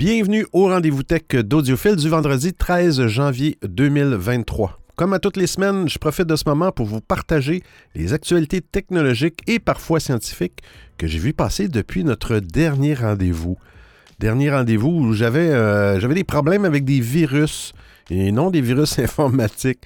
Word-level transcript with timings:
Bienvenue 0.00 0.46
au 0.54 0.68
rendez-vous 0.68 1.02
tech 1.02 1.24
d'Audiophile 1.44 1.94
du 1.94 2.08
vendredi 2.08 2.54
13 2.54 3.06
janvier 3.08 3.58
2023. 3.62 4.80
Comme 4.96 5.12
à 5.12 5.18
toutes 5.18 5.36
les 5.36 5.46
semaines, 5.46 5.90
je 5.90 5.98
profite 5.98 6.26
de 6.26 6.36
ce 6.36 6.44
moment 6.46 6.72
pour 6.72 6.86
vous 6.86 7.02
partager 7.02 7.62
les 7.94 8.14
actualités 8.14 8.62
technologiques 8.62 9.40
et 9.46 9.58
parfois 9.58 10.00
scientifiques 10.00 10.62
que 10.96 11.06
j'ai 11.06 11.18
vu 11.18 11.34
passer 11.34 11.68
depuis 11.68 12.02
notre 12.02 12.38
dernier 12.38 12.94
rendez-vous. 12.94 13.58
Dernier 14.18 14.50
rendez-vous 14.50 14.88
où 14.88 15.12
j'avais 15.12 15.50
euh, 15.50 16.00
j'avais 16.00 16.14
des 16.14 16.24
problèmes 16.24 16.64
avec 16.64 16.86
des 16.86 17.00
virus 17.00 17.74
et 18.08 18.32
non 18.32 18.50
des 18.50 18.62
virus 18.62 18.98
informatiques. 18.98 19.84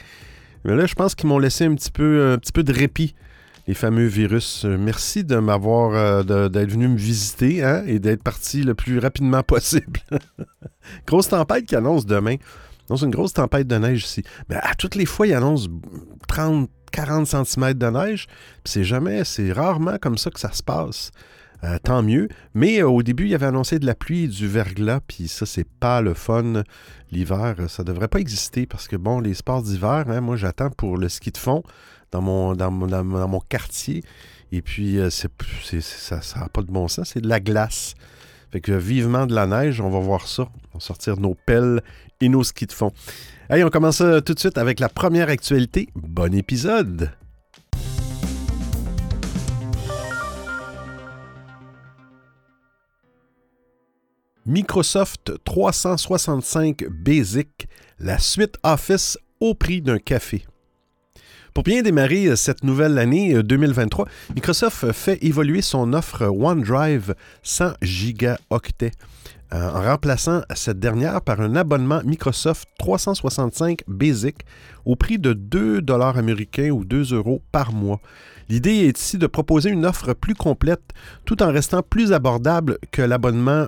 Mais 0.64 0.76
là, 0.76 0.86
je 0.86 0.94
pense 0.94 1.16
qu'ils 1.16 1.28
m'ont 1.28 1.40
laissé 1.40 1.64
un 1.64 1.74
petit 1.74 1.90
peu, 1.90 2.34
un 2.34 2.38
petit 2.38 2.52
peu 2.52 2.62
de 2.62 2.72
répit 2.72 3.16
les 3.66 3.74
fameux 3.74 4.06
virus. 4.06 4.64
Euh, 4.64 4.76
merci 4.78 5.24
de 5.24 5.36
m'avoir, 5.36 5.94
euh, 5.94 6.48
d'être 6.48 6.70
venu 6.70 6.88
me 6.88 6.96
visiter 6.96 7.62
hein, 7.62 7.82
et 7.86 7.98
d'être 7.98 8.22
parti 8.22 8.62
le 8.62 8.74
plus 8.74 8.98
rapidement 8.98 9.42
possible. 9.46 10.00
grosse 11.06 11.28
tempête 11.28 11.66
qui 11.66 11.76
annonce 11.76 12.06
demain. 12.06 12.36
C'est 12.88 13.02
une 13.02 13.10
grosse 13.10 13.32
tempête 13.32 13.66
de 13.66 13.76
neige 13.76 14.04
ici. 14.04 14.22
Mais 14.48 14.56
à 14.56 14.74
toutes 14.74 14.94
les 14.94 15.06
fois, 15.06 15.26
il 15.26 15.32
annonce 15.32 15.68
30, 16.28 16.68
40 16.92 17.26
cm 17.26 17.74
de 17.74 17.86
neige. 17.86 18.26
C'est 18.64 18.84
jamais, 18.84 19.24
c'est 19.24 19.52
rarement 19.52 19.96
comme 19.98 20.18
ça 20.18 20.30
que 20.30 20.38
ça 20.38 20.52
se 20.52 20.62
passe. 20.62 21.10
Euh, 21.64 21.78
tant 21.82 22.02
mieux. 22.02 22.28
Mais 22.52 22.82
au 22.82 23.02
début, 23.02 23.26
il 23.26 23.34
avait 23.34 23.46
annoncé 23.46 23.78
de 23.78 23.86
la 23.86 23.94
pluie 23.94 24.24
et 24.24 24.28
du 24.28 24.46
verglas, 24.46 25.00
puis 25.00 25.28
ça, 25.28 25.46
c'est 25.46 25.66
pas 25.66 26.02
le 26.02 26.12
fun. 26.12 26.62
L'hiver, 27.10 27.56
ça 27.68 27.84
devrait 27.84 28.08
pas 28.08 28.18
exister 28.18 28.66
parce 28.66 28.86
que, 28.86 28.96
bon, 28.96 29.18
les 29.18 29.32
sports 29.32 29.62
d'hiver, 29.62 30.04
hein, 30.08 30.20
moi, 30.20 30.36
j'attends 30.36 30.68
pour 30.68 30.98
le 30.98 31.08
ski 31.08 31.30
de 31.30 31.38
fond 31.38 31.62
dans 32.22 32.70
mon, 32.70 33.40
quartier. 33.40 34.02
Et 34.52 34.62
puis, 34.62 34.98
euh, 34.98 35.10
c'est, 35.10 35.80
ça 35.80 36.20
n'a 36.40 36.48
pas 36.48 36.62
de 36.62 36.70
bon 36.70 36.88
sens, 36.88 37.10
c'est 37.14 37.20
de 37.20 37.28
la 37.28 37.40
glace. 37.40 37.94
Fait 38.52 38.60
que 38.60 38.72
vivement 38.72 39.26
de 39.26 39.34
la 39.34 39.46
neige, 39.46 39.80
on 39.80 39.90
va 39.90 39.98
voir 39.98 40.28
ça. 40.28 40.48
On 40.72 40.78
va 40.78 40.80
sortir 40.80 41.18
nos 41.18 41.34
pelles 41.34 41.82
et 42.20 42.28
nos 42.28 42.44
skis 42.44 42.66
de 42.66 42.72
fond. 42.72 42.92
Allez, 43.48 43.64
on 43.64 43.70
commence 43.70 44.02
tout 44.24 44.34
de 44.34 44.38
suite 44.38 44.58
avec 44.58 44.80
la 44.80 44.88
première 44.88 45.28
actualité. 45.28 45.88
Bon 45.94 46.32
épisode! 46.34 47.10
Microsoft 54.46 55.32
365 55.44 56.84
Basic, 56.90 57.66
la 57.98 58.18
suite 58.18 58.56
Office 58.62 59.18
au 59.40 59.54
prix 59.54 59.80
d'un 59.80 59.98
café. 59.98 60.44
Pour 61.54 61.62
bien 61.62 61.82
démarrer 61.82 62.26
euh, 62.26 62.34
cette 62.34 62.64
nouvelle 62.64 62.98
année 62.98 63.40
2023, 63.40 64.06
euh, 64.06 64.34
Microsoft 64.34 64.90
fait 64.90 65.22
évoluer 65.22 65.62
son 65.62 65.92
offre 65.92 66.26
OneDrive 66.26 67.14
100 67.44 67.74
gigaoctets 67.80 68.90
euh, 69.52 69.70
en 69.70 69.82
remplaçant 69.82 70.42
cette 70.56 70.80
dernière 70.80 71.20
par 71.20 71.40
un 71.40 71.54
abonnement 71.54 72.00
Microsoft 72.04 72.68
365 72.80 73.82
Basic 73.86 74.38
au 74.84 74.96
prix 74.96 75.20
de 75.20 75.32
2 75.32 75.80
dollars 75.80 76.18
américains 76.18 76.70
ou 76.70 76.84
2 76.84 77.14
euros 77.14 77.40
par 77.52 77.72
mois. 77.72 78.00
L'idée 78.48 78.86
est 78.86 78.98
ici 78.98 79.18
de 79.18 79.26
proposer 79.26 79.70
une 79.70 79.86
offre 79.86 80.12
plus 80.12 80.34
complète 80.34 80.82
tout 81.24 81.42
en 81.42 81.52
restant 81.52 81.82
plus 81.82 82.12
abordable 82.12 82.78
que 82.90 83.02
l'abonnement 83.02 83.66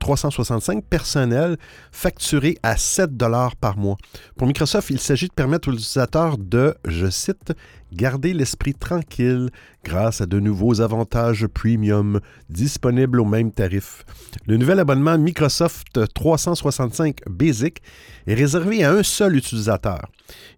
365 0.00 0.84
personnel 0.84 1.56
facturé 1.92 2.58
à 2.62 2.76
7 2.76 3.16
dollars 3.16 3.56
par 3.56 3.76
mois. 3.76 3.96
Pour 4.36 4.46
Microsoft, 4.46 4.90
il 4.90 5.00
s'agit 5.00 5.28
de 5.28 5.32
permettre 5.32 5.68
aux 5.68 5.72
utilisateurs 5.72 6.38
de, 6.38 6.74
je 6.86 7.08
cite, 7.10 7.52
garder 7.92 8.32
l'esprit 8.32 8.74
tranquille 8.74 9.50
grâce 9.84 10.20
à 10.20 10.26
de 10.26 10.40
nouveaux 10.40 10.80
avantages 10.80 11.46
premium 11.46 12.20
disponibles 12.50 13.20
au 13.20 13.24
même 13.24 13.52
tarif. 13.52 14.04
Le 14.46 14.56
nouvel 14.56 14.80
abonnement 14.80 15.18
Microsoft 15.18 16.12
365 16.14 17.18
Basic 17.28 17.80
est 18.26 18.34
réservé 18.34 18.84
à 18.84 18.92
un 18.92 19.02
seul 19.02 19.36
utilisateur, 19.36 20.10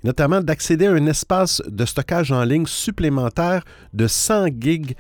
notamment 0.05 0.41
d'accéder 0.41 0.87
à 0.87 0.93
un 0.93 1.07
espace 1.07 1.63
de 1.67 1.85
stockage 1.85 2.33
en 2.33 2.45
ligne 2.45 2.67
supplémentaire 2.67 3.65
de 3.93 4.07
100 4.07 4.49
gigs 4.59 4.97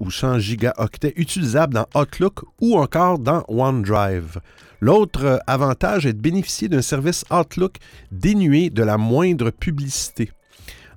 ou 0.00 0.10
100 0.10 0.40
gigaoctets 0.40 1.14
utilisables 1.16 1.74
dans 1.74 1.86
Outlook 1.94 2.40
ou 2.60 2.76
encore 2.76 3.18
dans 3.18 3.44
OneDrive. 3.48 4.40
L'autre 4.80 5.40
avantage 5.46 6.06
est 6.06 6.14
de 6.14 6.20
bénéficier 6.20 6.68
d'un 6.68 6.82
service 6.82 7.24
Outlook 7.30 7.76
dénué 8.10 8.70
de 8.70 8.82
la 8.82 8.96
moindre 8.96 9.50
publicité. 9.50 10.30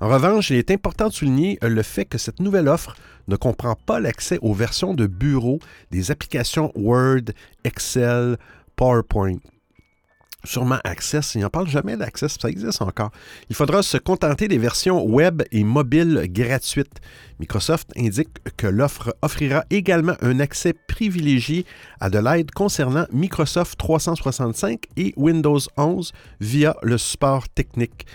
En 0.04 0.10
revanche, 0.10 0.50
il 0.50 0.58
est 0.58 0.70
important 0.70 1.08
de 1.08 1.14
souligner 1.14 1.58
euh, 1.64 1.70
le 1.70 1.82
fait 1.82 2.04
que 2.04 2.18
cette 2.18 2.42
nouvelle 2.42 2.68
offre 2.68 2.94
ne 3.30 3.38
comprend 3.38 3.76
pas 3.86 4.02
l'accès 4.02 4.38
aux 4.42 4.54
versions 4.54 4.94
de 4.94 5.08
bureau 5.08 5.60
des 5.92 6.12
applications 6.12 6.74
Word, 6.76 7.32
Excel, 7.64 8.36
PowerPoint. 8.76 9.38
Sûrement 10.44 10.80
Access, 10.84 11.36
il 11.36 11.42
n'en 11.42 11.50
parle 11.50 11.70
jamais 11.70 11.96
d'Access, 11.96 12.36
ça 12.38 12.50
existe 12.50 12.82
encore. 12.82 13.12
Il 13.50 13.56
faudra 13.56 13.82
se 13.82 13.96
contenter 13.96 14.50
des 14.50 14.58
versions 14.58 15.06
web 15.06 15.42
et 15.54 15.64
mobiles 15.64 16.28
gratuites. 16.28 17.00
Microsoft 17.40 17.88
indique 17.96 18.28
que 18.58 18.68
l'offre 18.68 19.16
offrira 19.22 19.64
également 19.70 20.16
un 20.22 20.42
accès 20.42 20.74
privilégié 20.90 21.66
à 22.02 22.10
de 22.10 22.20
l'aide 22.20 22.52
concernant 22.52 23.06
Microsoft 23.14 23.80
365 23.80 24.84
et 24.98 25.14
Windows 25.16 25.60
11 25.78 26.12
via 26.42 26.76
le 26.82 26.98
support 26.98 27.48
technique. 27.48 28.06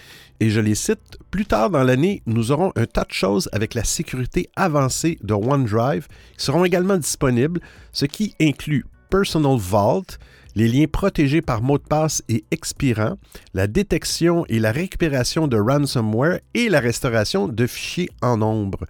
Et 0.40 0.50
je 0.50 0.60
les 0.60 0.76
cite, 0.76 1.18
plus 1.30 1.46
tard 1.46 1.70
dans 1.70 1.82
l'année, 1.82 2.22
nous 2.26 2.52
aurons 2.52 2.72
un 2.76 2.86
tas 2.86 3.04
de 3.04 3.12
choses 3.12 3.48
avec 3.52 3.74
la 3.74 3.82
sécurité 3.82 4.48
avancée 4.54 5.18
de 5.22 5.34
OneDrive 5.34 6.06
qui 6.36 6.44
seront 6.44 6.64
également 6.64 6.96
disponibles, 6.96 7.60
ce 7.92 8.06
qui 8.06 8.34
inclut 8.40 8.86
Personal 9.10 9.58
Vault, 9.58 10.18
les 10.54 10.68
liens 10.68 10.86
protégés 10.86 11.42
par 11.42 11.62
mot 11.62 11.78
de 11.78 11.82
passe 11.82 12.22
et 12.28 12.44
expirants, 12.50 13.18
la 13.52 13.66
détection 13.66 14.44
et 14.48 14.60
la 14.60 14.70
récupération 14.70 15.48
de 15.48 15.56
ransomware 15.56 16.40
et 16.54 16.68
la 16.68 16.80
restauration 16.80 17.48
de 17.48 17.66
fichiers 17.66 18.10
en 18.22 18.36
nombre, 18.36 18.84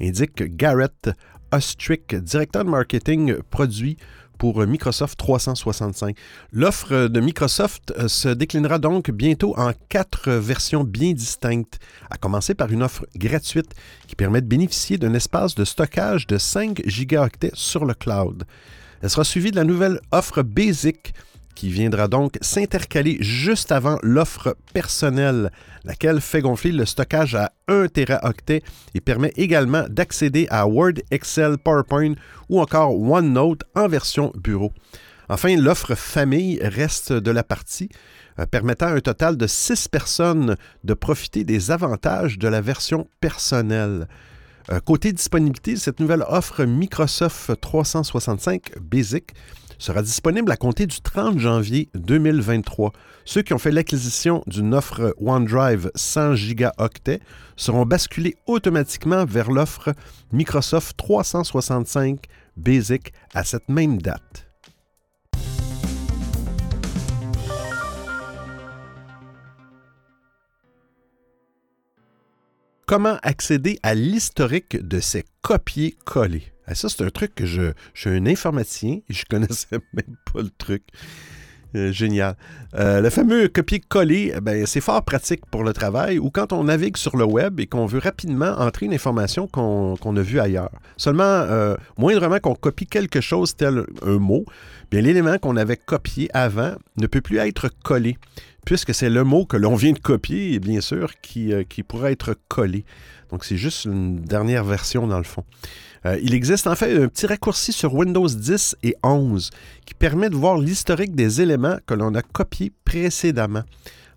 indique 0.00 0.56
Garrett 0.56 1.10
Ostrick, 1.52 2.14
directeur 2.14 2.64
de 2.64 2.70
marketing 2.70 3.36
produit 3.50 3.96
pour 4.38 4.66
Microsoft 4.66 5.18
365. 5.18 6.16
L'offre 6.52 7.08
de 7.08 7.20
Microsoft 7.20 7.92
euh, 7.98 8.08
se 8.08 8.28
déclinera 8.28 8.78
donc 8.78 9.10
bientôt 9.10 9.54
en 9.58 9.72
quatre 9.88 10.30
versions 10.30 10.84
bien 10.84 11.12
distinctes, 11.12 11.78
à 12.10 12.16
commencer 12.16 12.54
par 12.54 12.70
une 12.70 12.82
offre 12.82 13.06
gratuite 13.16 13.72
qui 14.06 14.16
permet 14.16 14.40
de 14.40 14.46
bénéficier 14.46 14.98
d'un 14.98 15.14
espace 15.14 15.54
de 15.54 15.64
stockage 15.64 16.26
de 16.26 16.38
5 16.38 16.82
gigaoctets 16.86 17.52
sur 17.54 17.84
le 17.84 17.94
cloud. 17.94 18.44
Elle 19.02 19.10
sera 19.10 19.24
suivie 19.24 19.50
de 19.50 19.56
la 19.56 19.64
nouvelle 19.64 20.00
offre 20.12 20.42
Basic 20.42 21.14
qui 21.56 21.70
viendra 21.70 22.06
donc 22.06 22.36
s'intercaler 22.42 23.16
juste 23.20 23.72
avant 23.72 23.98
l'offre 24.02 24.56
personnelle, 24.72 25.50
laquelle 25.84 26.20
fait 26.20 26.42
gonfler 26.42 26.70
le 26.70 26.84
stockage 26.84 27.34
à 27.34 27.52
1 27.66 27.88
Teraoctet 27.88 28.62
et 28.94 29.00
permet 29.00 29.32
également 29.36 29.84
d'accéder 29.88 30.46
à 30.50 30.68
Word, 30.68 31.00
Excel, 31.10 31.58
PowerPoint 31.58 32.14
ou 32.48 32.60
encore 32.60 33.00
OneNote 33.00 33.62
en 33.74 33.88
version 33.88 34.30
bureau. 34.36 34.70
Enfin, 35.28 35.56
l'offre 35.56 35.96
famille 35.96 36.60
reste 36.62 37.12
de 37.12 37.30
la 37.32 37.42
partie, 37.42 37.88
euh, 38.38 38.46
permettant 38.46 38.86
à 38.86 38.92
un 38.92 39.00
total 39.00 39.36
de 39.36 39.46
6 39.46 39.88
personnes 39.88 40.56
de 40.84 40.94
profiter 40.94 41.42
des 41.42 41.72
avantages 41.72 42.38
de 42.38 42.46
la 42.46 42.60
version 42.60 43.08
personnelle. 43.20 44.06
Euh, 44.70 44.80
côté 44.80 45.12
disponibilité, 45.12 45.76
cette 45.76 46.00
nouvelle 46.00 46.24
offre 46.28 46.64
Microsoft 46.64 47.60
365 47.60 48.78
Basic 48.80 49.32
sera 49.78 50.02
disponible 50.02 50.50
à 50.50 50.56
compter 50.56 50.86
du 50.86 51.00
30 51.00 51.38
janvier 51.38 51.88
2023. 51.94 52.92
Ceux 53.24 53.42
qui 53.42 53.52
ont 53.54 53.58
fait 53.58 53.70
l'acquisition 53.70 54.42
d'une 54.46 54.74
offre 54.74 55.14
OneDrive 55.18 55.90
100 55.94 56.34
gigaoctets 56.36 57.20
seront 57.56 57.84
basculés 57.86 58.36
automatiquement 58.46 59.24
vers 59.24 59.50
l'offre 59.50 59.94
Microsoft 60.32 60.96
365 60.96 62.26
Basic 62.56 63.12
à 63.34 63.44
cette 63.44 63.68
même 63.68 64.00
date. 64.00 64.46
Comment 72.86 73.18
accéder 73.22 73.80
à 73.82 73.94
l'historique 73.94 74.76
de 74.76 75.00
ces 75.00 75.24
copier-coller? 75.42 76.55
Ça, 76.74 76.88
c'est 76.88 77.02
un 77.02 77.10
truc 77.10 77.34
que 77.34 77.46
je, 77.46 77.72
je 77.94 78.00
suis 78.00 78.10
un 78.10 78.26
informaticien 78.26 79.00
et 79.08 79.12
je 79.12 79.24
connaissais 79.24 79.78
même 79.92 80.16
pas 80.32 80.42
le 80.42 80.50
truc. 80.58 80.82
Euh, 81.76 81.92
génial. 81.92 82.36
Euh, 82.74 83.00
le 83.00 83.10
fameux 83.10 83.48
copier-coller, 83.48 84.32
eh 84.36 84.40
ben, 84.40 84.66
c'est 84.66 84.80
fort 84.80 85.02
pratique 85.02 85.44
pour 85.50 85.64
le 85.64 85.72
travail 85.72 86.18
ou 86.18 86.30
quand 86.30 86.52
on 86.52 86.64
navigue 86.64 86.96
sur 86.96 87.16
le 87.16 87.24
web 87.24 87.60
et 87.60 87.66
qu'on 87.66 87.86
veut 87.86 87.98
rapidement 87.98 88.52
entrer 88.58 88.86
une 88.86 88.94
information 88.94 89.46
qu'on 89.48 90.16
a 90.16 90.22
vue 90.22 90.40
ailleurs. 90.40 90.70
Seulement, 90.96 91.24
euh, 91.24 91.76
moindrement 91.98 92.38
qu'on 92.38 92.54
copie 92.54 92.86
quelque 92.86 93.20
chose 93.20 93.56
tel 93.56 93.84
un 94.02 94.18
mot, 94.18 94.44
bien 94.90 95.00
l'élément 95.00 95.38
qu'on 95.38 95.56
avait 95.56 95.76
copié 95.76 96.28
avant 96.32 96.74
ne 96.96 97.06
peut 97.06 97.20
plus 97.20 97.38
être 97.38 97.68
collé, 97.82 98.16
puisque 98.64 98.94
c'est 98.94 99.10
le 99.10 99.24
mot 99.24 99.44
que 99.44 99.56
l'on 99.56 99.74
vient 99.74 99.92
de 99.92 99.98
copier, 99.98 100.58
bien 100.60 100.80
sûr, 100.80 101.20
qui, 101.20 101.52
qui 101.68 101.82
pourrait 101.82 102.12
être 102.12 102.36
collé. 102.48 102.84
Donc, 103.30 103.44
c'est 103.44 103.56
juste 103.56 103.84
une 103.84 104.16
dernière 104.20 104.64
version 104.64 105.06
dans 105.06 105.18
le 105.18 105.24
fond. 105.24 105.44
Euh, 106.06 106.18
il 106.22 106.34
existe 106.34 106.66
en 106.66 106.76
fait 106.76 107.02
un 107.02 107.08
petit 107.08 107.26
raccourci 107.26 107.72
sur 107.72 107.94
Windows 107.94 108.28
10 108.28 108.76
et 108.82 108.96
11 109.02 109.50
qui 109.84 109.94
permet 109.94 110.30
de 110.30 110.36
voir 110.36 110.58
l'historique 110.58 111.14
des 111.14 111.40
éléments 111.40 111.78
que 111.86 111.94
l'on 111.94 112.14
a 112.14 112.22
copiés 112.22 112.72
précédemment. 112.84 113.62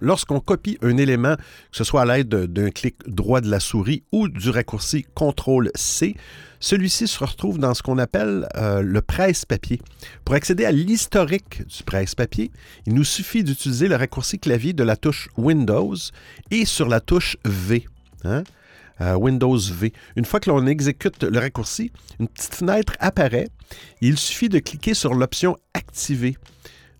Lorsqu'on 0.01 0.39
copie 0.39 0.77
un 0.81 0.95
élément, 0.97 1.35
que 1.35 1.77
ce 1.77 1.83
soit 1.83 2.03
à 2.03 2.05
l'aide 2.05 2.29
d'un 2.29 2.69
clic 2.69 2.95
droit 3.05 3.41
de 3.41 3.49
la 3.49 3.59
souris 3.59 4.03
ou 4.13 4.29
du 4.29 4.49
raccourci 4.49 5.05
CTRL-C, 5.15 6.15
celui-ci 6.61 7.07
se 7.07 7.19
retrouve 7.23 7.57
dans 7.57 7.73
ce 7.73 7.81
qu'on 7.81 7.97
appelle 7.97 8.47
euh, 8.55 8.81
le 8.81 9.01
presse-papier. 9.01 9.81
Pour 10.23 10.35
accéder 10.35 10.65
à 10.65 10.71
l'historique 10.71 11.67
du 11.67 11.83
presse-papier, 11.83 12.51
il 12.85 12.93
nous 12.93 13.03
suffit 13.03 13.43
d'utiliser 13.43 13.87
le 13.87 13.95
raccourci 13.95 14.39
clavier 14.39 14.73
de 14.73 14.83
la 14.83 14.95
touche 14.95 15.27
Windows 15.37 15.95
et 16.51 16.65
sur 16.65 16.87
la 16.87 17.01
touche 17.01 17.37
V. 17.43 17.85
Hein? 18.23 18.43
Windows 18.99 19.57
V. 19.57 19.93
Une 20.15 20.25
fois 20.25 20.39
que 20.39 20.49
l'on 20.49 20.65
exécute 20.67 21.23
le 21.23 21.39
raccourci, 21.39 21.91
une 22.19 22.27
petite 22.27 22.55
fenêtre 22.55 22.93
apparaît. 22.99 23.49
il 24.01 24.17
suffit 24.17 24.49
de 24.49 24.59
cliquer 24.59 24.93
sur 24.93 25.13
l'option 25.13 25.57
Activer. 25.73 26.37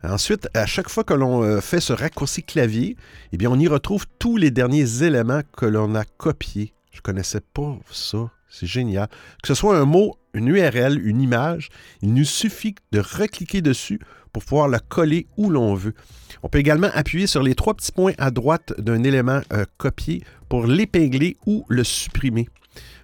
Ensuite, 0.04 0.48
à 0.54 0.66
chaque 0.66 0.88
fois 0.88 1.04
que 1.04 1.13
l'on 1.13 1.44
euh, 1.44 1.60
fait 1.60 1.81
ce 1.81 1.92
raccourci 1.92 2.44
clavier, 2.44 2.96
eh 3.34 3.38
bien, 3.38 3.50
on 3.51 3.60
y 3.60 3.68
retrouve 3.68 4.06
tous 4.18 4.38
les 4.38 4.50
derniers 4.50 5.04
éléments 5.04 5.42
que 5.57 5.66
l'on 5.66 5.94
a 5.94 6.06
copiés. 6.06 6.74
Je 6.92 7.01
connaissais 7.01 7.42
pas 7.42 7.78
ça. 7.92 8.31
C'est 8.50 8.66
génial. 8.66 9.10
Que 9.44 9.48
ce 9.48 9.54
soit 9.54 9.78
un 9.78 9.86
mot, 9.86 10.18
une 10.34 10.48
URL, 10.48 11.06
une 11.06 11.22
image, 11.22 11.69
il 12.02 12.13
nous 12.13 12.25
suffit 12.25 12.75
de 12.92 13.00
recliquer 13.00 13.62
dessus 13.62 14.00
pour 14.31 14.44
pouvoir 14.44 14.68
la 14.68 14.80
coller 14.80 15.28
où 15.38 15.50
l'on 15.50 15.74
veut. 15.76 15.94
On 16.44 16.50
peut 16.50 16.60
également 16.60 16.90
appuyer 16.94 17.28
sur 17.28 17.44
les 17.44 17.56
trois 17.56 17.74
petits 17.74 17.92
points 17.92 18.14
à 18.18 18.31
droite 18.31 18.74
d'un 18.80 19.04
élément 19.04 19.42
euh, 19.54 19.66
copié 19.78 20.24
pour 20.48 20.66
l'épingler 20.66 21.38
ou 21.46 21.66
le 21.68 21.84
supprimer. 21.84 22.48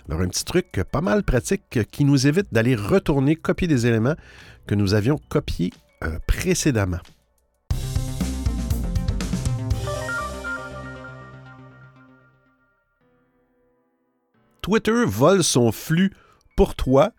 Alors 0.08 0.22
un 0.22 0.28
petit 0.28 0.46
truc 0.46 0.82
pas 0.92 1.02
mal 1.02 1.24
pratique 1.24 1.80
qui 1.92 2.06
nous 2.06 2.28
évite 2.28 2.54
d'aller 2.54 2.76
retourner 2.76 3.36
copier 3.36 3.68
des 3.68 3.88
éléments 3.88 4.16
que 4.68 4.76
nous 4.76 4.94
avions 4.94 5.20
copiés 5.30 5.74
euh, 6.04 6.20
précédemment. 6.28 7.00
Twitter 14.62 15.06
vole 15.06 15.44
son 15.44 15.72
flux 15.72 16.12
pour 16.56 16.74
toi 16.74 17.12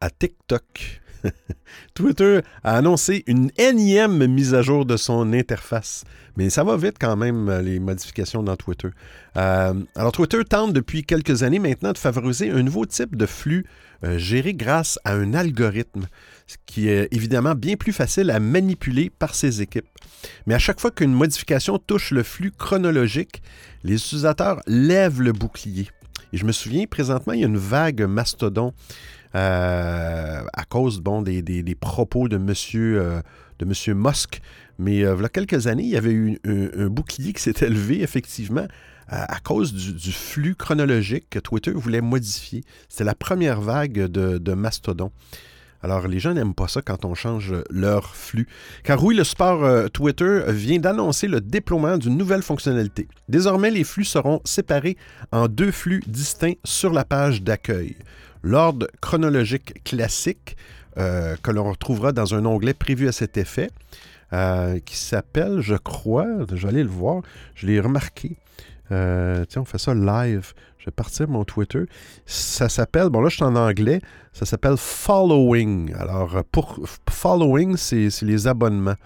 à 0.00 0.10
TikTok. 0.10 1.00
Twitter 1.94 2.40
a 2.62 2.76
annoncé 2.76 3.24
une 3.26 3.50
énième 3.58 4.26
mise 4.26 4.54
à 4.54 4.62
jour 4.62 4.84
de 4.86 4.96
son 4.96 5.32
interface. 5.32 6.04
Mais 6.36 6.48
ça 6.50 6.64
va 6.64 6.76
vite 6.76 6.96
quand 7.00 7.16
même, 7.16 7.48
euh, 7.48 7.60
les 7.60 7.80
modifications 7.80 8.42
dans 8.42 8.56
Twitter. 8.56 8.88
Euh, 9.36 9.74
alors, 9.94 10.12
Twitter 10.12 10.42
tente 10.48 10.72
depuis 10.72 11.04
quelques 11.04 11.42
années 11.42 11.58
maintenant 11.58 11.92
de 11.92 11.98
favoriser 11.98 12.50
un 12.50 12.62
nouveau 12.62 12.86
type 12.86 13.16
de 13.16 13.26
flux 13.26 13.66
euh, 14.04 14.16
géré 14.16 14.54
grâce 14.54 14.98
à 15.04 15.14
un 15.14 15.34
algorithme, 15.34 16.06
ce 16.46 16.56
qui 16.66 16.88
est 16.88 17.08
évidemment 17.12 17.54
bien 17.54 17.76
plus 17.76 17.92
facile 17.92 18.30
à 18.30 18.40
manipuler 18.40 19.10
par 19.10 19.34
ses 19.34 19.60
équipes. 19.60 19.88
Mais 20.46 20.54
à 20.54 20.58
chaque 20.58 20.80
fois 20.80 20.90
qu'une 20.90 21.12
modification 21.12 21.78
touche 21.78 22.10
le 22.10 22.22
flux 22.22 22.52
chronologique, 22.52 23.42
les 23.84 23.94
utilisateurs 23.94 24.60
lèvent 24.66 25.20
le 25.20 25.32
bouclier. 25.32 25.88
Et 26.32 26.36
je 26.36 26.44
me 26.44 26.52
souviens, 26.52 26.86
présentement, 26.86 27.32
il 27.32 27.40
y 27.40 27.44
a 27.44 27.48
une 27.48 27.58
vague 27.58 28.02
mastodon 28.02 28.72
euh, 29.34 30.42
à 30.52 30.64
cause 30.64 31.00
bon, 31.00 31.22
des, 31.22 31.76
propos 31.78 32.28
de 32.28 32.36
M. 32.36 32.52
Euh, 32.74 33.22
de 33.58 33.64
monsieur 33.64 33.94
Musk. 33.94 34.40
Mais 34.78 35.04
euh, 35.04 35.14
il 35.16 35.22
y 35.22 35.24
a 35.24 35.28
quelques 35.28 35.66
années, 35.66 35.82
il 35.82 35.90
y 35.90 35.96
avait 35.96 36.12
eu 36.12 36.38
un, 36.44 36.88
bouclier 36.88 37.32
qui 37.32 37.42
s'était 37.42 37.68
levé, 37.68 38.02
effectivement, 38.02 38.66
à, 39.08 39.40
cause 39.40 39.72
du, 39.72 40.12
flux 40.12 40.54
chronologique 40.54 41.26
que 41.30 41.40
Twitter 41.40 41.72
voulait 41.72 42.00
modifier. 42.00 42.62
C'était 42.88 43.04
la 43.04 43.16
première 43.16 43.60
vague 43.60 44.06
de, 44.06 44.38
de 44.38 44.52
mastodon. 44.54 45.10
Alors, 45.82 46.08
les 46.08 46.20
gens 46.20 46.34
n'aiment 46.34 46.54
pas 46.54 46.68
ça 46.68 46.82
quand 46.82 47.04
on 47.04 47.14
change 47.14 47.54
leur 47.70 48.14
flux. 48.14 48.46
Car 48.84 49.02
oui, 49.02 49.14
le 49.14 49.24
support 49.24 49.64
euh, 49.64 49.88
Twitter 49.88 50.42
vient 50.48 50.78
d'annoncer 50.78 51.26
le 51.26 51.40
déploiement 51.40 51.96
d'une 51.96 52.18
nouvelle 52.18 52.42
fonctionnalité. 52.42 53.08
Désormais, 53.28 53.70
les 53.70 53.84
flux 53.84 54.04
seront 54.04 54.40
séparés 54.44 54.98
en 55.32 55.48
deux 55.48 55.70
flux 55.70 56.02
distincts 56.06 56.54
sur 56.64 56.92
la 56.92 57.04
page 57.04 57.42
d'accueil. 57.42 57.96
L'ordre 58.42 58.86
chronologique 59.00 59.82
classique, 59.84 60.56
euh, 60.96 61.36
que 61.42 61.50
l'on 61.50 61.70
retrouvera 61.70 62.12
dans 62.12 62.34
un 62.34 62.44
onglet 62.44 62.74
prévu 62.74 63.08
à 63.08 63.12
cet 63.12 63.36
effet, 63.36 63.70
euh, 64.32 64.78
qui 64.80 64.96
s'appelle, 64.96 65.60
je 65.60 65.76
crois, 65.76 66.26
aller 66.64 66.82
le 66.82 66.88
voir, 66.88 67.22
je 67.54 67.66
l'ai 67.66 67.80
remarqué. 67.80 68.36
tiens, 68.88 69.62
on 69.62 69.64
fait 69.64 69.78
ça 69.78 69.94
live. 69.94 70.52
Je 70.78 70.86
vais 70.86 70.92
partir 70.92 71.28
mon 71.28 71.44
Twitter. 71.44 71.84
Ça 72.24 72.70
s'appelle, 72.70 73.10
bon 73.10 73.20
là 73.20 73.28
je 73.28 73.36
suis 73.36 73.44
en 73.44 73.54
anglais, 73.54 74.00
ça 74.32 74.46
s'appelle 74.46 74.78
Following. 74.78 75.92
Alors 75.94 76.42
pour 76.50 76.80
Following, 77.08 77.76
c'est 77.76 78.08
les 78.22 78.46
abonnements. 78.46 78.96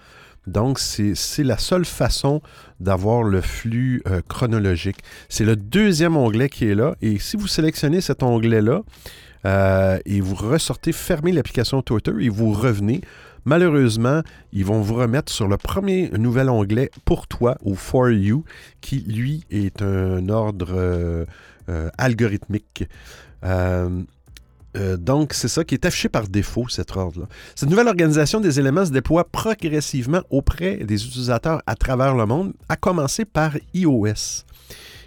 Donc, 0.47 0.79
c'est 0.79 1.43
la 1.43 1.57
seule 1.57 1.85
façon 1.85 2.41
d'avoir 2.79 3.23
le 3.23 3.41
flux 3.41 4.01
euh, 4.07 4.21
chronologique. 4.27 4.97
C'est 5.27 5.43
le 5.43 5.55
deuxième 5.55 6.15
onglet 6.15 6.49
qui 6.49 6.65
est 6.65 6.75
là. 6.75 6.95
Et 7.01 7.17
si 7.19 7.35
vous 7.35 7.47
sélectionnez 7.47 8.01
cet 8.01 8.21
onglet-là 8.21 8.81
euh, 9.45 9.99
et 10.05 10.21
vous 10.21 10.35
ressortez, 10.35 10.91
fermez 10.91 11.31
l'application 11.31 11.81
Twitter 11.81 12.11
et 12.19 12.29
vous 12.29 12.51
revenez, 12.51 13.01
malheureusement, 13.45 14.21
ils 14.51 14.65
vont 14.65 14.81
vous 14.81 14.95
remettre 14.95 15.31
sur 15.31 15.47
le 15.47 15.57
premier 15.57 16.09
nouvel 16.17 16.49
onglet 16.49 16.89
pour 17.05 17.27
toi 17.27 17.57
ou 17.63 17.75
for 17.75 18.09
you, 18.09 18.43
qui 18.81 18.99
lui 19.01 19.43
est 19.51 19.81
un 19.81 20.29
ordre 20.29 20.73
euh, 20.73 21.25
euh, 21.69 21.89
algorithmique. 21.97 22.85
Donc, 24.99 25.31
c'est 25.31 25.47
ça 25.47 25.63
qui 25.63 25.73
est 25.73 25.85
affiché 25.85 26.09
par 26.09 26.27
défaut, 26.27 26.67
cet 26.67 26.97
ordre-là. 26.97 27.27
Cette 27.55 27.69
nouvelle 27.69 27.87
organisation 27.87 28.41
des 28.41 28.59
éléments 28.59 28.85
se 28.85 28.91
déploie 28.91 29.23
progressivement 29.23 30.21
auprès 30.29 30.77
des 30.77 31.05
utilisateurs 31.05 31.61
à 31.65 31.75
travers 31.75 32.13
le 32.13 32.25
monde, 32.25 32.51
à 32.67 32.75
commencer 32.75 33.23
par 33.23 33.53
iOS. 33.73 34.43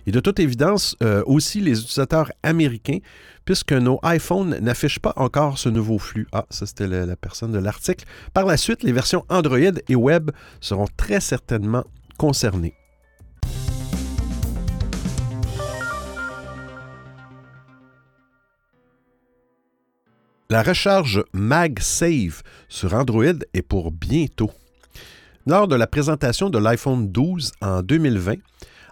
Et 0.08 0.10
de 0.10 0.20
toute 0.20 0.40
évidence, 0.40 0.96
aussi 1.26 1.60
les 1.60 1.81
utilisateurs 1.81 2.32
américains, 2.43 3.00
puisque 3.44 3.75
nos 3.75 4.00
iPhones 4.02 4.56
n'affichent 4.58 5.00
pas 5.00 5.12
encore 5.16 5.58
ce 5.58 5.69
nouveau 5.69 5.99
flux. 5.99 6.26
Ah, 6.32 6.46
ça 6.49 6.64
c'était 6.64 6.87
la 6.87 7.14
personne 7.14 7.52
de 7.52 7.58
l'article. 7.58 8.06
Par 8.32 8.46
la 8.46 8.56
suite, 8.56 8.82
les 8.82 8.93
versions 8.93 9.26
Android 9.28 9.58
et 9.87 9.94
Web 9.94 10.31
seront 10.62 10.87
très 10.96 11.20
certainement 11.20 11.84
concernées. 12.16 12.73
La 20.49 20.62
recharge 20.62 21.23
MagSafe 21.35 22.42
sur 22.71 22.94
Android 22.94 23.26
est 23.52 23.61
pour 23.61 23.92
bientôt. 23.92 24.52
Lors 25.47 25.68
de 25.68 25.76
la 25.76 25.87
présentation 25.87 26.49
de 26.49 26.59
l'iPhone 26.59 27.12
12 27.12 27.52
en 27.61 27.83
2020, 27.83 28.37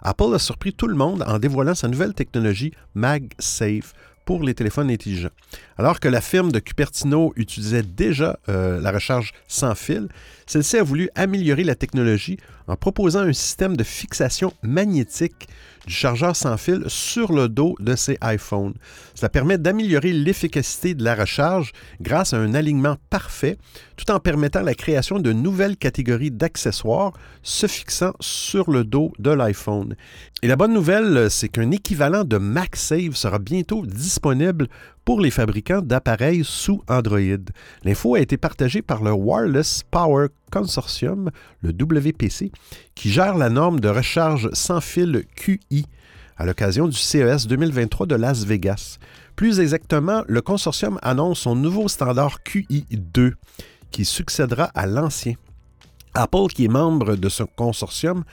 Apple 0.01 0.33
a 0.33 0.39
surpris 0.39 0.73
tout 0.73 0.87
le 0.87 0.95
monde 0.95 1.23
en 1.27 1.39
dévoilant 1.39 1.75
sa 1.75 1.87
nouvelle 1.87 2.13
technologie 2.13 2.71
MagSafe 2.95 3.93
pour 4.27 4.43
les 4.43 4.53
téléphones 4.53 4.91
intelligents. 4.91 5.29
Alors 5.77 6.01
que 6.01 6.09
la 6.09 6.19
firme 6.19 6.51
de 6.51 6.59
Cupertino 6.59 7.31
utilisait 7.37 7.81
déjà 7.81 8.37
euh, 8.49 8.79
la 8.81 8.91
recharge 8.91 9.31
sans 9.47 9.73
fil, 9.73 10.09
celle-ci 10.45 10.77
a 10.77 10.83
voulu 10.83 11.09
améliorer 11.15 11.63
la 11.63 11.75
technologie 11.75 12.37
en 12.67 12.75
proposant 12.75 13.21
un 13.21 13.31
système 13.31 13.77
de 13.77 13.85
fixation 13.85 14.53
magnétique 14.61 15.47
du 15.87 15.93
chargeur 15.93 16.35
sans 16.35 16.57
fil 16.57 16.83
sur 16.87 17.31
le 17.31 17.49
dos 17.49 17.75
de 17.79 17.95
ses 17.95 18.17
iPhones. 18.21 18.75
Cela 19.15 19.29
permet 19.29 19.57
d'améliorer 19.57 20.11
l'efficacité 20.11 20.93
de 20.93 21.03
la 21.03 21.15
recharge 21.15 21.71
grâce 22.01 22.33
à 22.33 22.37
un 22.37 22.53
alignement 22.53 22.97
parfait, 23.09 23.57
tout 23.95 24.11
en 24.11 24.19
permettant 24.19 24.61
la 24.61 24.75
création 24.75 25.19
de 25.19 25.31
nouvelles 25.33 25.77
catégories 25.77 26.29
d'accessoires 26.29 27.13
se 27.41 27.65
fixant 27.67 28.13
sur 28.19 28.69
le 28.69 28.83
dos 28.83 29.13
de 29.17 29.31
l'iPhone. 29.31 29.95
Et 30.43 30.47
la 30.47 30.57
bonne 30.57 30.73
nouvelle, 30.73 31.31
c'est 31.31 31.49
qu'un 31.49 31.71
équivalent 31.71 32.23
de 32.23 32.37
MagSafe 32.37 33.15
sera 33.15 33.39
bientôt 33.39 33.85
disponible 33.85 34.67
pour 35.07 35.21
les 35.21 35.31
fabricants 35.31 35.81
d'appareils 35.81 36.43
sous 36.43 36.83
Android. 36.89 37.21
L'info 37.85 38.15
a 38.15 38.19
été 38.19 38.35
partagée 38.35 38.81
par 38.81 39.01
le 39.01 39.13
Wireless 39.13 39.83
Power 39.89 40.27
Consortium, 40.51 41.31
le 41.61 41.69
WPC, 41.69 42.51
qui 42.93 43.09
gère 43.09 43.37
la 43.37 43.49
norme 43.49 43.79
de 43.79 43.87
recharge 43.87 44.49
sans 44.51 44.81
fil 44.81 45.23
QI 45.37 45.85
à 46.35 46.45
l'occasion 46.45 46.89
du 46.89 46.97
CES 46.97 47.47
2023 47.47 48.05
de 48.05 48.15
Las 48.15 48.43
Vegas. 48.43 48.97
Plus 49.37 49.61
exactement, 49.61 50.25
le 50.27 50.41
consortium 50.41 50.99
annonce 51.01 51.39
son 51.39 51.55
nouveau 51.55 51.87
standard 51.87 52.39
QI2 52.45 53.31
qui 53.91 54.03
succédera 54.03 54.65
à 54.75 54.87
l'ancien. 54.87 55.35
Apple, 56.15 56.47
qui 56.53 56.65
est 56.65 56.67
membre 56.67 57.15
de 57.15 57.29
ce 57.29 57.43
consortium, 57.43 58.25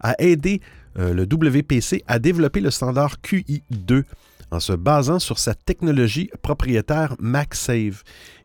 a 0.00 0.14
aidé 0.18 0.62
euh, 0.98 1.12
le 1.12 1.24
WPC 1.24 2.04
à 2.06 2.18
développer 2.18 2.60
le 2.60 2.70
standard 2.70 3.16
QI2 3.22 4.04
en 4.52 4.60
se 4.60 4.72
basant 4.72 5.18
sur 5.18 5.38
sa 5.38 5.54
technologie 5.54 6.30
propriétaire 6.42 7.16
MagSafe. 7.18 8.04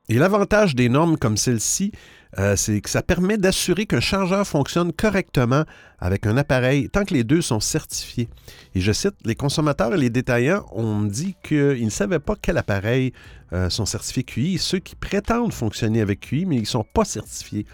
Et 0.10 0.16
l'avantage 0.16 0.74
des 0.74 0.88
normes 0.88 1.18
comme 1.18 1.36
celle-ci, 1.36 1.92
euh, 2.40 2.56
c'est 2.56 2.80
que 2.80 2.90
ça 2.90 3.02
permet 3.02 3.38
d'assurer 3.38 3.86
qu'un 3.86 4.00
chargeur 4.00 4.48
fonctionne 4.48 4.94
correctement 4.94 5.64
avec 6.00 6.26
un 6.26 6.38
appareil 6.38 6.90
tant 6.90 7.04
que 7.04 7.14
les 7.14 7.26
deux 7.26 7.42
sont 7.42 7.60
certifiés. 7.60 8.30
Et 8.74 8.80
je 8.80 8.92
cite, 8.94 9.16
les 9.26 9.36
consommateurs 9.36 9.94
et 9.94 9.98
les 9.98 10.10
détaillants 10.10 10.66
ont 10.72 11.02
dit 11.02 11.36
qu'ils 11.44 11.84
ne 11.84 11.90
savaient 11.90 12.20
pas 12.20 12.36
quel 12.42 12.58
appareil 12.58 13.12
euh, 13.52 13.70
sont 13.70 13.86
certifiés 13.86 14.24
QI, 14.24 14.58
ceux 14.60 14.80
qui 14.80 14.96
prétendent 14.96 15.54
fonctionner 15.54 16.00
avec 16.00 16.22
QI, 16.22 16.46
mais 16.46 16.56
ils 16.56 16.62
ne 16.62 16.66
sont 16.66 16.86
pas 16.86 17.04
certifiés. 17.04 17.66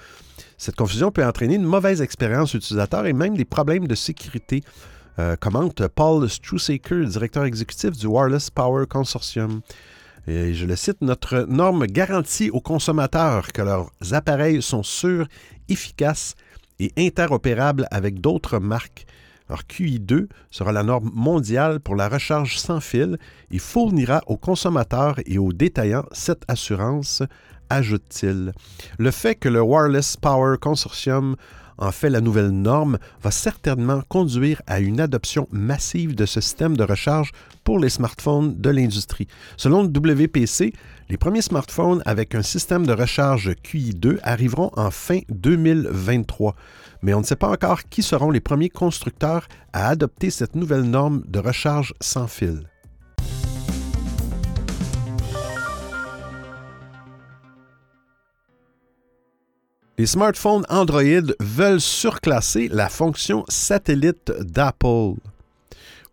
Cette 0.58 0.76
confusion 0.76 1.12
peut 1.12 1.26
entraîner 1.26 1.56
une 1.56 1.64
mauvaise 1.64 2.02
expérience 2.02 2.56
utilisateur 2.56 3.06
et 3.06 3.14
même 3.14 3.38
des 3.38 3.46
problèmes 3.46 3.88
de 3.88 3.96
sécurité, 3.96 4.64
euh, 5.20 5.36
commente 5.36 5.88
Paul 5.88 6.30
Strusaker, 6.30 7.06
directeur 7.06 7.46
exécutif 7.46 7.92
du 7.92 8.08
Wireless 8.08 8.50
Power 8.50 8.86
Consortium. 8.88 9.62
Et 10.28 10.54
je 10.54 10.66
le 10.66 10.76
cite, 10.76 11.02
notre 11.02 11.46
norme 11.50 11.86
garantit 11.86 12.50
aux 12.50 12.62
consommateurs 12.62 13.52
que 13.52 13.62
leurs 13.62 13.92
appareils 14.12 14.62
sont 14.62 14.84
sûrs, 14.84 15.28
efficaces 15.70 16.36
et 16.80 16.92
interopérables 16.98 17.88
avec 17.92 18.22
d'autres 18.22 18.60
marques. 18.60 19.06
Alors 19.50 19.64
QI2 19.70 20.30
sera 20.50 20.72
la 20.72 20.84
norme 20.84 21.12
mondiale 21.14 21.80
pour 21.80 21.96
la 21.96 22.08
recharge 22.08 22.58
sans 22.58 22.80
fil 22.80 23.18
et 23.52 23.60
fournira 23.60 24.22
aux 24.28 24.38
consommateurs 24.38 25.20
et 25.26 25.38
aux 25.38 25.52
détaillants 25.52 26.06
cette 26.12 26.44
assurance, 26.48 27.22
ajoute-t-il. 27.70 28.54
Le 28.98 29.12
fait 29.12 29.36
que 29.36 29.50
le 29.50 29.62
Wireless 29.62 30.16
Power 30.18 30.58
Consortium 30.60 31.36
en 31.78 31.92
fait 31.92 32.10
la 32.10 32.22
nouvelle 32.22 32.52
norme, 32.52 32.98
va 33.22 33.32
certainement 33.32 34.02
conduire 34.08 34.62
à 34.68 34.80
une 34.80 35.00
adoption 35.00 35.48
massive 35.52 36.16
de 36.16 36.26
ce 36.26 36.42
système 36.42 36.78
de 36.78 36.84
recharge 36.84 37.32
pour 37.64 37.80
les 37.80 37.90
smartphones 37.90 38.60
de 38.60 38.70
l'industrie. 38.70 39.28
Selon 39.58 39.84
le 39.84 39.90
WPC, 39.90 40.74
les 41.10 41.18
premiers 41.18 41.42
smartphones 41.42 42.02
avec 42.06 42.36
un 42.36 42.42
système 42.42 42.86
de 42.86 42.94
recharge 42.94 43.52
QI2 43.64 44.20
arriveront 44.24 44.72
en 44.76 44.92
fin 44.92 45.20
2023, 45.30 46.56
mais 47.02 47.14
on 47.14 47.20
ne 47.20 47.26
sait 47.26 47.36
pas 47.36 47.50
encore 47.50 47.84
qui 47.84 48.02
seront 48.02 48.32
les 48.32 48.40
premiers 48.40 48.70
constructeurs 48.70 49.48
à 49.74 49.90
adopter 49.90 50.30
cette 50.30 50.56
nouvelle 50.56 50.84
norme 50.84 51.24
de 51.28 51.40
recharge 51.40 51.94
sans 52.02 52.28
fil. 52.28 52.64
Les 60.04 60.08
smartphones 60.08 60.66
Android 60.68 61.32
veulent 61.40 61.80
surclasser 61.80 62.68
la 62.68 62.90
fonction 62.90 63.46
satellite 63.48 64.34
d'Apple. 64.42 65.14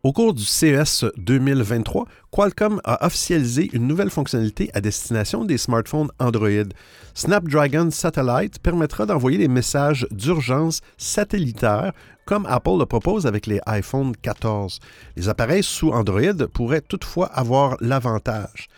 Au 0.04 0.12
cours 0.12 0.32
du 0.32 0.44
CES 0.44 1.06
2023, 1.16 2.06
Qualcomm 2.30 2.80
a 2.84 3.04
officialisé 3.04 3.68
une 3.72 3.88
nouvelle 3.88 4.10
fonctionnalité 4.10 4.70
à 4.74 4.80
destination 4.80 5.44
des 5.44 5.58
smartphones 5.58 6.12
Android. 6.20 6.68
Snapdragon 7.14 7.90
Satellite 7.90 8.60
permettra 8.60 9.06
d'envoyer 9.06 9.38
des 9.38 9.48
messages 9.48 10.06
d'urgence 10.12 10.82
satellitaires 10.96 11.92
comme 12.26 12.46
Apple 12.46 12.78
le 12.78 12.86
propose 12.86 13.26
avec 13.26 13.48
les 13.48 13.58
iPhone 13.66 14.14
14. 14.22 14.78
Les 15.16 15.28
appareils 15.28 15.64
sous 15.64 15.90
Android 15.90 16.46
pourraient 16.54 16.80
toutefois 16.80 17.26
avoir 17.26 17.76
l'avantage 17.80 18.68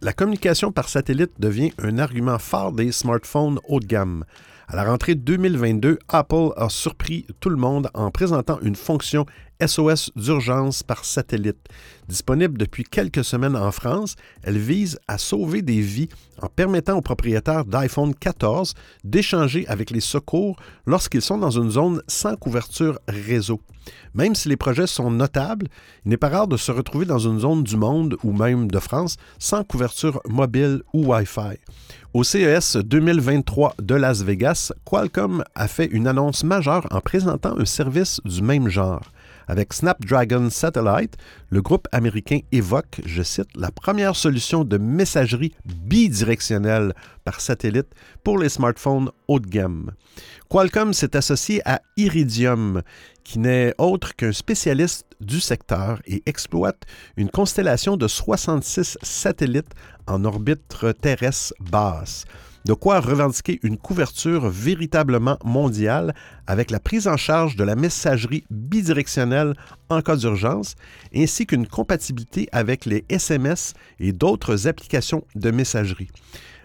la 0.00 0.12
communication 0.12 0.70
par 0.72 0.88
satellite 0.88 1.32
devient 1.38 1.72
un 1.78 1.98
argument 1.98 2.38
fort 2.38 2.72
des 2.72 2.92
smartphones 2.92 3.58
haut 3.68 3.80
de 3.80 3.86
gamme. 3.86 4.24
À 4.70 4.76
la 4.76 4.84
rentrée 4.84 5.14
2022, 5.14 5.98
Apple 6.08 6.50
a 6.58 6.68
surpris 6.68 7.26
tout 7.40 7.48
le 7.48 7.56
monde 7.56 7.88
en 7.94 8.10
présentant 8.10 8.60
une 8.60 8.76
fonction 8.76 9.24
SOS 9.66 10.10
d'urgence 10.14 10.82
par 10.82 11.06
satellite. 11.06 11.68
Disponible 12.06 12.58
depuis 12.58 12.84
quelques 12.84 13.24
semaines 13.24 13.56
en 13.56 13.72
France, 13.72 14.14
elle 14.42 14.58
vise 14.58 14.98
à 15.08 15.16
sauver 15.16 15.62
des 15.62 15.80
vies 15.80 16.10
en 16.42 16.48
permettant 16.48 16.98
aux 16.98 17.02
propriétaires 17.02 17.64
d'iPhone 17.64 18.14
14 18.14 18.74
d'échanger 19.04 19.66
avec 19.68 19.90
les 19.90 20.00
secours 20.00 20.56
lorsqu'ils 20.86 21.22
sont 21.22 21.38
dans 21.38 21.50
une 21.50 21.70
zone 21.70 22.02
sans 22.06 22.36
couverture 22.36 22.98
réseau. 23.08 23.62
Même 24.12 24.34
si 24.34 24.50
les 24.50 24.56
projets 24.56 24.86
sont 24.86 25.10
notables, 25.10 25.68
il 26.04 26.10
n'est 26.10 26.18
pas 26.18 26.28
rare 26.28 26.46
de 26.46 26.58
se 26.58 26.70
retrouver 26.70 27.06
dans 27.06 27.18
une 27.18 27.40
zone 27.40 27.62
du 27.62 27.78
monde 27.78 28.16
ou 28.22 28.32
même 28.32 28.70
de 28.70 28.78
France 28.78 29.16
sans 29.38 29.64
couverture 29.64 30.20
mobile 30.28 30.82
ou 30.92 31.06
Wi-Fi. 31.06 31.56
Au 32.18 32.24
CES 32.24 32.76
2023 32.78 33.76
de 33.80 33.94
Las 33.94 34.24
Vegas, 34.24 34.72
Qualcomm 34.84 35.44
a 35.54 35.68
fait 35.68 35.84
une 35.84 36.08
annonce 36.08 36.42
majeure 36.42 36.84
en 36.90 37.00
présentant 37.00 37.56
un 37.56 37.64
service 37.64 38.20
du 38.24 38.42
même 38.42 38.68
genre. 38.68 39.12
Avec 39.48 39.72
Snapdragon 39.72 40.50
Satellite, 40.50 41.16
le 41.48 41.62
groupe 41.62 41.88
américain 41.90 42.40
évoque, 42.52 43.00
je 43.06 43.22
cite, 43.22 43.48
la 43.56 43.70
première 43.70 44.14
solution 44.14 44.62
de 44.62 44.76
messagerie 44.76 45.54
bidirectionnelle 45.64 46.94
par 47.24 47.40
satellite 47.40 47.88
pour 48.22 48.38
les 48.38 48.50
smartphones 48.50 49.10
haut 49.26 49.40
de 49.40 49.48
gamme. 49.48 49.92
Qualcomm 50.50 50.92
s'est 50.92 51.16
associé 51.16 51.62
à 51.64 51.80
Iridium, 51.96 52.82
qui 53.24 53.38
n'est 53.38 53.74
autre 53.78 54.14
qu'un 54.14 54.32
spécialiste 54.32 55.06
du 55.20 55.40
secteur 55.40 56.00
et 56.06 56.22
exploite 56.26 56.82
une 57.16 57.30
constellation 57.30 57.96
de 57.96 58.06
66 58.06 58.98
satellites 59.02 59.72
en 60.06 60.24
orbite 60.24 60.76
terrestre 61.00 61.54
basse. 61.58 62.26
De 62.64 62.74
quoi 62.74 63.00
revendiquer 63.00 63.60
une 63.62 63.78
couverture 63.78 64.48
véritablement 64.48 65.38
mondiale 65.44 66.14
avec 66.46 66.70
la 66.70 66.80
prise 66.80 67.08
en 67.08 67.16
charge 67.16 67.56
de 67.56 67.64
la 67.64 67.76
messagerie 67.76 68.44
bidirectionnelle 68.50 69.54
en 69.88 70.02
cas 70.02 70.16
d'urgence, 70.16 70.74
ainsi 71.14 71.46
qu'une 71.46 71.66
compatibilité 71.66 72.48
avec 72.52 72.84
les 72.84 73.04
SMS 73.08 73.74
et 74.00 74.12
d'autres 74.12 74.66
applications 74.66 75.24
de 75.34 75.50
messagerie. 75.50 76.10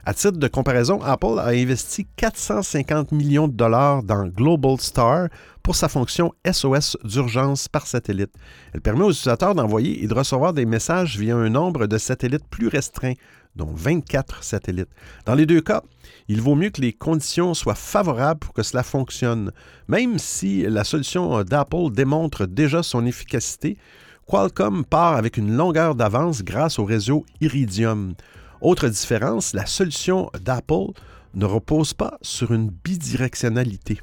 À 0.05 0.13
titre 0.13 0.37
de 0.37 0.47
comparaison, 0.49 1.01
Apple 1.01 1.39
a 1.39 1.51
investi 1.51 2.05
450 2.17 3.13
millions 3.13 3.47
de 3.47 3.53
dollars 3.53 4.03
dans 4.03 4.27
Global 4.27 4.77
Star 4.77 5.29
pour 5.61 5.77
sa 5.77 5.87
fonction 5.87 6.33
SOS 6.45 6.97
d'urgence 7.05 7.69
par 7.69 7.87
satellite. 7.87 8.33
Elle 8.73 8.81
permet 8.81 9.05
aux 9.05 9.11
utilisateurs 9.11 9.55
d'envoyer 9.55 10.03
et 10.03 10.07
de 10.07 10.13
recevoir 10.13 10.51
des 10.51 10.65
messages 10.65 11.17
via 11.17 11.37
un 11.37 11.47
nombre 11.47 11.87
de 11.87 11.97
satellites 11.97 12.45
plus 12.49 12.67
restreint, 12.67 13.13
dont 13.55 13.71
24 13.73 14.43
satellites. 14.43 14.89
Dans 15.25 15.35
les 15.35 15.45
deux 15.45 15.61
cas, 15.61 15.83
il 16.27 16.41
vaut 16.41 16.55
mieux 16.55 16.69
que 16.69 16.81
les 16.81 16.93
conditions 16.93 17.53
soient 17.53 17.75
favorables 17.75 18.39
pour 18.39 18.53
que 18.53 18.63
cela 18.63 18.83
fonctionne. 18.83 19.51
Même 19.87 20.17
si 20.19 20.63
la 20.63 20.83
solution 20.83 21.43
d'Apple 21.43 21.91
démontre 21.91 22.45
déjà 22.45 22.83
son 22.83 23.05
efficacité, 23.05 23.77
Qualcomm 24.25 24.85
part 24.85 25.15
avec 25.15 25.37
une 25.37 25.55
longueur 25.55 25.95
d'avance 25.95 26.43
grâce 26.43 26.79
au 26.79 26.85
réseau 26.85 27.25
Iridium. 27.41 28.15
Autre 28.61 28.87
différence, 28.87 29.53
la 29.53 29.65
solution 29.65 30.31
d'Apple 30.39 30.93
ne 31.33 31.45
repose 31.45 31.93
pas 31.93 32.17
sur 32.21 32.53
une 32.53 32.69
bidirectionnalité. 32.69 33.99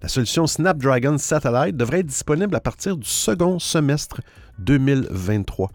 La 0.00 0.08
solution 0.08 0.46
Snapdragon 0.46 1.18
Satellite 1.18 1.76
devrait 1.76 2.00
être 2.00 2.06
disponible 2.06 2.54
à 2.54 2.60
partir 2.60 2.96
du 2.96 3.08
second 3.08 3.58
semestre 3.58 4.20
2023. 4.60 5.72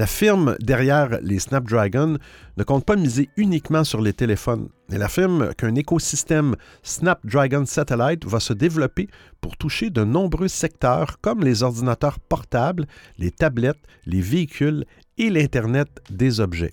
La 0.00 0.06
firme 0.06 0.56
derrière 0.60 1.18
les 1.20 1.38
Snapdragon 1.38 2.16
ne 2.56 2.64
compte 2.64 2.86
pas 2.86 2.96
miser 2.96 3.28
uniquement 3.36 3.84
sur 3.84 4.00
les 4.00 4.14
téléphones. 4.14 4.70
Elle 4.90 5.02
affirme 5.02 5.52
qu'un 5.52 5.74
écosystème 5.74 6.56
Snapdragon 6.82 7.66
Satellite 7.66 8.24
va 8.24 8.40
se 8.40 8.54
développer 8.54 9.08
pour 9.42 9.58
toucher 9.58 9.90
de 9.90 10.02
nombreux 10.02 10.48
secteurs 10.48 11.20
comme 11.20 11.44
les 11.44 11.62
ordinateurs 11.62 12.18
portables, 12.18 12.86
les 13.18 13.30
tablettes, 13.30 13.76
les 14.06 14.22
véhicules 14.22 14.86
et 15.18 15.28
l'Internet 15.28 15.90
des 16.08 16.40
objets. 16.40 16.72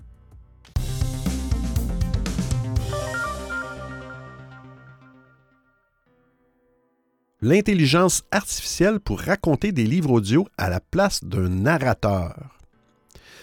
l'intelligence 7.41 8.23
artificielle 8.31 8.99
pour 8.99 9.19
raconter 9.19 9.71
des 9.71 9.83
livres 9.83 10.11
audio 10.11 10.47
à 10.57 10.69
la 10.69 10.79
place 10.79 11.23
d'un 11.23 11.49
narrateur. 11.49 12.56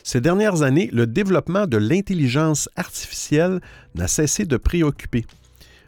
Ces 0.07 0.21
dernières 0.21 0.61
années, 0.61 0.91
le 0.93 1.07
développement 1.07 1.67
de 1.67 1.79
l'intelligence 1.79 2.69
artificielle 2.77 3.61
n'a 3.95 4.07
cessé 4.07 4.45
de 4.45 4.59
préoccuper. 4.59 5.25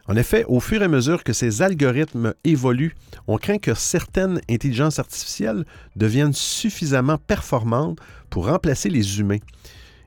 En 0.09 0.17
effet, 0.17 0.47
au 0.49 0.59
fur 0.59 0.81
et 0.81 0.87
à 0.87 0.89
mesure 0.89 1.23
que 1.23 1.35
ces 1.35 1.61
algorithmes 1.61 2.33
évoluent, 2.43 2.95
on 3.27 3.37
craint 3.37 3.59
que 3.59 3.75
certaines 3.75 4.41
intelligences 4.49 4.99
artificielles 4.99 5.67
deviennent 5.97 6.33
suffisamment 6.33 7.19
performantes 7.19 7.99
pour 8.31 8.47
remplacer 8.47 8.89
les 8.89 9.21
humains. 9.21 9.41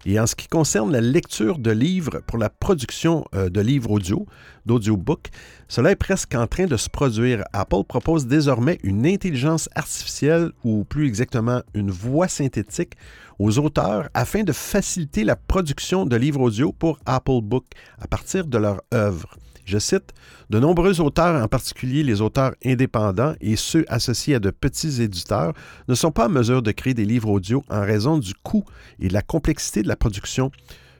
Et 0.05 0.19
en 0.19 0.25
ce 0.25 0.35
qui 0.35 0.47
concerne 0.47 0.91
la 0.91 1.01
lecture 1.01 1.59
de 1.59 1.71
livres 1.71 2.21
pour 2.25 2.37
la 2.37 2.49
production 2.49 3.25
euh, 3.35 3.49
de 3.49 3.59
livres 3.59 3.91
audio, 3.91 4.25
d'audiobook, 4.65 5.27
cela 5.67 5.91
est 5.91 5.95
presque 5.95 6.35
en 6.35 6.47
train 6.47 6.65
de 6.65 6.77
se 6.77 6.89
produire. 6.89 7.43
Apple 7.53 7.83
propose 7.87 8.25
désormais 8.25 8.79
une 8.83 9.05
intelligence 9.05 9.69
artificielle, 9.75 10.51
ou 10.63 10.83
plus 10.83 11.07
exactement 11.07 11.61
une 11.73 11.91
voix 11.91 12.27
synthétique, 12.27 12.93
aux 13.39 13.57
auteurs 13.59 14.09
afin 14.13 14.43
de 14.43 14.51
faciliter 14.51 15.23
la 15.23 15.35
production 15.35 16.05
de 16.05 16.15
livres 16.15 16.41
audio 16.41 16.71
pour 16.71 16.99
Apple 17.05 17.41
Book 17.41 17.65
à 17.99 18.07
partir 18.07 18.45
de 18.45 18.57
leur 18.57 18.81
œuvre. 18.93 19.37
Je 19.69 19.77
cite, 19.77 20.13
De 20.49 20.59
nombreux 20.59 20.99
auteurs, 20.99 21.39
en 21.43 21.47
particulier 21.47 22.01
les 22.01 22.21
auteurs 22.21 22.55
indépendants 22.65 23.35
et 23.39 23.55
ceux 23.55 23.85
associés 23.87 24.33
à 24.33 24.39
de 24.39 24.49
petits 24.49 25.03
éditeurs, 25.03 25.53
ne 25.87 25.93
sont 25.93 26.09
pas 26.09 26.25
en 26.25 26.31
mesure 26.31 26.63
de 26.63 26.71
créer 26.71 26.95
des 26.95 27.05
livres 27.05 27.29
audio 27.29 27.63
en 27.69 27.81
raison 27.81 28.17
du 28.17 28.33
coût 28.33 28.65
et 28.99 29.09
de 29.09 29.13
la 29.13 29.21
complexité 29.21 29.83
de 29.83 29.87
la 29.87 29.95
production. 29.95 30.49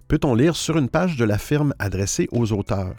peut-on 0.08 0.36
lire 0.36 0.56
sur 0.56 0.78
une 0.78 0.88
page 0.88 1.18
de 1.18 1.26
la 1.26 1.40
firme 1.40 1.74
adressée 1.80 2.28
aux 2.32 2.52
auteurs. 2.52 2.96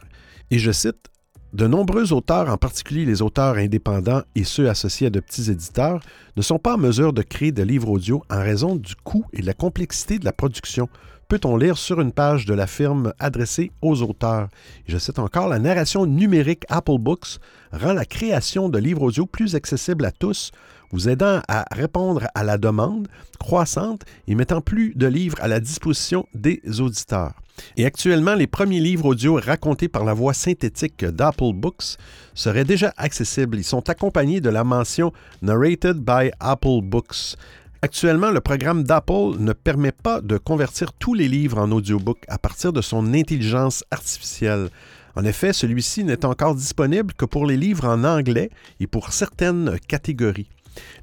Et 0.50 0.58
je 0.58 0.72
cite, 0.72 1.06
de 1.52 1.68
nombreux 1.68 2.12
auteurs, 2.12 2.48
en 2.48 2.56
particulier 2.56 3.04
les 3.04 3.22
auteurs 3.22 3.54
indépendants 3.54 4.22
et 4.34 4.42
ceux 4.42 4.68
associés 4.68 5.06
à 5.06 5.10
de 5.10 5.20
petits 5.20 5.52
éditeurs, 5.52 6.00
ne 6.36 6.42
sont 6.42 6.58
pas 6.58 6.74
en 6.74 6.78
mesure 6.78 7.12
de 7.12 7.22
créer 7.22 7.52
de 7.52 7.62
livres 7.62 7.90
audio 7.90 8.24
en 8.28 8.40
raison 8.40 8.74
du 8.74 8.96
coût 8.96 9.24
et 9.32 9.40
de 9.40 9.46
la 9.46 9.54
complexité 9.54 10.18
de 10.18 10.24
la 10.24 10.32
production. 10.32 10.88
Peut-on 11.30 11.56
lire 11.56 11.78
sur 11.78 12.00
une 12.00 12.10
page 12.10 12.44
de 12.44 12.54
la 12.54 12.66
firme 12.66 13.12
adressée 13.20 13.70
aux 13.82 14.02
auteurs? 14.02 14.48
je 14.88 14.98
cite 14.98 15.20
encore, 15.20 15.46
la 15.46 15.60
narration 15.60 16.04
numérique 16.04 16.64
Apple 16.68 16.98
Books 16.98 17.38
rend 17.70 17.92
la 17.92 18.04
création 18.04 18.68
de 18.68 18.80
livres 18.80 19.02
audio 19.02 19.26
plus 19.26 19.54
accessible 19.54 20.04
à 20.06 20.10
tous 20.10 20.50
vous 20.90 21.08
aidant 21.08 21.40
à 21.46 21.66
répondre 21.70 22.26
à 22.34 22.42
la 22.42 22.58
demande 22.58 23.06
croissante 23.38 24.02
et 24.26 24.34
mettant 24.34 24.60
plus 24.60 24.92
de 24.96 25.06
livres 25.06 25.38
à 25.40 25.46
la 25.46 25.60
disposition 25.60 26.26
des 26.34 26.60
auditeurs. 26.80 27.34
Et 27.76 27.86
actuellement, 27.86 28.34
les 28.34 28.48
premiers 28.48 28.80
livres 28.80 29.06
audio 29.06 29.38
racontés 29.40 29.86
par 29.86 30.04
la 30.04 30.14
voix 30.14 30.34
synthétique 30.34 31.04
d'Apple 31.04 31.52
Books 31.54 31.96
seraient 32.34 32.64
déjà 32.64 32.92
accessibles. 32.96 33.58
Ils 33.58 33.64
sont 33.64 33.88
accompagnés 33.88 34.40
de 34.40 34.50
la 34.50 34.64
mention 34.64 35.12
Narrated 35.42 35.98
by 35.98 36.32
Apple 36.40 36.80
Books. 36.82 37.36
Actuellement, 37.82 38.30
le 38.30 38.42
programme 38.42 38.84
d'Apple 38.84 39.38
ne 39.38 39.54
permet 39.54 39.92
pas 39.92 40.20
de 40.20 40.36
convertir 40.36 40.92
tous 40.92 41.14
les 41.14 41.28
livres 41.28 41.56
en 41.56 41.70
audiobook 41.70 42.18
à 42.28 42.36
partir 42.36 42.74
de 42.74 42.82
son 42.82 43.14
intelligence 43.14 43.84
artificielle. 43.90 44.68
En 45.16 45.24
effet, 45.24 45.54
celui-ci 45.54 46.04
n'est 46.04 46.26
encore 46.26 46.54
disponible 46.54 47.14
que 47.14 47.24
pour 47.24 47.46
les 47.46 47.56
livres 47.56 47.86
en 47.86 48.04
anglais 48.04 48.50
et 48.80 48.86
pour 48.86 49.14
certaines 49.14 49.78
catégories. 49.88 50.50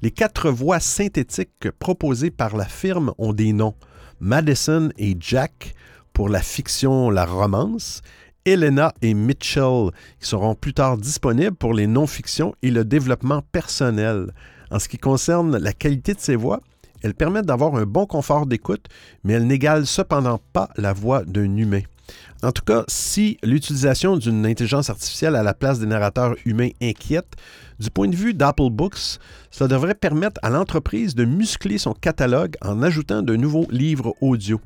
Les 0.03 0.12
quatre 0.12 0.51
voix 0.51 0.79
synthétiques 0.79 1.72
proposées 1.79 2.29
par 2.29 2.55
la 2.55 2.65
firme 2.65 3.12
ont 3.17 3.34
des 3.34 3.53
noms. 3.53 3.75
Madison 4.19 4.89
et 5.00 5.17
Jack 5.19 5.74
pour 6.13 6.29
la 6.29 6.43
fiction, 6.43 7.10
la 7.10 7.25
romance, 7.25 8.03
Elena 8.46 8.93
et 9.01 9.15
Mitchell, 9.15 9.89
qui 10.19 10.27
seront 10.29 10.53
plus 10.53 10.75
tard 10.75 10.98
disponibles 10.98 11.55
pour 11.55 11.74
les 11.74 11.88
non-fictions 11.88 12.53
et 12.62 12.69
le 12.69 12.86
développement 12.86 13.41
personnel. 13.51 14.31
En 14.71 14.79
ce 14.79 14.88
qui 14.89 14.97
concerne 14.97 15.57
la 15.57 15.74
qualité 15.74 16.13
de 16.13 16.19
ces 16.19 16.36
voix, 16.36 16.62
elles 17.03 17.13
permettent 17.13 17.45
d'avoir 17.45 17.75
un 17.75 17.86
bon 17.86 18.05
confort 18.05 18.45
d'écoute, 18.45 18.86
mais 19.24 19.33
elles 19.33 19.47
n'égalent 19.47 19.86
cependant 19.86 20.39
pas 20.53 20.69
la 20.77 20.93
voix 20.93 21.24
d'un 21.24 21.55
humain. 21.55 21.81
En 22.44 22.51
tout 22.51 22.63
cas, 22.63 22.84
si 22.88 23.38
l'utilisation 23.41 24.15
d'une 24.15 24.46
intelligence 24.46 24.91
artificielle 24.91 25.36
à 25.36 25.41
la 25.41 25.56
place 25.56 25.79
des 25.79 25.88
narrateurs 25.88 26.36
humains 26.46 26.70
inquiète, 26.82 27.34
du 27.79 27.89
point 27.89 28.08
de 28.08 28.15
vue 28.15 28.34
d'Apple 28.34 28.70
Books, 28.70 29.20
cela 29.51 29.67
devrait 29.67 29.96
permettre 29.96 30.39
à 30.44 30.50
l'entreprise 30.50 31.15
de 31.15 31.25
muscler 31.25 31.77
son 31.77 31.94
catalogue 31.94 32.56
en 32.62 32.82
ajoutant 32.84 33.22
de 33.22 33.36
nouveaux 33.36 33.67
livres 33.72 34.15
audio. 34.22 34.60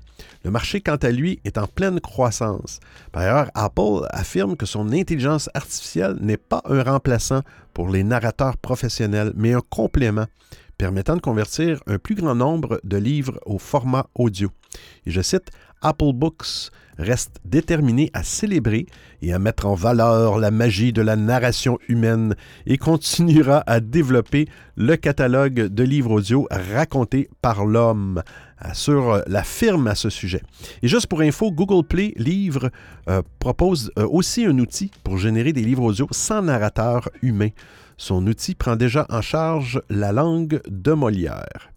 Le 0.44 0.51
marché, 0.51 0.82
quant 0.82 0.98
à 0.98 1.12
lui, 1.12 1.40
est 1.46 1.58
en 1.58 1.68
pleine 1.68 2.00
croissance. 2.00 2.80
Par 3.12 3.24
ailleurs, 3.24 3.51
Apple 3.54 4.06
affirme 4.10 4.56
que 4.56 4.66
son 4.66 4.92
intelligence 4.92 5.50
artificielle 5.54 6.18
n'est 6.20 6.38
pas 6.38 6.62
un 6.66 6.84
remplaçant 6.84 7.42
pour 7.74 7.90
les 7.90 8.04
narrateurs 8.04 8.58
professionnels, 8.58 9.34
mais 9.36 9.54
un 9.54 9.62
complément 9.70 10.25
permettant 10.78 11.16
de 11.16 11.22
convertir 11.22 11.80
un 11.86 12.00
plus 12.00 12.16
grand 12.16 12.36
nombre 12.36 12.82
de 12.84 12.98
livres 12.98 13.40
au 13.46 13.60
format 13.60 14.08
audio. 14.16 14.50
Et 15.06 15.12
je 15.12 15.22
cite, 15.22 15.51
Apple 15.82 16.14
Books 16.14 16.72
reste 16.98 17.40
déterminé 17.46 18.12
à 18.14 18.24
célébrer 18.24 18.86
et 19.22 19.34
à 19.34 19.40
mettre 19.40 19.66
en 19.66 19.74
valeur 19.74 20.38
la 20.38 20.52
magie 20.52 20.94
de 20.94 21.02
la 21.02 21.16
narration 21.16 21.80
humaine 21.88 22.36
et 22.66 22.78
continuera 22.78 23.64
à 23.66 23.80
développer 23.80 24.48
le 24.76 24.96
catalogue 24.96 25.68
de 25.68 25.84
livres 25.84 26.12
audio 26.12 26.48
racontés 26.52 27.30
par 27.42 27.66
l'homme, 27.66 28.22
assure 28.58 29.24
la 29.28 29.44
firme 29.44 29.88
à 29.88 29.96
ce 29.96 30.10
sujet. 30.10 30.42
Et 30.84 30.88
juste 30.88 31.08
pour 31.08 31.22
info, 31.22 31.52
Google 31.52 31.86
Play 31.88 32.14
Livres 32.18 32.70
euh, 33.10 33.22
propose 33.40 33.92
euh, 33.98 34.08
aussi 34.08 34.46
un 34.46 34.58
outil 34.60 34.92
pour 35.04 35.18
générer 35.18 35.54
des 35.54 35.64
livres 35.64 35.84
audio 35.84 36.08
sans 36.12 36.42
narrateur 36.42 37.10
humain. 37.22 37.50
Son 37.98 38.26
outil 38.28 38.56
prend 38.56 38.76
déjà 38.76 39.06
en 39.10 39.22
charge 39.22 39.82
la 39.90 40.12
langue 40.12 40.62
de 40.68 40.94
Molière. 40.94 41.71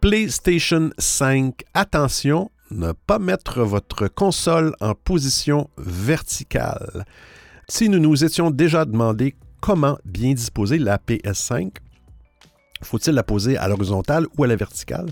PlayStation 0.00 0.90
5. 0.96 1.62
Attention, 1.74 2.50
ne 2.70 2.92
pas 2.92 3.18
mettre 3.18 3.60
votre 3.60 4.08
console 4.08 4.74
en 4.80 4.94
position 4.94 5.68
verticale. 5.76 7.04
Si 7.68 7.90
nous 7.90 7.98
nous 7.98 8.24
étions 8.24 8.50
déjà 8.50 8.86
demandé 8.86 9.34
comment 9.60 9.98
bien 10.06 10.32
disposer 10.32 10.78
la 10.78 10.96
PS5, 10.96 11.72
faut-il 12.82 13.12
la 13.12 13.22
poser 13.22 13.58
à 13.58 13.68
l'horizontale 13.68 14.26
ou 14.38 14.44
à 14.44 14.46
la 14.46 14.56
verticale? 14.56 15.10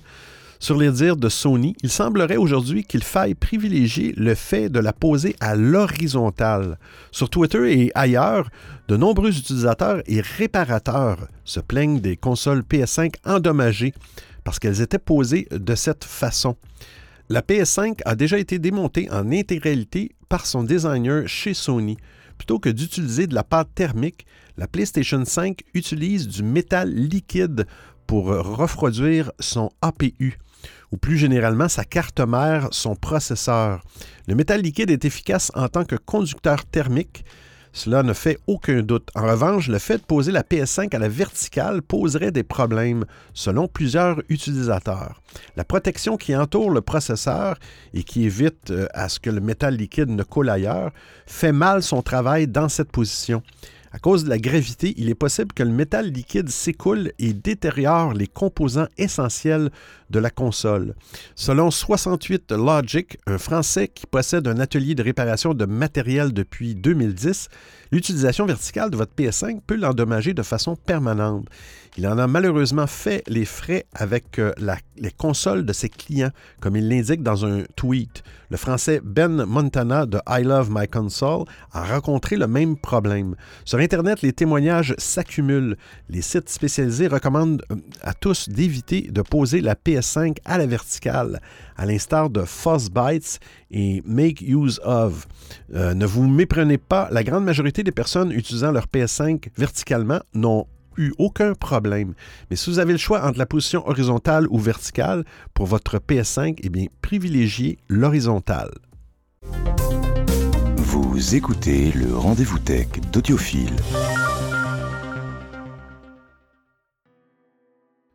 Sur 0.59 0.79
les 0.79 0.91
dires 0.91 1.17
de 1.17 1.29
Sony, 1.29 1.77
il 1.83 1.91
semblerait 1.91 2.39
aujourd'hui 2.39 2.83
qu'il 2.83 3.05
faille 3.05 3.35
privilégier 3.35 4.15
le 4.17 4.35
fait 4.35 4.71
de 4.71 4.81
la 4.81 4.95
poser 4.95 5.37
à 5.39 5.55
l'horizontale. 5.55 6.79
Sur 7.13 7.29
Twitter 7.29 7.83
et 7.83 7.93
ailleurs, 7.95 8.49
de 8.89 8.97
nombreux 8.97 9.37
utilisateurs 9.37 10.01
et 10.07 10.23
réparateurs 10.23 11.29
se 11.45 11.61
plaignent 11.61 12.01
des 12.01 12.17
consoles 12.17 12.63
PS5 12.63 13.17
endommagées 13.27 13.93
parce 14.49 14.59
qu'elles 14.59 14.81
étaient 14.81 14.99
posées 14.99 15.47
de 15.51 15.75
cette 15.75 16.05
façon. 16.05 16.57
La 17.29 17.43
PS5 17.43 17.99
a 18.07 18.15
déjà 18.15 18.39
été 18.39 18.59
démontée 18.59 19.07
en 19.11 19.31
intégralité 19.31 20.13
par 20.31 20.47
son 20.47 20.63
designer 20.63 21.29
chez 21.29 21.53
Sony. 21.53 21.99
Plutôt 22.39 22.59
que 22.59 22.71
d'utiliser 22.71 23.27
de 23.27 23.35
la 23.35 23.45
pâte 23.45 23.69
thermique, 23.75 24.25
la 24.57 24.67
PlayStation 24.67 25.23
5 25.23 25.61
utilise 25.75 26.29
du 26.29 26.43
métal 26.43 26.91
liquide 26.91 27.67
pour 28.07 28.29
refroidir 28.29 29.33
son 29.39 29.69
APU 29.83 30.39
ou 30.93 30.97
plus 30.97 31.19
généralement 31.19 31.69
sa 31.69 31.85
carte 31.85 32.21
mère, 32.21 32.69
son 32.71 32.97
processeur. 32.97 33.85
Le 34.29 34.35
métal 34.35 34.63
liquide 34.63 34.91
est 34.91 35.05
efficace 35.05 35.53
en 35.57 35.69
tant 35.69 35.85
que 35.85 35.97
conducteur 35.97 36.65
thermique, 36.65 37.23
cela 37.73 38.03
ne 38.03 38.13
fait 38.13 38.39
aucun 38.47 38.83
doute. 38.83 39.09
En 39.15 39.27
revanche, 39.27 39.69
le 39.69 39.79
fait 39.79 39.99
de 39.99 40.03
poser 40.03 40.33
la 40.33 40.43
PS5 40.43 40.95
à 40.95 40.99
la 40.99 41.09
verticale 41.09 41.83
poserait 41.83 42.31
des 42.31 42.43
problèmes, 42.43 43.05
selon 43.35 43.69
plusieurs 43.69 44.21
utilisateurs. 44.29 45.21
La 45.57 45.65
protection 45.65 46.17
qui 46.17 46.35
entoure 46.35 46.71
le 46.71 46.81
processeur 46.81 47.57
et 47.95 48.03
qui 48.03 48.25
évite 48.25 48.71
euh, 48.71 48.87
à 48.95 49.09
ce 49.09 49.21
que 49.21 49.31
le 49.31 49.41
métal 49.41 49.77
liquide 49.77 50.11
ne 50.11 50.23
coule 50.23 50.51
ailleurs 50.51 50.93
fait 51.27 51.53
mal 51.53 51.83
son 51.83 52.03
travail 52.03 52.47
dans 52.47 52.69
cette 52.69 52.91
position. 52.91 53.43
À 53.91 53.99
cause 53.99 54.25
de 54.25 54.29
la 54.29 54.39
gravité, 54.39 54.93
il 54.99 55.09
est 55.09 55.15
possible 55.15 55.53
que 55.53 55.63
le 55.63 55.71
métal 55.71 56.11
liquide 56.11 56.51
s'écoule 56.51 57.13
et 57.19 57.33
détériore 57.33 58.13
les 58.13 58.27
composants 58.27 58.89
essentiels 58.99 59.71
de 60.11 60.19
la 60.19 60.31
console. 60.31 60.95
Selon 61.35 61.71
68 61.71 62.53
Logic, 62.53 63.19
un 63.27 63.39
Français 63.39 63.89
qui 63.89 64.07
possède 64.07 64.47
un 64.47 64.59
atelier 64.59 64.95
de 64.95 65.03
réparation 65.03 65.55
de 65.55 65.65
matériel 65.65 66.33
depuis 66.33 66.75
2010, 66.75 67.49
l'utilisation 67.91 68.45
verticale 68.45 68.91
de 68.91 68.97
votre 68.97 69.15
PS5 69.15 69.61
peut 69.67 69.77
l'endommager 69.77 70.35
de 70.35 70.43
façon 70.43 70.77
permanente. 70.77 71.47
Il 71.99 72.07
en 72.07 72.17
a 72.17 72.29
malheureusement 72.29 72.87
fait 72.87 73.25
les 73.27 73.45
frais 73.45 73.85
avec 73.93 74.39
euh, 74.39 74.53
les 74.99 75.11
consoles 75.11 75.67
de 75.67 75.73
ses 75.73 75.89
clients, 75.89 76.31
comme 76.61 76.77
il 76.77 76.89
l'indique 76.89 77.25
dans 77.25 77.45
un 77.45 77.65
tweet. 77.75 78.23
Le 78.51 78.57
français 78.57 79.01
Ben 79.03 79.45
Montana 79.45 80.07
de 80.07 80.21
I 80.29 80.45
Love 80.45 80.69
My 80.71 80.87
Console 80.87 81.45
a 81.73 81.83
rencontré 81.83 82.37
le 82.37 82.47
même 82.47 82.77
problème. 82.77 83.35
Sur 83.65 83.81
Internet, 83.81 84.23
les 84.23 84.33
témoignages 84.33 84.95
s'accumulent. 84.97 85.77
Les 86.09 86.23
sites 86.23 86.49
spécialisés 86.49 87.09
recommandent 87.09 87.65
euh, 87.73 87.75
à 88.03 88.15
tous 88.15 88.49
d'éviter 88.49 89.09
de 89.11 89.23
poser 89.23 89.61
la 89.61 89.75
PS5 89.75 90.37
à 90.45 90.57
la 90.57 90.67
verticale, 90.67 91.41
à 91.77 91.85
l'instar 91.85 92.31
de 92.31 92.45
Fuzzbytes 92.45 93.41
et 93.73 94.05
Make 94.07 94.41
Use 94.43 94.81
of. 94.85 95.27
Euh, 95.75 95.95
ne 95.95 96.07
vous 96.07 96.29
méprenez 96.29 96.79
pas, 96.79 97.09
la 97.11 97.25
grande 97.25 97.45
majorité 97.45 97.83
des 97.83 97.91
personnes 97.91 98.31
utilisant 98.31 98.71
leur 98.71 98.87
PS5 98.87 99.49
verticalement 99.57 100.21
n'ont 100.33 100.69
eu 100.99 101.13
aucun 101.19 101.55
problème. 101.55 102.15
Mais 102.51 102.57
si 102.57 102.69
vous 102.69 102.79
avez 102.79 102.93
le 102.93 102.99
choix 102.99 103.25
entre 103.25 103.39
la 103.39 103.47
position 103.47 103.87
horizontale 103.89 104.47
ou 104.51 104.59
verticale 104.59 105.25
pour 105.55 105.67
votre 105.67 105.99
PS5, 105.99 106.59
eh 106.63 106.69
bien, 106.69 106.87
privilégiez 107.01 107.79
l'horizontale. 107.89 108.71
Vous 110.77 111.35
écoutez 111.35 111.93
le 111.93 112.17
rendez-vous 112.17 112.59
tech 112.59 112.89
d'Audiophile. 113.13 113.77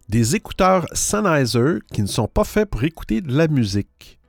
Des 0.10 0.36
écouteurs 0.36 0.86
Sennheiser 0.94 1.80
qui 1.92 2.02
ne 2.02 2.08
sont 2.08 2.28
pas 2.28 2.44
faits 2.44 2.70
pour 2.70 2.84
écouter 2.84 3.22
de 3.22 3.36
la 3.36 3.48
musique. 3.48 4.20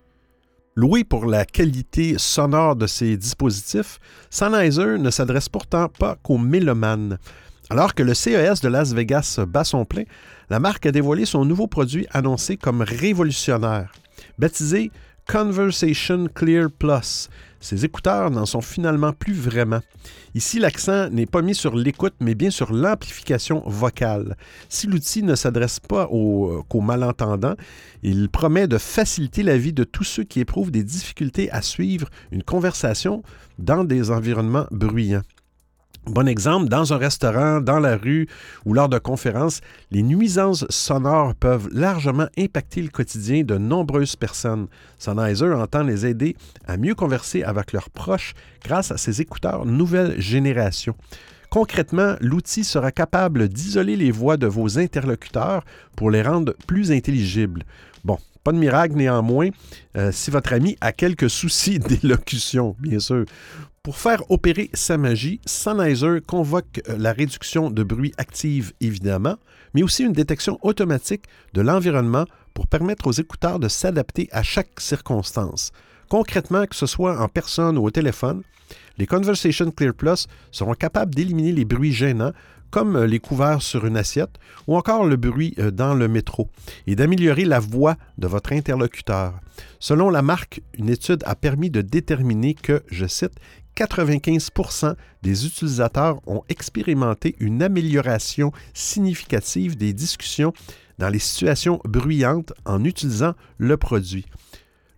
Loué 0.77 1.05
pour 1.05 1.27
la 1.27 1.45
qualité 1.45 2.17
sonore 2.19 2.75
de 2.75 2.87
ces 2.87 3.17
dispositifs, 3.17 3.99
Sennheiser 4.31 4.99
ne 4.99 5.11
s'adresse 5.11 5.49
pourtant 5.49 5.88
pas 5.88 6.17
qu'aux 6.23 6.38
mélomanes. 6.38 7.19
Alors 7.70 7.94
que 7.94 8.03
le 8.03 8.14
CES 8.14 8.61
de 8.61 8.68
Las 8.68 8.92
Vegas 8.92 9.40
bat 9.48 9.64
son 9.64 9.85
plein, 9.85 10.05
la 10.50 10.61
marque 10.61 10.87
a 10.87 10.92
dévoilé 10.92 11.24
son 11.24 11.44
nouveau 11.44 11.66
produit 11.66 12.07
annoncé 12.12 12.57
comme 12.57 12.83
révolutionnaire. 12.83 13.92
Baptisé 14.38 14.90
Conversation 15.27 16.29
Clear 16.35 16.68
Plus. 16.70 17.31
Ces 17.59 17.87
écouteurs 17.87 18.31
n'en 18.31 18.44
sont 18.44 18.61
finalement 18.61 19.14
plus 19.14 19.33
vraiment. 19.33 19.81
Ici, 20.35 20.59
l'accent 20.59 21.09
n'est 21.09 21.24
pas 21.24 21.40
mis 21.40 21.55
sur 21.55 21.74
l'écoute, 21.74 22.12
mais 22.20 22.35
bien 22.35 22.50
sur 22.50 22.74
l'amplification 22.74 23.62
vocale. 23.64 24.37
Si 24.68 24.87
l'outil 24.87 25.22
ne 25.22 25.35
s'adresse 25.35 25.81
pas 25.81 26.09
aux, 26.11 26.62
qu'aux 26.68 26.83
malentendants, 26.83 27.55
il 28.03 28.29
promet 28.29 28.68
de 28.68 28.77
faciliter 28.77 29.42
la 29.42 29.57
vie 29.57 29.72
de 29.72 29.85
tous 29.85 30.05
ceux 30.05 30.24
qui 30.24 30.40
éprouvent 30.40 30.70
des 30.70 30.85
difficultés 30.85 31.50
à 31.50 31.62
suivre 31.62 32.11
une 32.31 32.42
conversation 32.42 33.22
dans 33.59 33.83
des 33.83 34.11
environnements 34.11 34.66
bruyants. 34.70 35.22
Bon 36.07 36.29
exemple, 36.29 36.69
dans 36.69 36.93
un 36.93 36.99
restaurant, 36.99 37.62
dans 37.62 37.81
la 37.81 37.97
rue 37.97 38.29
ou 38.67 38.75
lors 38.75 38.90
de 38.90 38.99
conférences, 38.99 39.62
les 39.90 40.03
nuisances 40.03 40.67
sonores 40.69 41.35
peuvent 41.35 41.71
largement 41.73 42.27
impacter 42.38 42.83
le 42.83 42.90
quotidien 42.90 43.43
de 43.43 43.57
nombreuses 43.57 44.14
personnes. 44.14 44.67
Sennheiser 44.99 45.53
entend 45.55 45.83
les 45.83 46.05
aider 46.05 46.37
à 46.67 46.77
mieux 46.77 46.95
converser 46.95 47.43
avec 47.43 47.73
leurs 47.73 47.88
proches 47.88 48.35
grâce 48.62 48.90
à 48.90 48.99
ses 48.99 49.23
écouteurs 49.23 49.64
nouvelle 49.64 50.21
génération. 50.21 50.95
Concrètement, 51.49 52.17
l'outil 52.21 52.64
sera 52.64 52.93
capable 52.93 53.49
d'isoler 53.49 53.97
les 53.97 54.11
voix 54.11 54.37
de 54.37 54.47
vos 54.47 54.79
interlocuteurs 54.79 55.64
pour 55.97 56.11
les 56.11 56.21
rendre 56.21 56.53
plus 56.67 56.93
intelligibles. 56.93 57.62
Bon, 58.05 58.19
pas 58.43 58.53
de 58.53 58.59
miracle 58.59 58.95
néanmoins 58.95 59.49
euh, 59.97 60.12
si 60.12 60.31
votre 60.31 60.53
ami 60.53 60.77
a 60.83 60.93
quelques 60.93 61.31
soucis 61.40 61.79
d'élocution, 61.79 62.77
bien 62.79 62.99
sûr. 62.99 63.25
Pour 63.85 63.99
faire 63.99 64.23
opérer 64.31 64.70
sa 64.73 64.97
magie, 64.97 65.42
Sennheiser 65.44 66.23
convoque 66.27 66.81
euh, 66.88 66.97
la 66.97 67.12
réduction 67.12 67.68
de 67.68 67.83
bruit 67.83 68.14
active 68.16 68.73
évidemment, 68.81 69.37
mais 69.75 69.83
aussi 69.83 70.05
une 70.05 70.14
détection 70.14 70.59
automatique 70.62 71.27
de 71.53 71.61
l'environnement 71.61 72.25
pour 72.55 72.66
permettre 72.66 73.07
aux 73.07 73.12
écouteurs 73.12 73.59
de 73.59 73.68
s'adapter 73.68 74.31
à 74.33 74.42
chaque 74.42 74.81
circonstance. 74.81 75.70
Concrètement, 76.09 76.64
que 76.64 76.75
ce 76.75 76.87
soit 76.87 77.20
en 77.20 77.29
personne 77.29 77.77
ou 77.77 77.85
au 77.85 77.90
téléphone, 77.90 78.42
les 78.97 79.07
Conversation 79.07 79.70
Clear 79.70 79.92
Plus 79.92 80.29
seront 80.51 80.73
capables 80.73 81.14
d'éliminer 81.14 81.53
les 81.53 81.66
bruits 81.66 81.92
gênants 81.92 82.33
comme 82.70 82.97
euh, 82.97 83.07
les 83.07 83.20
couverts 83.20 83.62
sur 83.62 83.85
une 83.85 83.99
assiette 83.99 84.38
ou 84.66 84.77
encore 84.77 85.05
le 85.05 85.16
bruit 85.16 85.55
euh, 85.59 85.70
dans 85.70 85.94
le 85.94 86.09
métro, 86.09 86.49
et 86.87 86.97
d'améliorer 86.97 87.44
la 87.44 87.61
voix 87.61 87.97
de 88.18 88.27
votre 88.27 88.53
interlocuteur. 88.53 89.35
Selon 89.79 90.11
la 90.11 90.23
marque, 90.23 90.61
une 90.77 90.88
étude 90.88 91.23
a 91.25 91.37
permis 91.37 91.70
de 91.70 91.83
déterminer 91.83 92.55
que, 92.55 92.83
je 92.90 93.07
cite, 93.07 93.35
95% 93.77 94.95
des 95.23 95.47
utilisateurs 95.47 96.21
ont 96.27 96.43
expérimenté 96.49 97.35
une 97.41 97.63
amélioration 97.63 98.53
significative 98.73 99.77
des 99.77 99.93
discussions 99.93 100.53
dans 100.99 101.09
les 101.09 101.19
situations 101.19 101.81
bruyantes 101.85 102.53
en 102.65 102.85
utilisant 102.85 103.35
le 103.59 103.77
produit. 103.77 104.27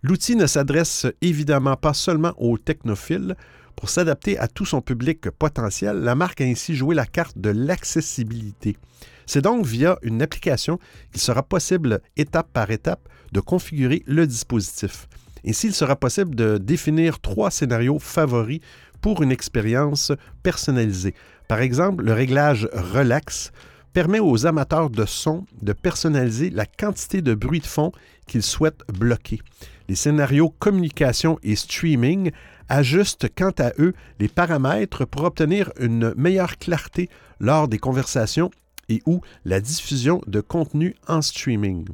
L'outil 0.03 0.35
ne 0.35 0.45
s'adresse 0.45 1.07
évidemment 1.21 1.75
pas 1.75 1.93
seulement 1.93 2.33
aux 2.37 2.57
technophiles. 2.57 3.35
Pour 3.75 3.89
s'adapter 3.89 4.37
à 4.37 4.47
tout 4.47 4.65
son 4.65 4.81
public 4.81 5.29
potentiel, 5.31 5.97
la 5.97 6.15
marque 6.15 6.41
a 6.41 6.45
ainsi 6.45 6.75
joué 6.75 6.95
la 6.95 7.05
carte 7.05 7.37
de 7.37 7.49
l'accessibilité. 7.49 8.77
C'est 9.25 9.41
donc 9.41 9.65
via 9.65 9.97
une 10.03 10.21
application 10.21 10.79
qu'il 11.11 11.21
sera 11.21 11.43
possible, 11.43 11.99
étape 12.15 12.51
par 12.53 12.71
étape, 12.71 13.09
de 13.33 13.39
configurer 13.39 14.03
le 14.05 14.25
dispositif. 14.25 15.07
Ainsi, 15.45 15.67
il 15.67 15.73
sera 15.73 15.95
possible 15.95 16.35
de 16.35 16.57
définir 16.57 17.19
trois 17.19 17.51
scénarios 17.51 17.99
favoris 17.99 18.61
pour 19.01 19.21
une 19.21 19.31
expérience 19.31 20.11
personnalisée. 20.43 21.13
Par 21.47 21.61
exemple, 21.61 22.03
le 22.03 22.13
réglage 22.13 22.69
relax 22.73 23.51
permet 23.93 24.19
aux 24.19 24.45
amateurs 24.45 24.89
de 24.89 25.05
son 25.05 25.45
de 25.61 25.73
personnaliser 25.73 26.49
la 26.49 26.65
quantité 26.65 27.21
de 27.21 27.33
bruit 27.33 27.61
de 27.61 27.65
fond 27.65 27.91
qu'ils 28.27 28.43
souhaitent 28.43 28.83
bloquer. 28.93 29.39
Les 29.87 29.95
scénarios 29.95 30.53
communication 30.59 31.39
et 31.43 31.55
streaming 31.55 32.31
ajustent 32.69 33.27
quant 33.35 33.53
à 33.57 33.71
eux 33.79 33.93
les 34.19 34.27
paramètres 34.27 35.05
pour 35.05 35.23
obtenir 35.23 35.71
une 35.79 36.13
meilleure 36.15 36.57
clarté 36.57 37.09
lors 37.39 37.67
des 37.67 37.79
conversations 37.79 38.51
et 38.89 39.01
ou 39.05 39.21
la 39.45 39.59
diffusion 39.59 40.21
de 40.27 40.41
contenu 40.41 40.95
en 41.07 41.21
streaming. 41.21 41.87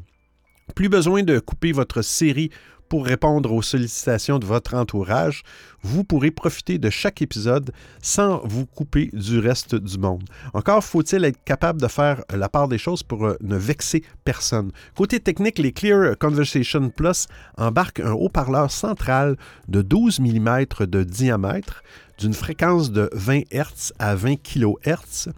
Plus 0.75 0.89
besoin 0.89 1.23
de 1.23 1.39
couper 1.39 1.71
votre 1.71 2.01
série 2.01 2.49
pour 2.89 3.05
répondre 3.05 3.51
aux 3.51 3.61
sollicitations 3.61 4.39
de 4.39 4.45
votre 4.45 4.75
entourage, 4.75 5.43
vous 5.81 6.03
pourrez 6.03 6.31
profiter 6.31 6.77
de 6.77 6.89
chaque 6.89 7.21
épisode 7.21 7.71
sans 8.01 8.41
vous 8.45 8.65
couper 8.65 9.09
du 9.13 9.39
reste 9.39 9.75
du 9.75 9.97
monde. 9.97 10.23
Encore 10.53 10.83
faut-il 10.83 11.25
être 11.25 11.43
capable 11.43 11.81
de 11.81 11.87
faire 11.87 12.23
la 12.33 12.49
part 12.49 12.67
des 12.67 12.77
choses 12.77 13.03
pour 13.03 13.25
euh, 13.25 13.37
ne 13.41 13.57
vexer 13.57 14.03
personne. 14.23 14.71
Côté 14.95 15.19
technique, 15.19 15.59
les 15.59 15.71
Clear 15.71 16.17
Conversation 16.17 16.89
Plus 16.89 17.27
embarquent 17.57 18.01
un 18.01 18.13
haut-parleur 18.13 18.71
central 18.71 19.37
de 19.67 19.81
12 19.81 20.19
mm 20.19 20.65
de 20.81 21.03
diamètre 21.03 21.83
d'une 22.19 22.33
fréquence 22.33 22.91
de 22.91 23.09
20 23.13 23.41
Hz 23.51 23.93
à 23.99 24.15
20 24.15 24.35
kHz 24.35 25.29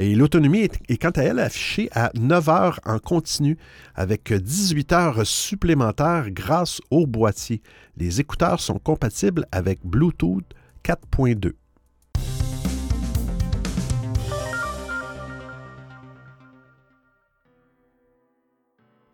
et 0.00 0.14
l'autonomie 0.14 0.66
est, 0.88 0.96
quant 0.96 1.10
à 1.10 1.22
elle 1.22 1.38
affichée 1.38 1.90
à 1.92 2.10
9 2.14 2.48
heures 2.48 2.80
en 2.86 2.98
continu 2.98 3.58
avec 3.94 4.32
18 4.32 4.92
heures 4.92 5.26
supplémentaires 5.26 6.30
grâce 6.30 6.80
au 6.90 7.06
boîtier. 7.06 7.60
Les 7.98 8.18
écouteurs 8.18 8.60
sont 8.60 8.78
compatibles 8.78 9.44
avec 9.52 9.80
Bluetooth 9.84 10.44
4.2. 10.82 11.52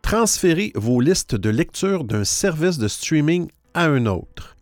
Transférez 0.02 0.70
vos 0.76 1.00
listes 1.00 1.34
de 1.34 1.50
lecture 1.50 2.04
d'un 2.04 2.22
service 2.22 2.78
de 2.78 2.86
streaming 2.86 3.48
à 3.74 3.86
un 3.86 4.06
autre. 4.06 4.55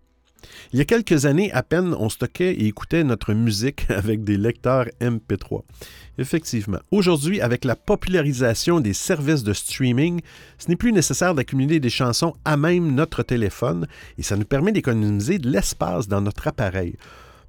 Il 0.75 0.79
y 0.79 0.81
a 0.81 0.85
quelques 0.87 1.25
années 1.25 1.53
à 1.53 1.63
peine, 1.63 1.95
on 2.01 2.09
stockait 2.09 2.53
et 2.53 2.67
écoutait 2.67 3.05
notre 3.05 3.33
musique 3.33 3.87
avec 3.91 4.25
des 4.25 4.37
lecteurs 4.37 4.87
MP3. 5.01 5.63
Effectivement. 6.19 6.81
Aujourd'hui, 6.91 7.41
avec 7.41 7.65
la 7.65 7.77
popularisation 7.77 8.81
des 8.81 8.93
services 8.93 9.45
de 9.45 9.53
streaming, 9.53 10.21
ce 10.59 10.69
n'est 10.69 10.75
plus 10.75 10.93
nécessaire 10.93 11.37
d'accumuler 11.37 11.79
des 11.79 11.91
chansons 11.91 12.35
à 12.45 12.57
même 12.57 12.93
notre 12.93 13.23
téléphone 13.23 13.87
et 14.19 14.25
ça 14.25 14.37
nous 14.37 14.45
permet 14.45 14.73
d'économiser 14.73 15.39
de 15.39 15.49
l'espace 15.49 16.09
dans 16.09 16.21
notre 16.21 16.49
appareil. 16.49 16.97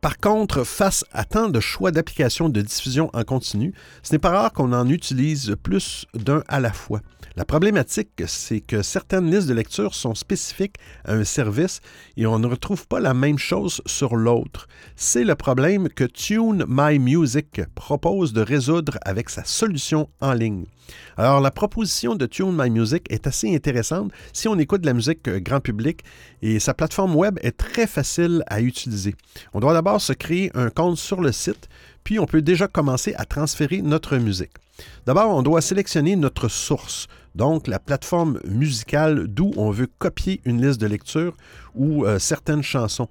Par 0.05 0.19
contre, 0.19 0.63
face 0.63 1.03
à 1.13 1.23
tant 1.23 1.49
de 1.49 1.59
choix 1.59 1.89
d'applications 1.89 2.47
de 2.47 2.61
diffusion 2.61 3.09
en 3.13 3.23
continu, 3.23 3.73
ce 4.03 4.11
n'est 4.11 4.19
pas 4.19 4.29
rare 4.29 4.53
qu'on 4.53 4.71
en 4.71 4.87
utilise 4.87 5.55
plus 5.63 6.05
d'un 6.13 6.43
à 6.47 6.59
la 6.59 6.71
fois. 6.71 7.01
La 7.35 7.43
problématique, 7.43 8.21
c'est 8.27 8.59
que 8.59 8.83
certaines 8.83 9.31
listes 9.31 9.47
de 9.47 9.55
lecture 9.55 9.95
sont 9.95 10.13
spécifiques 10.13 10.75
à 11.05 11.13
un 11.13 11.23
service 11.23 11.81
et 12.17 12.27
on 12.27 12.37
ne 12.37 12.45
retrouve 12.45 12.87
pas 12.87 12.99
la 12.99 13.15
même 13.15 13.39
chose 13.39 13.81
sur 13.87 14.15
l'autre. 14.15 14.67
C'est 14.95 15.23
le 15.23 15.33
problème 15.33 15.89
que 15.89 16.03
Tune 16.03 16.65
My 16.67 16.99
Music 16.99 17.61
propose 17.73 18.31
de 18.31 18.41
résoudre 18.41 18.99
avec 19.03 19.31
sa 19.31 19.43
solution 19.43 20.07
en 20.21 20.33
ligne. 20.33 20.65
Alors, 21.17 21.41
la 21.41 21.51
proposition 21.51 22.15
de 22.15 22.25
Tune 22.25 22.55
My 22.57 22.69
Music 22.69 23.05
est 23.09 23.27
assez 23.27 23.53
intéressante 23.53 24.11
si 24.33 24.47
on 24.47 24.57
écoute 24.59 24.81
de 24.81 24.87
la 24.87 24.93
musique 24.93 25.27
grand 25.29 25.59
public 25.59 26.01
et 26.41 26.59
sa 26.59 26.73
plateforme 26.73 27.15
web 27.15 27.39
est 27.41 27.57
très 27.57 27.87
facile 27.87 28.43
à 28.47 28.61
utiliser. 28.61 29.15
On 29.53 29.59
doit 29.59 29.73
d'abord 29.73 30.01
se 30.01 30.13
créer 30.13 30.51
un 30.53 30.69
compte 30.69 30.97
sur 30.97 31.21
le 31.21 31.31
site, 31.31 31.69
puis 32.03 32.19
on 32.19 32.25
peut 32.25 32.41
déjà 32.41 32.67
commencer 32.67 33.13
à 33.17 33.25
transférer 33.25 33.81
notre 33.81 34.17
musique. 34.17 34.51
D'abord, 35.05 35.35
on 35.35 35.41
doit 35.41 35.61
sélectionner 35.61 36.15
notre 36.15 36.49
source, 36.49 37.07
donc 37.33 37.67
la 37.67 37.79
plateforme 37.79 38.39
musicale 38.45 39.27
d'où 39.27 39.51
on 39.55 39.71
veut 39.71 39.87
copier 39.99 40.41
une 40.45 40.65
liste 40.65 40.81
de 40.81 40.87
lecture 40.87 41.35
ou 41.75 42.05
euh, 42.05 42.19
certaines 42.19 42.63
chansons. 42.63 43.07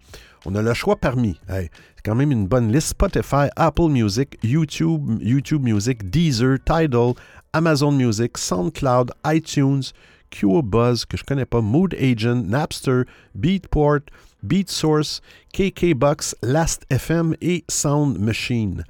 On 0.46 0.54
a 0.54 0.60
le 0.60 0.74
choix 0.74 0.96
parmi, 0.96 1.38
c'est 1.48 1.70
quand 2.04 2.14
même 2.14 2.30
une 2.30 2.46
bonne 2.46 2.70
liste, 2.70 2.88
Spotify, 2.88 3.48
Apple 3.56 3.88
Music, 3.88 4.38
YouTube, 4.42 5.18
YouTube 5.22 5.62
Music, 5.62 6.10
Deezer, 6.10 6.58
Tidal, 6.66 7.14
Amazon 7.54 7.92
Music, 7.92 8.36
SoundCloud, 8.36 9.12
iTunes, 9.24 9.84
QoBuzz, 10.32 11.06
que 11.06 11.16
je 11.16 11.22
connais 11.22 11.46
pas, 11.46 11.60
Mood 11.60 11.94
Agent, 11.94 12.42
Napster, 12.48 13.04
Beatport, 13.36 14.00
BeatSource, 14.42 15.22
KKBox, 15.52 16.34
Last.fm 16.42 17.36
et 17.40 17.64
Sound 17.68 18.18
Machine. 18.18 18.84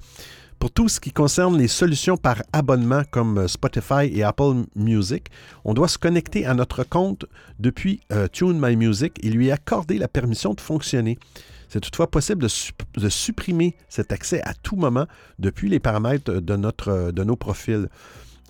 Pour 0.59 0.70
tout 0.70 0.88
ce 0.88 0.98
qui 0.98 1.12
concerne 1.12 1.59
les 1.59 1.68
solutions 1.68 2.16
par 2.16 2.42
abonnement 2.55 3.03
comme 3.11 3.46
Spotify 3.48 4.11
et 4.11 4.22
Apple 4.22 4.64
Music, 4.74 5.29
on 5.66 5.74
doit 5.74 5.88
se 5.88 5.98
connecter 5.98 6.46
à 6.46 6.55
notre 6.55 6.85
compte 6.85 7.27
depuis 7.59 8.00
euh, 8.12 8.29
Tune 8.29 8.59
My 8.59 8.74
et 9.22 9.31
lui 9.31 9.50
accorder 9.50 9.98
la 9.98 10.09
permission 10.09 10.55
de 10.55 10.61
fonctionner. 10.62 11.18
C'est 11.68 11.81
toutefois 11.81 12.11
possible 12.11 12.42
de, 12.42 13.09
supprimer 13.11 13.77
cet 13.90 14.11
accès 14.11 14.40
à 14.42 14.55
tout 14.55 14.77
moment 14.77 15.07
depuis 15.38 15.68
les 15.68 15.81
paramètres 15.81 16.33
de, 16.33 17.11
de 17.11 17.24
nos 17.24 17.37
profils. 17.37 17.88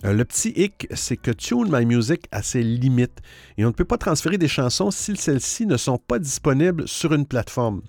Euh, 0.03 0.13
le 0.13 0.25
petit 0.25 0.49
hic, 0.55 0.87
c'est 0.93 1.15
que 1.15 1.31
Tune 1.31 1.69
My 1.71 1.87
a 2.31 2.41
ses 2.41 2.61
limites 2.61 3.21
et 3.57 3.63
on 3.63 3.69
ne 3.69 3.73
peut 3.73 3.85
pas 3.85 3.97
transférer 3.97 4.37
des 4.37 4.47
chansons 4.47 4.91
si 4.91 5.15
celles-ci 5.15 5.65
ne 5.65 5.77
sont 5.77 5.97
pas 5.97 6.19
disponibles 6.19 6.87
sur 6.87 7.13
une 7.13 7.25
plateforme. 7.25 7.81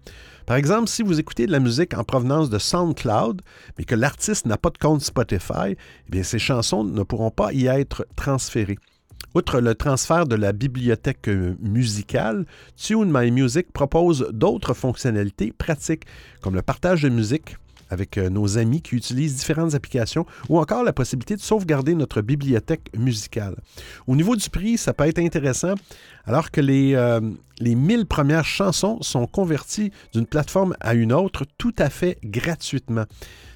Par 0.46 0.56
exemple, 0.56 0.88
si 0.88 1.02
vous 1.02 1.18
écoutez 1.18 1.46
de 1.46 1.52
la 1.52 1.58
musique 1.58 1.94
en 1.94 2.04
provenance 2.04 2.50
de 2.50 2.58
SoundCloud, 2.58 3.42
mais 3.76 3.84
que 3.84 3.96
l'artiste 3.96 4.46
n'a 4.46 4.56
pas 4.56 4.70
de 4.70 4.78
compte 4.78 5.02
Spotify, 5.02 5.76
eh 6.12 6.22
ces 6.22 6.38
chansons 6.38 6.84
ne 6.84 7.02
pourront 7.02 7.32
pas 7.32 7.52
y 7.52 7.66
être 7.66 8.06
transférées. 8.14 8.78
Outre 9.34 9.60
le 9.60 9.74
transfert 9.74 10.26
de 10.26 10.36
la 10.36 10.52
bibliothèque 10.52 11.28
musicale, 11.60 12.46
Tune 12.76 13.10
My 13.12 13.30
Music 13.30 13.72
propose 13.72 14.28
d'autres 14.32 14.72
fonctionnalités 14.72 15.52
pratiques, 15.52 16.04
comme 16.40 16.54
le 16.54 16.62
partage 16.62 17.02
de 17.02 17.08
musique, 17.08 17.56
avec 17.90 18.18
euh, 18.18 18.28
nos 18.28 18.58
amis 18.58 18.82
qui 18.82 18.94
utilisent 18.94 19.36
différentes 19.36 19.74
applications 19.74 20.26
ou 20.48 20.58
encore 20.58 20.84
la 20.84 20.92
possibilité 20.92 21.36
de 21.36 21.40
sauvegarder 21.40 21.94
notre 21.94 22.20
bibliothèque 22.20 22.90
musicale. 22.96 23.56
Au 24.06 24.16
niveau 24.16 24.36
du 24.36 24.48
prix, 24.50 24.78
ça 24.78 24.92
peut 24.92 25.06
être 25.06 25.18
intéressant 25.18 25.74
alors 26.24 26.50
que 26.50 26.60
les, 26.60 26.94
euh, 26.94 27.20
les 27.60 27.74
1000 27.74 28.06
premières 28.06 28.44
chansons 28.44 28.98
sont 29.02 29.26
converties 29.26 29.92
d'une 30.12 30.26
plateforme 30.26 30.74
à 30.80 30.94
une 30.94 31.12
autre 31.12 31.44
tout 31.58 31.74
à 31.78 31.90
fait 31.90 32.18
gratuitement. 32.24 33.04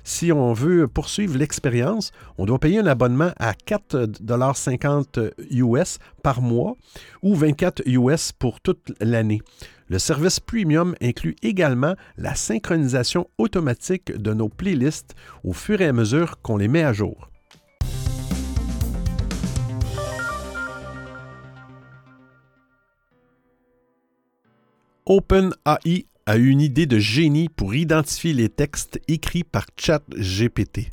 Si 0.04 0.32
on 0.32 0.52
veut 0.52 0.88
poursuivre 0.88 1.36
l'expérience, 1.36 2.10
on 2.38 2.46
doit 2.46 2.58
payer 2.58 2.78
un 2.78 2.86
abonnement 2.86 3.32
à 3.38 3.52
4,50 3.52 5.32
US 5.50 5.98
par 6.22 6.40
mois 6.40 6.76
ou 7.22 7.34
24 7.34 7.82
US 7.86 8.32
pour 8.32 8.60
toute 8.60 8.92
l'année. 9.00 9.42
Le 9.90 9.98
service 9.98 10.38
Premium 10.38 10.94
inclut 11.02 11.34
également 11.42 11.96
la 12.16 12.36
synchronisation 12.36 13.28
automatique 13.38 14.12
de 14.12 14.32
nos 14.32 14.48
playlists 14.48 15.16
au 15.42 15.52
fur 15.52 15.80
et 15.80 15.88
à 15.88 15.92
mesure 15.92 16.40
qu'on 16.42 16.56
les 16.56 16.68
met 16.68 16.84
à 16.84 16.92
jour. 16.92 17.28
OpenAI 25.06 26.06
a 26.26 26.36
une 26.36 26.60
idée 26.60 26.86
de 26.86 27.00
génie 27.00 27.48
pour 27.48 27.74
identifier 27.74 28.32
les 28.32 28.48
textes 28.48 29.00
écrits 29.08 29.42
par 29.42 29.66
ChatGPT. 29.76 30.90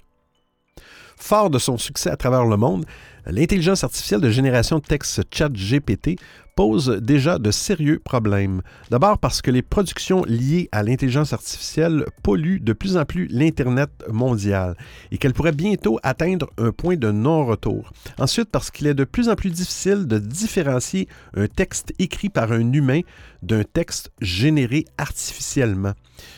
Fort 1.18 1.52
de 1.52 1.60
son 1.60 1.78
succès 1.78 2.10
à 2.10 2.18
travers 2.18 2.46
le 2.46 2.58
monde, 2.58 2.86
l'intelligence 3.28 3.84
artificielle 3.84 4.22
de 4.22 4.32
génération 4.32 4.80
de 4.80 4.86
texte 4.86 5.22
ChatGPT 5.32 6.20
pose 6.58 6.90
déjà 7.04 7.38
de 7.38 7.52
sérieux 7.52 8.02
problèmes. 8.04 8.64
D'abord 8.90 9.20
parce 9.20 9.44
que 9.44 9.52
les 9.52 9.62
productions 9.62 10.24
liées 10.26 10.70
à 10.72 10.82
l'intelligence 10.82 11.32
artificielle 11.32 12.06
polluent 12.24 12.60
de 12.60 12.74
plus 12.74 12.98
en 12.98 13.06
plus 13.06 13.28
l'Internet 13.28 13.92
mondial 14.12 14.76
et 15.12 15.20
qu'elle 15.20 15.36
pourrait 15.36 15.52
bientôt 15.52 16.00
atteindre 16.02 16.50
un 16.58 16.72
point 16.72 16.96
de 16.96 17.12
non-retour. 17.12 17.94
Ensuite 18.18 18.50
parce 18.50 18.72
qu'il 18.72 18.88
est 18.88 18.96
de 18.96 19.04
plus 19.04 19.30
en 19.30 19.36
plus 19.36 19.52
difficile 19.52 20.08
de 20.08 20.18
différencier 20.18 21.08
un 21.36 21.46
texte 21.46 21.94
écrit 22.00 22.30
par 22.30 22.52
un 22.52 22.74
humain 22.74 23.02
d'un 23.44 23.64
texte 23.64 24.12
généré 24.20 24.86
artificiellement. 24.98 25.94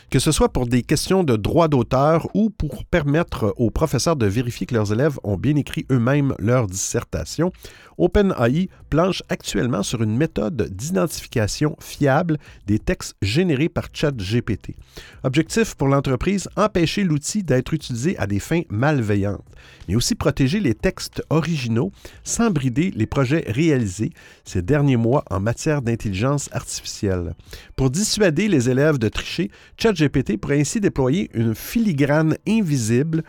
Que 0.09 0.19
ce 0.19 0.31
soit 0.31 0.49
pour 0.49 0.67
des 0.67 0.81
questions 0.81 1.23
de 1.23 1.35
droit 1.35 1.67
d'auteur 1.67 2.27
ou 2.33 2.49
pour 2.49 2.83
permettre 2.85 3.53
aux 3.57 3.69
professeurs 3.69 4.15
de 4.15 4.25
vérifier 4.25 4.65
que 4.65 4.73
leurs 4.73 4.91
élèves 4.91 5.19
ont 5.23 5.37
bien 5.37 5.55
écrit 5.55 5.85
eux-mêmes 5.91 6.33
leur 6.39 6.67
dissertation, 6.67 7.51
OpenAI 7.97 8.69
planche 8.89 9.23
actuellement 9.29 9.83
sur 9.83 10.01
une 10.01 10.08
méthode 10.15 10.69
d'identification 10.71 11.75
fiable 11.79 12.37
des 12.67 12.79
textes 12.79 13.15
générés 13.21 13.69
par 13.69 13.89
ChatGPT. 13.93 14.75
Objectif 15.23 15.75
pour 15.75 15.87
l'entreprise, 15.87 16.49
empêcher 16.55 17.03
l'outil 17.03 17.43
d'être 17.43 17.73
utilisé 17.73 18.17
à 18.17 18.27
des 18.27 18.39
fins 18.39 18.61
malveillantes, 18.69 19.43
mais 19.87 19.95
aussi 19.95 20.15
protéger 20.15 20.59
les 20.59 20.75
textes 20.75 21.23
originaux 21.29 21.91
sans 22.23 22.51
brider 22.51 22.91
les 22.95 23.05
projets 23.05 23.43
réalisés 23.47 24.11
ces 24.45 24.61
derniers 24.61 24.97
mois 24.97 25.23
en 25.29 25.39
matière 25.39 25.81
d'intelligence 25.81 26.49
artificielle. 26.51 27.35
Pour 27.75 27.89
dissuader 27.89 28.47
les 28.47 28.69
élèves 28.69 28.97
de 28.97 29.09
tricher, 29.09 29.51
ChatGPT 29.77 30.37
pourrait 30.37 30.59
ainsi 30.59 30.79
déployer 30.79 31.29
une 31.33 31.55
filigrane 31.55 32.37
invisible 32.47 33.23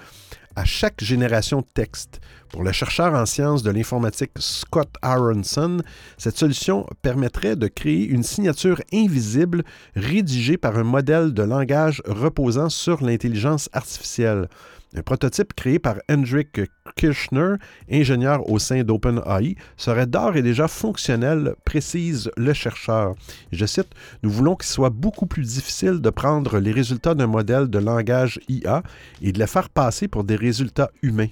à 0.60 0.64
chaque 0.66 1.02
génération 1.02 1.62
de 1.62 1.66
texte. 1.72 2.20
Pour 2.50 2.62
le 2.62 2.70
chercheur 2.70 3.14
en 3.14 3.24
sciences 3.24 3.62
de 3.62 3.70
l'informatique 3.70 4.32
Scott 4.38 4.90
Aronson, 5.00 5.78
cette 6.18 6.36
solution 6.36 6.86
permettrait 7.00 7.56
de 7.56 7.66
créer 7.66 8.04
une 8.04 8.22
signature 8.22 8.82
invisible 8.92 9.62
rédigée 9.96 10.58
par 10.58 10.76
un 10.76 10.82
modèle 10.82 11.32
de 11.32 11.42
langage 11.42 12.02
reposant 12.06 12.68
sur 12.68 13.02
l'intelligence 13.02 13.70
artificielle. 13.72 14.48
Un 14.96 15.02
prototype 15.02 15.54
créé 15.54 15.78
par 15.78 15.96
Hendrik 16.10 16.62
Kirchner, 16.96 17.54
ingénieur 17.90 18.50
au 18.50 18.58
sein 18.58 18.82
d'OpenAI, 18.82 19.54
serait 19.76 20.06
d'ores 20.06 20.36
et 20.36 20.42
déjà 20.42 20.66
fonctionnel, 20.66 21.54
précise 21.64 22.30
le 22.36 22.52
chercheur. 22.52 23.14
Je 23.52 23.66
cite 23.66 23.88
Nous 24.24 24.30
voulons 24.30 24.56
qu'il 24.56 24.66
soit 24.66 24.90
beaucoup 24.90 25.26
plus 25.26 25.54
difficile 25.54 26.00
de 26.00 26.10
prendre 26.10 26.58
les 26.58 26.72
résultats 26.72 27.14
d'un 27.14 27.28
modèle 27.28 27.68
de 27.68 27.78
langage 27.78 28.40
IA 28.48 28.82
et 29.22 29.30
de 29.30 29.38
les 29.38 29.46
faire 29.46 29.68
passer 29.68 30.08
pour 30.08 30.24
des 30.24 30.36
résultats 30.36 30.90
humains. 31.02 31.28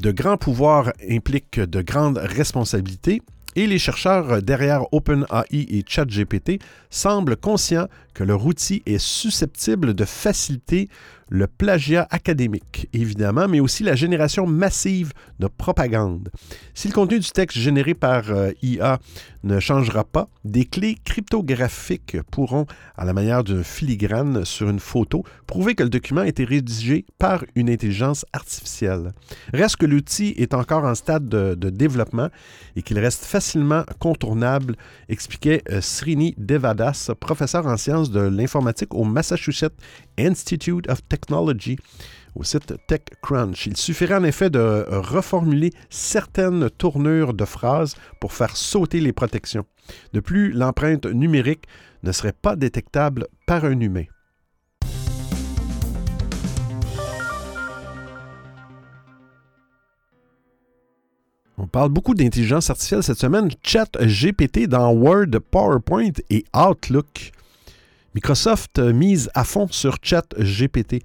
De 0.00 0.10
grands 0.10 0.38
pouvoirs 0.38 0.92
impliquent 1.08 1.60
de 1.60 1.82
grandes 1.82 2.18
responsabilités 2.18 3.20
et 3.54 3.66
les 3.66 3.78
chercheurs 3.78 4.42
derrière 4.42 4.92
OpenAI 4.92 5.44
et 5.52 5.84
ChatGPT 5.86 6.60
semblent 6.90 7.36
conscients 7.36 7.86
que 8.14 8.24
leur 8.24 8.46
outil 8.46 8.82
est 8.86 8.98
susceptible 8.98 9.94
de 9.94 10.04
faciliter 10.04 10.88
le 11.28 11.46
plagiat 11.46 12.06
académique, 12.10 12.88
évidemment, 12.92 13.48
mais 13.48 13.60
aussi 13.60 13.82
la 13.82 13.94
génération 13.94 14.46
massive 14.46 15.12
de 15.38 15.46
propagande. 15.46 16.30
Si 16.74 16.88
le 16.88 16.94
contenu 16.94 17.18
du 17.18 17.30
texte 17.30 17.58
généré 17.58 17.94
par 17.94 18.30
euh, 18.30 18.52
IA 18.62 18.98
ne 19.42 19.60
changera 19.60 20.04
pas, 20.04 20.28
des 20.44 20.64
clés 20.64 20.96
cryptographiques 21.04 22.16
pourront, 22.30 22.66
à 22.96 23.04
la 23.04 23.12
manière 23.12 23.44
d'un 23.44 23.62
filigrane 23.62 24.44
sur 24.44 24.68
une 24.68 24.80
photo, 24.80 25.24
prouver 25.46 25.74
que 25.74 25.82
le 25.82 25.90
document 25.90 26.22
a 26.22 26.28
été 26.28 26.44
rédigé 26.44 27.04
par 27.18 27.44
une 27.54 27.68
intelligence 27.68 28.24
artificielle. 28.32 29.12
Reste 29.52 29.76
que 29.76 29.86
l'outil 29.86 30.34
est 30.38 30.54
encore 30.54 30.84
en 30.84 30.94
stade 30.94 31.28
de, 31.28 31.54
développement 31.70 32.28
et 32.76 32.82
qu'il 32.82 32.98
reste 32.98 33.24
facilement 33.24 33.84
contournable, 33.98 34.76
expliquait 35.08 35.62
euh, 35.70 35.80
Srini 35.80 36.34
Devadas, 36.38 37.10
professeur 37.18 37.66
en 37.66 37.76
sciences 37.76 38.03
de 38.10 38.20
l'informatique 38.20 38.94
au 38.94 39.04
Massachusetts 39.04 39.76
Institute 40.18 40.88
of 40.88 41.06
Technology 41.08 41.78
au 42.34 42.42
site 42.42 42.74
TechCrunch. 42.88 43.66
Il 43.66 43.76
suffirait 43.76 44.16
en 44.16 44.24
effet 44.24 44.50
de 44.50 44.86
reformuler 44.88 45.72
certaines 45.90 46.68
tournures 46.70 47.34
de 47.34 47.44
phrases 47.44 47.94
pour 48.20 48.32
faire 48.32 48.56
sauter 48.56 49.00
les 49.00 49.12
protections. 49.12 49.66
De 50.12 50.20
plus, 50.20 50.52
l'empreinte 50.52 51.06
numérique 51.06 51.66
ne 52.02 52.12
serait 52.12 52.32
pas 52.32 52.56
détectable 52.56 53.26
par 53.46 53.64
un 53.64 53.78
humain. 53.80 54.04
On 61.56 61.68
parle 61.68 61.90
beaucoup 61.90 62.14
d'intelligence 62.14 62.68
artificielle 62.68 63.02
cette 63.02 63.18
semaine. 63.18 63.48
Chat 63.62 63.96
GPT 64.00 64.66
dans 64.66 64.92
Word, 64.92 65.38
PowerPoint 65.50 66.12
et 66.28 66.44
Outlook. 66.54 67.32
Microsoft 68.14 68.78
mise 68.78 69.30
à 69.34 69.44
fond 69.44 69.66
sur 69.70 69.96
Chat 70.02 70.26
GPT. 70.38 71.02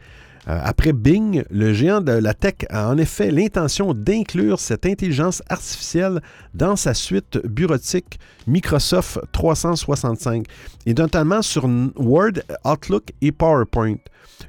Euh, 0.47 0.59
après 0.63 0.93
Bing, 0.93 1.43
le 1.49 1.73
géant 1.73 2.01
de 2.01 2.11
la 2.11 2.33
tech 2.33 2.55
a 2.69 2.89
en 2.89 2.97
effet 2.97 3.29
l'intention 3.31 3.93
d'inclure 3.93 4.59
cette 4.59 4.85
intelligence 4.85 5.43
artificielle 5.49 6.21
dans 6.53 6.75
sa 6.75 6.93
suite 6.93 7.39
bureautique 7.45 8.19
Microsoft 8.47 9.19
365, 9.31 10.45
et 10.85 10.93
notamment 10.93 11.41
sur 11.41 11.65
Word, 11.97 12.41
Outlook 12.63 13.11
et 13.21 13.31
PowerPoint. 13.31 13.97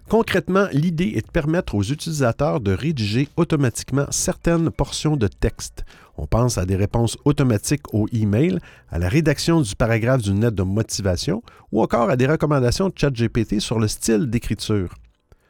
Concrètement, 0.09 0.67
l'idée 0.73 1.15
est 1.17 1.27
de 1.27 1.31
permettre 1.31 1.75
aux 1.75 1.83
utilisateurs 1.83 2.61
de 2.61 2.73
rédiger 2.73 3.29
automatiquement 3.37 4.07
certaines 4.11 4.71
portions 4.71 5.17
de 5.17 5.29
texte. 5.29 5.85
On 6.23 6.27
pense 6.27 6.59
à 6.59 6.67
des 6.67 6.77
réponses 6.77 7.17
automatiques 7.25 7.95
aux 7.95 8.07
emails, 8.13 8.59
à 8.91 8.99
la 8.99 9.09
rédaction 9.09 9.63
du 9.63 9.75
paragraphe 9.75 10.21
d'une 10.21 10.43
lettre 10.43 10.57
de 10.57 10.63
motivation 10.63 11.43
ou 11.73 11.81
encore 11.81 12.11
à 12.11 12.17
des 12.19 12.27
recommandations 12.27 12.91
de 12.91 12.95
ChatGPT 12.95 13.59
sur 13.59 13.79
le 13.79 13.89
style 13.89 14.27
d'écriture. 14.27 14.93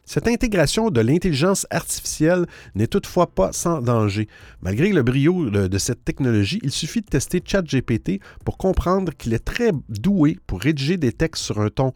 Cette 0.04 0.28
intégration 0.28 0.90
de 0.90 1.00
l'intelligence 1.00 1.66
artificielle 1.70 2.46
n'est 2.76 2.86
toutefois 2.86 3.34
pas 3.34 3.50
sans 3.52 3.82
danger. 3.82 4.28
Malgré 4.62 4.92
le 4.92 5.02
brio 5.02 5.50
de, 5.50 5.78
cette 5.78 6.04
technologie, 6.04 6.60
il 6.62 6.70
suffit 6.70 7.00
de 7.00 7.06
tester 7.06 7.42
ChatGPT 7.44 8.20
pour 8.44 8.56
comprendre 8.56 9.12
qu'il 9.12 9.34
est 9.34 9.44
très 9.44 9.72
doué 9.88 10.38
pour 10.46 10.60
rédiger 10.60 10.96
des 10.96 11.12
textes 11.12 11.42
sur 11.42 11.60
un 11.60 11.70
ton 11.70 11.92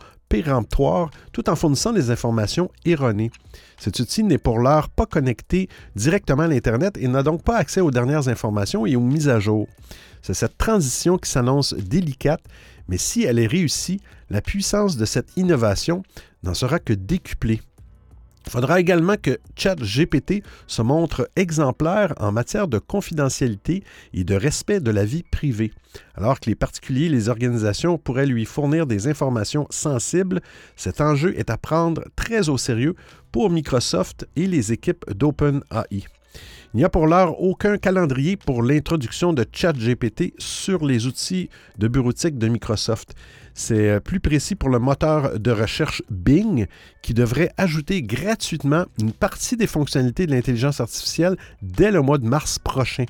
tout 1.32 1.50
en 1.50 1.56
fournissant 1.56 1.92
des 1.92 2.10
informations 2.10 2.70
erronées. 2.84 3.30
Cet 3.78 3.98
outil 4.00 4.24
n'est 4.24 4.38
pour 4.38 4.58
l'heure 4.58 4.88
pas 4.88 5.06
connecté 5.06 5.68
directement 5.94 6.44
à 6.44 6.48
l'Internet 6.48 6.96
et 6.98 7.08
n'a 7.08 7.22
donc 7.22 7.42
pas 7.42 7.56
accès 7.56 7.80
aux 7.80 7.90
dernières 7.90 8.28
informations 8.28 8.86
et 8.86 8.96
aux 8.96 9.00
mises 9.00 9.28
à 9.28 9.38
jour. 9.38 9.68
C'est 10.22 10.34
cette 10.34 10.56
transition 10.56 11.18
qui 11.18 11.30
s'annonce 11.30 11.74
délicate, 11.74 12.42
mais 12.88 12.98
si 12.98 13.24
elle 13.24 13.38
est 13.38 13.46
réussie, 13.46 14.00
la 14.30 14.40
puissance 14.40 14.96
de 14.96 15.04
cette 15.04 15.36
innovation 15.36 16.02
n'en 16.42 16.54
sera 16.54 16.78
que 16.78 16.94
décuplée. 16.94 17.60
Il 18.46 18.50
faudra 18.50 18.78
également 18.78 19.16
que 19.16 19.38
ChatGPT 19.56 20.42
se 20.66 20.82
montre 20.82 21.28
exemplaire 21.34 22.14
en 22.18 22.30
matière 22.30 22.68
de 22.68 22.78
confidentialité 22.78 23.82
et 24.12 24.24
de 24.24 24.34
respect 24.34 24.80
de 24.80 24.90
la 24.90 25.04
vie 25.04 25.22
privée. 25.22 25.72
Alors 26.14 26.40
que 26.40 26.50
les 26.50 26.54
particuliers 26.54 27.06
et 27.06 27.10
les 27.10 27.28
organisations 27.28 27.98
pourraient 27.98 28.26
lui 28.26 28.44
fournir 28.44 28.86
des 28.86 29.08
informations 29.08 29.66
sensibles, 29.70 30.40
cet 30.76 31.00
enjeu 31.00 31.38
est 31.38 31.50
à 31.50 31.56
prendre 31.56 32.04
très 32.16 32.48
au 32.48 32.58
sérieux 32.58 32.94
pour 33.32 33.50
Microsoft 33.50 34.28
et 34.36 34.46
les 34.46 34.72
équipes 34.72 35.04
d'OpenAI. 35.10 36.04
Il 36.74 36.78
n'y 36.78 36.84
a 36.84 36.88
pour 36.88 37.06
l'heure 37.06 37.40
aucun 37.40 37.78
calendrier 37.78 38.36
pour 38.36 38.60
l'introduction 38.60 39.32
de 39.32 39.46
ChatGPT 39.52 40.34
sur 40.38 40.84
les 40.84 41.06
outils 41.06 41.48
de 41.78 41.86
bureautique 41.86 42.36
de 42.36 42.48
Microsoft. 42.48 43.14
C'est 43.54 43.88
euh, 43.88 44.00
plus 44.00 44.18
précis 44.18 44.56
pour 44.56 44.68
le 44.68 44.80
moteur 44.80 45.38
de 45.38 45.50
recherche 45.52 46.02
Bing 46.10 46.66
qui 47.02 47.14
devrait 47.14 47.50
ajouter 47.56 48.02
gratuitement 48.02 48.84
une 49.00 49.12
partie 49.12 49.56
des 49.56 49.68
fonctionnalités 49.68 50.26
de 50.26 50.32
l'intelligence 50.32 50.80
artificielle 50.80 51.36
dès 51.62 51.92
le 51.92 52.02
mois 52.02 52.18
de 52.18 52.26
mars 52.26 52.58
prochain. 52.58 53.04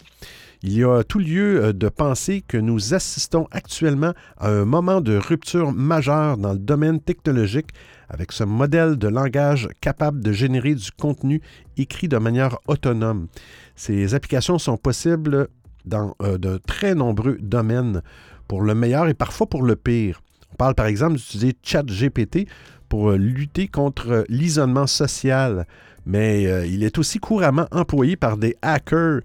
Il 0.63 0.73
y 0.73 0.85
a 0.85 1.03
tout 1.03 1.19
lieu 1.19 1.63
euh, 1.63 1.73
de 1.73 1.89
penser 1.89 2.43
que 2.47 2.59
nous 2.59 2.95
assistons 2.95 3.49
actuellement 3.51 4.13
à 4.37 4.49
un 4.49 4.65
moment 4.65 5.01
de 5.01 5.17
rupture 5.17 5.73
majeure 5.73 6.37
dans 6.37 6.53
le 6.53 6.59
domaine 6.59 7.01
technologique 7.01 7.71
avec 8.11 8.33
ce 8.33 8.45
modèle 8.45 8.97
de 8.97 9.09
langage 9.09 9.69
capable 9.81 10.23
de 10.23 10.33
générer 10.33 10.75
du 10.75 10.91
contenu 10.91 11.41
écrit 11.79 12.09
de 12.09 12.19
manière 12.19 12.59
autonome. 12.67 13.29
Ces 13.77 14.15
applications 14.15 14.59
sont 14.59 14.77
possibles 14.77 15.49
dans 15.87 16.15
euh, 16.23 16.39
de 16.39 16.59
très 16.59 16.95
nombreux 16.95 17.39
domaines, 17.41 18.03
pour 18.49 18.63
le 18.63 18.75
meilleur 18.75 19.09
et 19.09 19.15
parfois 19.15 19.47
pour 19.47 19.63
le 19.63 19.77
pire. 19.77 20.21
On 20.55 20.57
parle 20.57 20.77
par 20.77 20.87
exemple 20.87 21.17
d'utiliser 21.17 21.57
ChatGPT 21.65 22.47
pour 22.89 23.11
euh, 23.11 23.17
lutter 23.17 23.67
contre 23.67 24.25
l'isolement 24.29 24.87
social, 24.87 25.67
mais 26.07 26.45
il 26.71 26.85
est 26.85 26.97
aussi 26.97 27.19
couramment 27.19 27.67
employé 27.73 28.15
par 28.15 28.37
des 28.37 28.57
hackers 28.63 29.23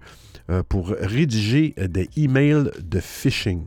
euh, 0.50 0.64
pour 0.68 0.88
rédiger 0.88 1.76
des 1.78 2.08
emails 2.16 2.72
de 2.82 2.98
phishing. 2.98 3.62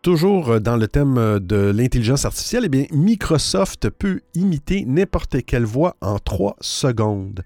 Toujours 0.00 0.60
dans 0.62 0.76
le 0.78 0.88
thème 0.88 1.40
de 1.40 1.72
l'intelligence 1.74 2.24
artificielle, 2.24 2.68
eh 2.72 2.88
Microsoft 2.94 3.90
peut 3.90 4.20
imiter 4.34 4.86
n'importe 4.86 5.44
quelle 5.44 5.64
voix 5.64 5.96
en 6.00 6.18
trois 6.18 6.56
secondes. 6.60 7.42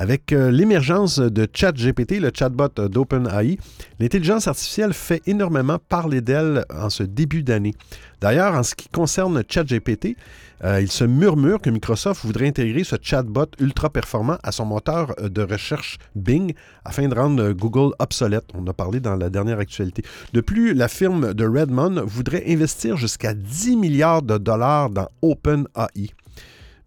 Avec 0.00 0.32
euh, 0.32 0.52
l'émergence 0.52 1.18
de 1.18 1.48
ChatGPT, 1.52 2.20
le 2.20 2.30
chatbot 2.32 2.68
d'OpenAI, 2.68 3.58
l'intelligence 3.98 4.46
artificielle 4.46 4.92
fait 4.92 5.20
énormément 5.26 5.80
parler 5.88 6.20
d'elle 6.20 6.64
en 6.72 6.88
ce 6.88 7.02
début 7.02 7.42
d'année. 7.42 7.74
D'ailleurs, 8.20 8.54
en 8.54 8.62
ce 8.62 8.76
qui 8.76 8.88
concerne 8.88 9.42
ChatGPT, 9.48 10.16
euh, 10.62 10.80
il 10.80 10.88
se 10.88 11.02
murmure 11.02 11.60
que 11.60 11.68
Microsoft 11.68 12.24
voudrait 12.24 12.46
intégrer 12.46 12.84
ce 12.84 12.94
chatbot 13.02 13.46
ultra 13.58 13.90
performant 13.90 14.38
à 14.44 14.52
son 14.52 14.66
moteur 14.66 15.14
euh, 15.18 15.28
de 15.28 15.42
recherche 15.42 15.98
Bing 16.14 16.54
afin 16.84 17.08
de 17.08 17.14
rendre 17.16 17.50
Google 17.50 17.92
obsolète. 17.98 18.44
On 18.54 18.64
a 18.68 18.72
parlé 18.72 19.00
dans 19.00 19.16
la 19.16 19.30
dernière 19.30 19.58
actualité. 19.58 20.04
De 20.32 20.40
plus, 20.40 20.74
la 20.74 20.86
firme 20.86 21.34
de 21.34 21.44
Redmond 21.44 22.04
voudrait 22.06 22.44
investir 22.46 22.96
jusqu'à 22.96 23.34
10 23.34 23.76
milliards 23.76 24.22
de 24.22 24.38
dollars 24.38 24.90
dans 24.90 25.08
OpenAI. 25.22 26.12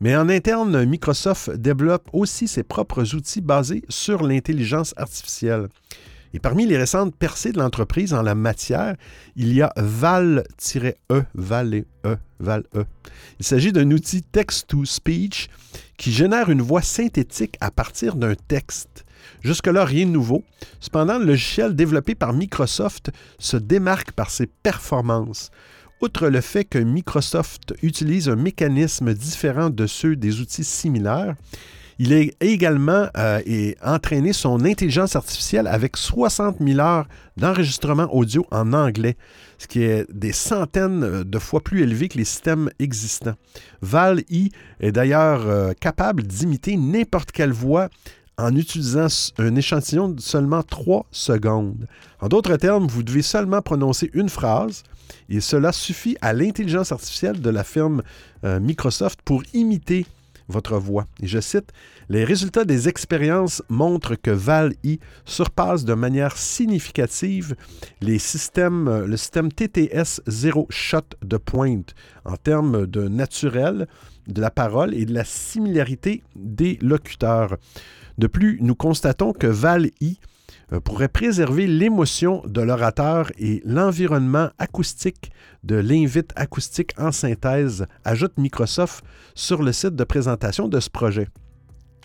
Mais 0.01 0.15
en 0.15 0.29
interne, 0.29 0.83
Microsoft 0.83 1.51
développe 1.51 2.09
aussi 2.11 2.47
ses 2.47 2.63
propres 2.63 3.13
outils 3.13 3.39
basés 3.39 3.83
sur 3.87 4.23
l'intelligence 4.23 4.95
artificielle. 4.97 5.67
Et 6.33 6.39
parmi 6.39 6.65
les 6.65 6.77
récentes 6.77 7.15
percées 7.15 7.51
de 7.51 7.59
l'entreprise 7.59 8.15
en 8.15 8.23
la 8.23 8.33
matière, 8.33 8.95
il 9.35 9.53
y 9.53 9.61
a 9.61 9.71
Val-E, 9.77 11.23
Val 11.35 11.83
E, 12.05 12.17
Val 12.39 12.63
E. 12.75 12.85
Il 13.39 13.45
s'agit 13.45 13.71
d'un 13.71 13.91
outil 13.91 14.23
text-to-speech 14.23 15.49
qui 15.97 16.11
génère 16.11 16.49
une 16.49 16.63
voix 16.63 16.81
synthétique 16.81 17.57
à 17.61 17.69
partir 17.69 18.15
d'un 18.15 18.33
texte. 18.33 19.05
Jusque-là, 19.41 19.85
rien 19.85 20.07
de 20.07 20.11
nouveau. 20.11 20.43
Cependant, 20.79 21.19
le 21.19 21.25
logiciel 21.25 21.75
développé 21.75 22.15
par 22.15 22.33
Microsoft 22.33 23.11
se 23.37 23.57
démarque 23.57 24.13
par 24.13 24.31
ses 24.31 24.47
performances. 24.47 25.51
Outre 26.01 26.29
le 26.29 26.41
fait 26.41 26.65
que 26.65 26.79
Microsoft 26.79 27.75
utilise 27.83 28.27
un 28.27 28.35
mécanisme 28.35 29.13
différent 29.13 29.69
de 29.69 29.85
ceux 29.85 30.15
des 30.15 30.41
outils 30.41 30.63
similaires, 30.63 31.35
il 31.99 32.11
a 32.15 32.23
également 32.39 33.07
euh, 33.15 33.73
entraîné 33.83 34.33
son 34.33 34.65
intelligence 34.65 35.15
artificielle 35.15 35.67
avec 35.67 35.95
60 35.97 36.57
000 36.59 36.79
heures 36.79 37.07
d'enregistrement 37.37 38.11
audio 38.11 38.47
en 38.49 38.73
anglais, 38.73 39.15
ce 39.59 39.67
qui 39.67 39.83
est 39.83 40.11
des 40.11 40.31
centaines 40.31 41.21
de 41.21 41.39
fois 41.39 41.61
plus 41.61 41.83
élevé 41.83 42.09
que 42.09 42.17
les 42.17 42.25
systèmes 42.25 42.71
existants. 42.79 43.35
Val-I 43.83 44.49
est 44.79 44.91
d'ailleurs 44.91 45.47
euh, 45.47 45.73
capable 45.79 46.23
d'imiter 46.23 46.77
n'importe 46.77 47.31
quelle 47.31 47.51
voix 47.51 47.89
en 48.41 48.56
utilisant 48.56 49.08
un 49.38 49.56
échantillon 49.56 50.10
de 50.10 50.19
seulement 50.19 50.63
3 50.63 51.06
secondes. 51.12 51.88
En 52.19 52.27
d'autres 52.27 52.58
termes, 52.58 52.88
vous 52.88 53.04
devez 53.04 53.21
seulement 53.21 53.62
prononcer 53.62 54.10
une 54.13 54.30
phrase 54.30 54.84
et 55.30 55.41
cela 55.41 55.71
suffit 55.71 56.17
à 56.21 56.34
l'intelligence 56.34 56.91
artificielle 56.91 57.39
de 57.39 57.49
la 57.49 57.63
firme 57.63 58.01
euh, 58.43 58.60
Microsoft 58.60 59.19
pour 59.23 59.43
imiter 59.54 60.06
votre 60.47 60.77
voix. 60.77 61.06
Et 61.21 61.27
je 61.27 61.39
cite, 61.39 61.71
Les 62.10 62.23
résultats 62.23 62.65
des 62.65 62.89
expériences 62.89 63.62
montrent 63.69 64.15
que 64.15 64.32
Val-I 64.32 64.99
surpasse 65.23 65.86
de 65.86 65.93
manière 65.93 66.36
significative 66.36 67.56
euh, 68.04 69.08
le 69.08 69.17
système 69.17 69.51
TTS 69.51 70.21
Zero 70.27 70.65
Shot 70.69 71.15
de 71.23 71.38
pointe 71.38 71.93
en 72.25 72.38
termes 72.38 72.88
de 72.88 73.08
naturel, 73.08 73.88
de 74.27 74.41
la 74.41 74.51
parole 74.51 74.93
et 74.93 75.06
de 75.06 75.13
la 75.13 75.23
similarité 75.23 76.23
des 76.36 76.77
locuteurs. 76.82 77.58
De 78.21 78.27
plus, 78.27 78.60
nous 78.62 78.75
constatons 78.75 79.34
que 79.34 79.47
Val-I 79.47 80.19
euh, 80.73 80.79
pourrait 80.79 81.07
préserver 81.07 81.65
l'émotion 81.65 82.43
de 82.45 82.62
l'orateur 82.62 83.31
et 83.39 83.63
l'environnement 83.65 84.51
acoustique 84.60 85.31
de 85.63 85.77
l'invite 85.77 86.31
acoustique 86.36 86.93
en 86.99 87.12
synthèse, 87.12 87.88
ajoute 88.05 88.38
Microsoft 88.38 89.03
sur 89.34 89.63
le 89.63 89.71
site 89.71 89.95
de 89.95 90.03
présentation 90.03 90.67
de 90.67 90.79
ce 90.79 90.91
projet. 90.91 91.29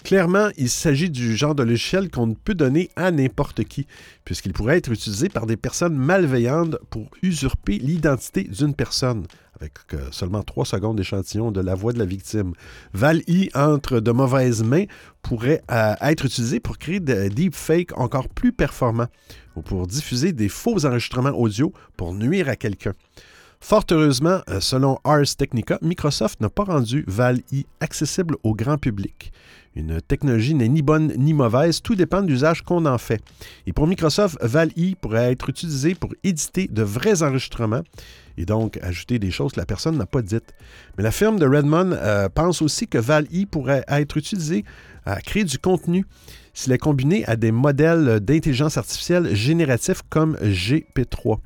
Clairement, 0.05 0.51
il 0.57 0.69
s'agit 0.69 1.11
du 1.11 1.37
genre 1.37 1.55
de 1.55 1.65
logiciel 1.65 2.11
qu'on 2.11 2.29
ne 2.29 2.35
peut 2.35 2.55
donner 2.55 2.91
à 2.95 3.11
n'importe 3.11 3.65
qui, 3.65 3.87
puisqu'il 4.25 4.53
pourrait 4.53 4.79
être 4.79 4.93
utilisé 4.93 5.29
par 5.29 5.47
des 5.47 5.57
personnes 5.57 5.97
malveillantes 5.97 6.77
pour 6.91 7.11
usurper 7.23 7.79
l'identité 7.79 8.45
d'une 8.45 8.75
personne, 8.75 9.27
avec 9.61 9.73
seulement 10.13 10.43
trois 10.43 10.65
secondes 10.65 10.97
d'échantillon 10.97 11.51
de 11.51 11.61
la 11.61 11.75
voix 11.75 11.93
de 11.93 11.99
la 11.99 12.05
victime. 12.05 12.53
Val-I 12.93 13.51
entre 13.55 14.01
de 14.01 14.13
mauvaises 14.13 14.63
mains 14.63 14.85
pourrait 15.23 15.63
euh, 15.73 15.95
être 16.01 16.27
utilisé 16.27 16.61
pour 16.61 16.79
créer 16.79 17.01
des 17.01 17.29
deepfakes 17.29 17.99
encore 17.99 18.29
plus 18.29 18.53
performants 18.53 19.09
ou 19.57 19.63
pour 19.63 19.87
diffuser 19.87 20.33
des 20.33 20.49
faux 20.49 20.87
enregistrements 20.87 21.31
audio 21.31 21.73
pour 21.97 22.15
nuire 22.15 22.49
à 22.49 22.55
quelqu'un. 22.55 22.93
Fort 23.61 23.85
heureusement, 23.91 24.41
euh, 24.49 24.61
selon 24.61 24.99
Ars 25.05 25.35
Technica, 25.37 25.79
Microsoft 25.83 26.41
n'a 26.41 26.51
pas 26.51 26.65
rendu 26.65 27.05
Val-I 27.09 27.67
accessible 27.81 28.37
au 28.45 28.55
grand 28.55 28.79
public. 28.79 29.33
Une 29.77 30.01
technologie 30.01 30.55
n'est 30.55 30.71
ni 30.71 30.81
bonne 30.81 31.13
ni 31.19 31.35
mauvaise, 31.35 31.83
tout 31.83 31.95
dépend 31.95 32.23
de 32.23 32.29
l'usage 32.29 32.63
qu'on 32.63 32.87
en 32.87 32.97
fait. 32.97 33.23
Et 33.67 33.75
pour 33.75 33.87
Microsoft, 33.87 34.39
Val-I 34.41 34.95
pourrait 34.95 35.31
être 35.33 35.51
utilisé 35.51 35.95
pour 35.95 36.15
éditer 36.25 36.67
de 36.67 36.83
vrais 36.83 37.23
enregistrements 37.23 37.83
et 38.39 38.47
donc 38.47 38.79
ajouter 38.83 39.19
des 39.19 39.31
choses 39.31 39.53
que 39.53 39.61
la 39.61 39.67
personne 39.67 39.99
n'a 39.99 40.07
pas 40.07 40.23
dites. 40.23 40.55
Mais 40.97 41.05
la 41.05 41.11
firme 41.11 41.39
de 41.39 41.47
Redmond 41.47 41.93
euh, 41.93 42.31
pense 42.31 42.63
aussi 42.63 42.89
que 42.89 42.97
Val-I 42.97 43.45
pourrait 43.45 43.85
être 43.89 44.17
utilisé 44.17 44.65
à 45.05 45.21
créer 45.21 45.45
du 45.45 45.59
contenu 45.59 46.07
s'il 46.55 46.73
est 46.73 46.79
combiné 46.79 47.27
à 47.27 47.37
des 47.37 47.53
modèles 47.53 48.21
d'intelligence 48.21 48.79
artificielle 48.79 49.37
génératifs 49.37 50.01
comme 50.09 50.37
GP3. 50.37 51.39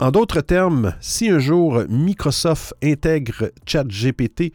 En 0.00 0.10
d'autres 0.10 0.40
termes, 0.40 0.94
si 1.00 1.28
un 1.28 1.38
jour 1.38 1.84
Microsoft 1.88 2.74
intègre 2.82 3.52
ChatGPT 3.66 4.52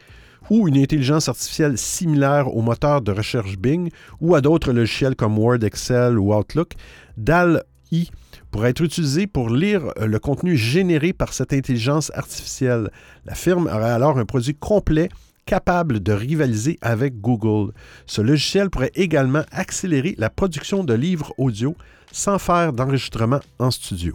ou 0.50 0.68
une 0.68 0.76
intelligence 0.76 1.28
artificielle 1.28 1.78
similaire 1.78 2.54
au 2.54 2.62
moteur 2.62 3.00
de 3.00 3.12
recherche 3.12 3.56
Bing 3.58 3.90
ou 4.20 4.34
à 4.34 4.40
d'autres 4.40 4.72
logiciels 4.72 5.16
comme 5.16 5.38
Word, 5.38 5.62
Excel 5.62 6.18
ou 6.18 6.34
Outlook, 6.34 6.72
DAL-I 7.16 8.10
pourrait 8.50 8.70
être 8.70 8.82
utilisé 8.82 9.26
pour 9.26 9.50
lire 9.50 9.92
le 10.00 10.18
contenu 10.18 10.56
généré 10.56 11.12
par 11.12 11.32
cette 11.32 11.52
intelligence 11.52 12.12
artificielle. 12.14 12.90
La 13.24 13.34
firme 13.34 13.66
aurait 13.66 13.90
alors 13.90 14.18
un 14.18 14.24
produit 14.24 14.54
complet 14.54 15.08
capable 15.46 16.00
de 16.00 16.12
rivaliser 16.12 16.78
avec 16.80 17.20
Google. 17.20 17.72
Ce 18.06 18.20
logiciel 18.20 18.70
pourrait 18.70 18.92
également 18.94 19.42
accélérer 19.50 20.14
la 20.18 20.30
production 20.30 20.84
de 20.84 20.94
livres 20.94 21.32
audio 21.38 21.76
sans 22.12 22.38
faire 22.38 22.72
d'enregistrement 22.72 23.40
en 23.58 23.70
studio. 23.70 24.14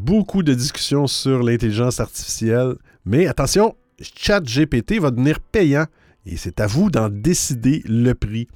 Beaucoup 0.00 0.42
de 0.42 0.54
discussions 0.54 1.06
sur 1.06 1.42
l'intelligence 1.42 2.00
artificielle. 2.00 2.74
Mais 3.04 3.26
attention, 3.26 3.76
ChatGPT 4.00 4.98
va 4.98 5.10
devenir 5.10 5.40
payant 5.40 5.84
et 6.24 6.36
c'est 6.36 6.60
à 6.60 6.66
vous 6.66 6.90
d'en 6.90 7.08
décider 7.10 7.82
le 7.86 8.14
prix. 8.14 8.48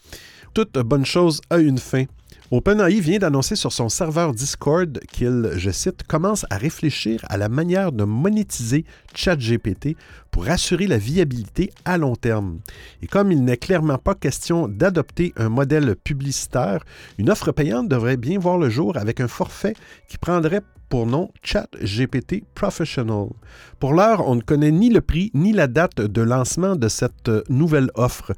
Toute 0.55 0.79
bonne 0.79 1.05
chose 1.05 1.41
a 1.51 1.59
une 1.59 1.79
fin. 1.79 2.05
OpenAI 2.51 3.01
vient 3.01 3.19
d'annoncer 3.19 3.57
sur 3.57 3.73
son 3.73 3.89
serveur 3.89 4.35
Discord 4.35 5.01
qu'il, 5.11 5.53
je 5.57 5.71
cite, 5.71 6.03
commence 6.03 6.45
à 6.51 6.59
réfléchir 6.59 7.25
à 7.31 7.39
la 7.39 7.49
manière 7.49 7.91
de 7.91 8.05
monétiser 8.05 8.85
ChatGPT 9.15 9.97
pour 10.31 10.49
assurer 10.49 10.87
la 10.87 10.99
viabilité 10.99 11.71
à 11.87 11.97
long 11.97 12.17
terme. 12.17 12.61
Et 13.01 13.07
comme 13.07 13.33
il 13.33 13.43
n'est 13.45 13.57
clairement 13.57 13.97
pas 13.97 14.15
question 14.15 14.69
d'adopter 14.69 15.33
un 15.37 15.49
modèle 15.49 15.97
publicitaire, 15.97 16.85
une 17.17 17.31
offre 17.31 17.51
payante 17.51 17.89
devrait 17.89 18.19
bien 18.19 18.39
voir 18.39 18.59
le 18.59 18.69
jour 18.69 18.99
avec 18.99 19.21
un 19.21 19.29
forfait 19.29 19.75
qui 20.09 20.19
prendrait 20.19 20.63
pour 20.91 21.07
nom 21.07 21.31
ChatGPT 21.43 22.45
Professional. 22.55 23.29
Pour 23.81 23.95
l'heure, 23.95 24.29
on 24.29 24.35
ne 24.35 24.43
connaît 24.43 24.71
ni 24.71 24.91
le 24.91 25.01
prix 25.01 25.31
ni 25.33 25.53
la 25.53 25.67
date 25.67 26.03
de 26.03 26.21
lancement 26.21 26.77
de 26.77 26.89
cette 26.89 27.31
nouvelle 27.49 27.91
offre. 27.95 28.33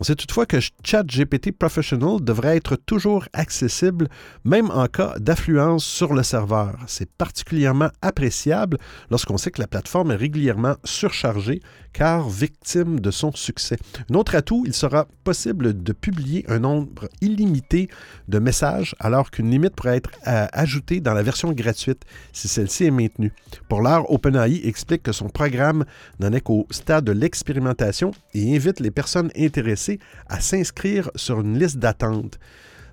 On 0.00 0.04
sait 0.04 0.14
toutefois 0.14 0.46
que 0.46 0.58
ChatGPT 0.84 1.50
Professional 1.50 2.20
devrait 2.20 2.56
être 2.56 2.76
toujours 2.76 3.24
accessible, 3.32 4.08
même 4.44 4.70
en 4.70 4.86
cas 4.86 5.14
d'affluence 5.18 5.84
sur 5.84 6.14
le 6.14 6.22
serveur. 6.22 6.76
C'est 6.86 7.10
particulièrement 7.10 7.90
appréciable 8.00 8.78
lorsqu'on 9.10 9.38
sait 9.38 9.50
que 9.50 9.60
la 9.60 9.66
plateforme 9.66 10.12
est 10.12 10.16
régulièrement 10.16 10.76
surchargée, 10.84 11.60
car 11.92 12.28
victime 12.28 13.00
de 13.00 13.10
son 13.10 13.32
succès. 13.32 13.76
Un 14.08 14.14
autre 14.14 14.36
atout, 14.36 14.62
il 14.66 14.72
sera 14.72 15.08
possible 15.24 15.82
de 15.82 15.92
publier 15.92 16.44
un 16.48 16.60
nombre 16.60 17.08
illimité 17.20 17.88
de 18.28 18.38
messages, 18.38 18.94
alors 19.00 19.32
qu'une 19.32 19.50
limite 19.50 19.74
pourrait 19.74 19.96
être 19.96 20.12
euh, 20.28 20.46
ajoutée 20.52 21.00
dans 21.00 21.14
la 21.14 21.24
version 21.24 21.50
gratuite 21.50 22.04
si 22.32 22.46
celle-ci 22.46 22.84
est 22.84 22.92
maintenue. 22.92 23.32
Pour 23.68 23.80
l'heure, 23.80 24.08
OpenAI 24.12 24.60
explique 24.64 25.02
que 25.02 25.12
son 25.12 25.28
programme 25.28 25.84
n'en 26.20 26.32
est 26.32 26.40
qu'au 26.40 26.68
stade 26.70 27.04
de 27.04 27.12
l'expérimentation 27.12 28.12
et 28.32 28.54
invite 28.54 28.78
les 28.78 28.92
personnes 28.92 29.30
intéressées 29.36 29.87
à 30.26 30.40
s'inscrire 30.40 31.10
sur 31.14 31.40
une 31.40 31.58
liste 31.58 31.78
d'attente. 31.78 32.38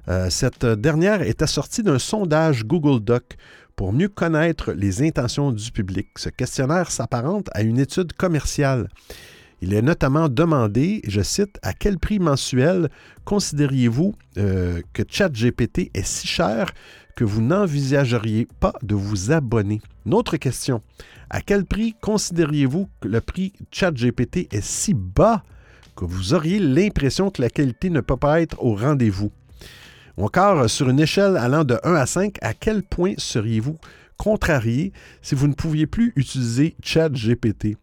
Euh, 0.08 0.30
cette 0.30 0.66
dernière 0.66 1.22
est 1.22 1.42
assortie 1.42 1.84
d'un 1.84 2.00
sondage 2.00 2.64
Google 2.66 3.04
Doc 3.04 3.38
pour 3.76 3.92
mieux 3.92 4.10
connaître 4.10 4.72
les 4.72 5.02
intentions 5.02 5.52
du 5.52 5.72
public. 5.72 6.10
Ce 6.18 6.30
questionnaire 6.30 6.92
s'apparente 6.92 7.50
à 7.54 7.62
une 7.62 7.80
étude 7.80 8.14
commerciale. 8.14 8.88
Il 9.62 9.74
est 9.74 9.82
notamment 9.82 10.30
demandé, 10.30 11.02
je 11.08 11.22
cite, 11.22 11.58
à 11.64 11.74
quel 11.74 11.98
prix 11.98 12.20
mensuel 12.20 12.90
considériez-vous 13.24 14.14
euh, 14.38 14.82
que 14.94 15.04
ChatGPT 15.08 15.92
est 15.94 16.06
si 16.06 16.28
cher 16.28 16.72
que 17.16 17.24
vous 17.24 17.42
n'envisageriez 17.42 18.48
pas 18.60 18.74
de 18.84 18.94
vous 18.96 19.32
abonner? 19.32 19.82
Une 20.06 20.14
autre 20.14 20.38
question, 20.38 20.82
à 21.30 21.42
quel 21.42 21.66
prix 21.66 21.96
considériez-vous 22.02 22.90
que 23.00 23.08
le 23.08 23.22
prix 23.22 23.54
ChatGPT 23.72 24.54
est 24.54 24.64
si 24.64 24.94
bas 24.94 25.44
que 25.96 26.06
vous 26.06 26.34
auriez 26.34 26.60
l'impression 26.60 27.30
que 27.30 27.42
la 27.42 27.50
qualité 27.50 27.90
ne 27.90 28.02
peut 28.02 28.18
pas 28.18 28.42
être 28.42 28.62
au 28.64 28.76
rendez-vous. 28.76 29.32
Ou 30.18 30.26
encore, 30.26 30.70
sur 30.70 30.90
une 30.90 31.00
échelle 31.00 31.38
allant 31.38 31.64
de 31.64 31.78
1 31.84 31.94
à 31.94 32.06
5, 32.06 32.38
à 32.42 32.54
quel 32.54 32.84
point 32.84 33.14
seriez-vous 33.18 33.78
contrarié 34.18 34.94
si 35.22 35.36
vous 35.36 35.48
ne 35.48 35.54
pouviez 35.54 35.88
plus 35.88 36.14
utiliser 36.16 36.76
ChatGPT? 36.82 37.78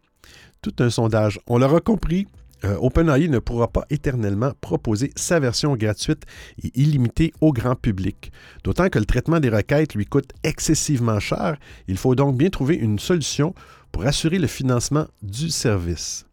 Tout 0.61 0.73
un 0.79 0.89
sondage. 0.89 1.39
On 1.47 1.57
l'aura 1.57 1.79
compris, 1.79 2.27
euh, 2.65 2.77
OpenAI 2.79 3.27
ne 3.27 3.39
pourra 3.39 3.67
pas 3.67 3.85
éternellement 3.89 4.53
proposer 4.61 5.11
sa 5.15 5.39
version 5.39 5.75
gratuite 5.75 6.23
et 6.63 6.71
illimitée 6.75 7.33
au 7.41 7.51
grand 7.51 7.75
public. 7.75 8.31
D'autant 8.63 8.89
que 8.89 8.99
le 8.99 9.05
traitement 9.05 9.39
des 9.39 9.49
requêtes 9.49 9.95
lui 9.95 10.05
coûte 10.05 10.31
excessivement 10.43 11.19
cher. 11.19 11.57
Il 11.87 11.97
faut 11.97 12.15
donc 12.15 12.37
bien 12.37 12.49
trouver 12.49 12.75
une 12.75 12.99
solution 12.99 13.53
pour 13.91 14.05
assurer 14.05 14.39
le 14.39 14.47
financement 14.47 15.05
du 15.21 15.49
service. 15.49 16.25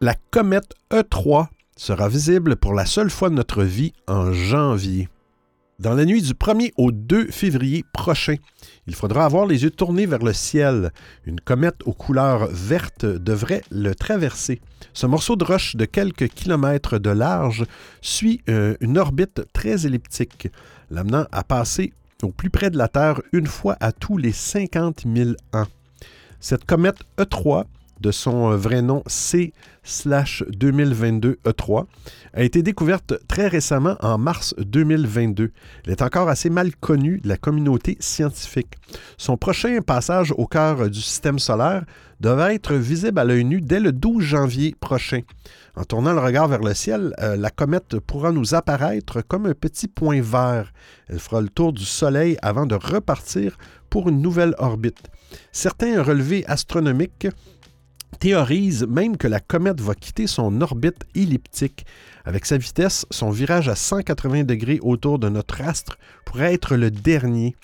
La 0.00 0.14
comète 0.30 0.76
E3 0.92 1.48
sera 1.76 2.08
visible 2.08 2.54
pour 2.54 2.72
la 2.72 2.86
seule 2.86 3.10
fois 3.10 3.30
de 3.30 3.34
notre 3.34 3.64
vie 3.64 3.92
en 4.06 4.32
janvier. 4.32 5.08
Dans 5.80 5.94
la 5.94 6.04
nuit 6.04 6.22
du 6.22 6.34
1er 6.34 6.70
au 6.76 6.92
2 6.92 7.32
février 7.32 7.84
prochain, 7.92 8.36
il 8.86 8.94
faudra 8.94 9.24
avoir 9.24 9.44
les 9.44 9.64
yeux 9.64 9.72
tournés 9.72 10.06
vers 10.06 10.22
le 10.22 10.32
ciel. 10.32 10.92
Une 11.24 11.40
comète 11.40 11.80
aux 11.84 11.94
couleurs 11.94 12.46
vertes 12.46 13.06
devrait 13.06 13.62
le 13.72 13.92
traverser. 13.92 14.60
Ce 14.92 15.06
morceau 15.06 15.34
de 15.34 15.42
roche 15.42 15.74
de 15.74 15.84
quelques 15.84 16.28
kilomètres 16.28 16.98
de 16.98 17.10
large 17.10 17.64
suit 18.00 18.40
euh, 18.48 18.76
une 18.80 18.98
orbite 18.98 19.42
très 19.52 19.84
elliptique, 19.84 20.46
l'amenant 20.92 21.26
à 21.32 21.42
passer 21.42 21.92
au 22.22 22.28
plus 22.28 22.50
près 22.50 22.70
de 22.70 22.78
la 22.78 22.86
Terre 22.86 23.20
une 23.32 23.48
fois 23.48 23.76
à 23.80 23.90
tous 23.90 24.16
les 24.16 24.32
50 24.32 25.06
000 25.12 25.30
ans. 25.54 25.66
Cette 26.38 26.66
comète 26.66 26.98
E3 27.18 27.64
de 28.00 28.10
son 28.10 28.52
euh, 28.52 28.56
vrai 28.56 28.82
nom 28.82 29.02
C 29.06 29.52
2022 30.50 31.38
E3, 31.44 31.86
a 32.34 32.42
été 32.42 32.62
découverte 32.62 33.14
très 33.26 33.48
récemment 33.48 33.96
en 34.00 34.18
mars 34.18 34.54
2022. 34.58 35.50
Elle 35.84 35.92
est 35.92 36.02
encore 36.02 36.28
assez 36.28 36.50
mal 36.50 36.74
connue 36.76 37.20
de 37.20 37.28
la 37.28 37.36
communauté 37.36 37.96
scientifique. 38.00 38.74
Son 39.16 39.36
prochain 39.36 39.80
passage 39.80 40.32
au 40.36 40.46
cœur 40.46 40.90
du 40.90 41.00
système 41.00 41.38
solaire 41.38 41.84
devrait 42.20 42.56
être 42.56 42.74
visible 42.74 43.18
à 43.18 43.24
l'œil 43.24 43.44
nu 43.44 43.60
dès 43.60 43.80
le 43.80 43.92
12 43.92 44.22
janvier 44.22 44.74
prochain. 44.78 45.20
En 45.76 45.84
tournant 45.84 46.12
le 46.12 46.20
regard 46.20 46.48
vers 46.48 46.62
le 46.62 46.74
ciel, 46.74 47.14
euh, 47.20 47.36
la 47.36 47.50
comète 47.50 48.00
pourra 48.00 48.32
nous 48.32 48.54
apparaître 48.54 49.22
comme 49.22 49.46
un 49.46 49.54
petit 49.54 49.88
point 49.88 50.20
vert. 50.20 50.72
Elle 51.08 51.20
fera 51.20 51.40
le 51.40 51.48
tour 51.48 51.72
du 51.72 51.84
Soleil 51.84 52.36
avant 52.42 52.66
de 52.66 52.74
repartir 52.74 53.56
pour 53.88 54.08
une 54.08 54.20
nouvelle 54.20 54.54
orbite. 54.58 55.08
Certains 55.52 56.02
relevés 56.02 56.44
astronomiques 56.46 57.28
théorise 58.18 58.86
même 58.88 59.16
que 59.16 59.28
la 59.28 59.40
comète 59.40 59.80
va 59.80 59.94
quitter 59.94 60.26
son 60.26 60.60
orbite 60.60 61.04
elliptique. 61.14 61.86
Avec 62.24 62.46
sa 62.46 62.58
vitesse, 62.58 63.06
son 63.10 63.30
virage 63.30 63.68
à 63.68 63.74
180 63.74 64.44
degrés 64.44 64.80
autour 64.82 65.18
de 65.18 65.28
notre 65.28 65.60
astre 65.60 65.98
pourrait 66.24 66.54
être 66.54 66.76
le 66.76 66.90
dernier. 66.90 67.56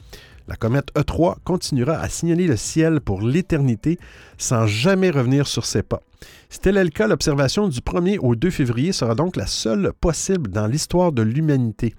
La 0.47 0.57
comète 0.57 0.93
E3 0.95 1.37
continuera 1.43 1.95
à 1.95 2.09
signaler 2.09 2.47
le 2.47 2.57
ciel 2.57 3.01
pour 3.01 3.23
l'éternité 3.23 3.99
sans 4.37 4.67
jamais 4.67 5.11
revenir 5.11 5.47
sur 5.47 5.65
ses 5.65 5.83
pas. 5.83 6.03
Si 6.51 6.61
tel 6.61 6.77
est 6.77 6.85
le 6.85 6.91
cas, 6.91 7.09
l'observation 7.09 7.69
du 7.69 7.81
1er 7.81 8.19
au 8.19 8.35
2 8.35 8.51
février 8.51 8.93
sera 8.93 9.15
donc 9.15 9.37
la 9.37 9.47
seule 9.47 9.93
possible 10.01 10.51
dans 10.51 10.67
l'histoire 10.67 11.13
de 11.13 11.23
l'humanité. 11.23 11.95